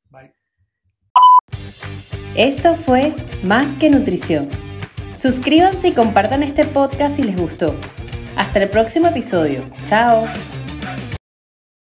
Bye. 0.08 0.32
Esto 2.36 2.76
fue 2.76 3.12
Más 3.42 3.74
que 3.74 3.90
Nutrición. 3.90 4.48
Suscríbanse 5.20 5.88
y 5.88 5.92
compartan 5.92 6.42
este 6.42 6.64
podcast 6.64 7.16
si 7.16 7.22
les 7.22 7.36
gustó. 7.36 7.76
Hasta 8.36 8.62
el 8.62 8.70
próximo 8.70 9.08
episodio. 9.08 9.68
Chao. 9.84 10.24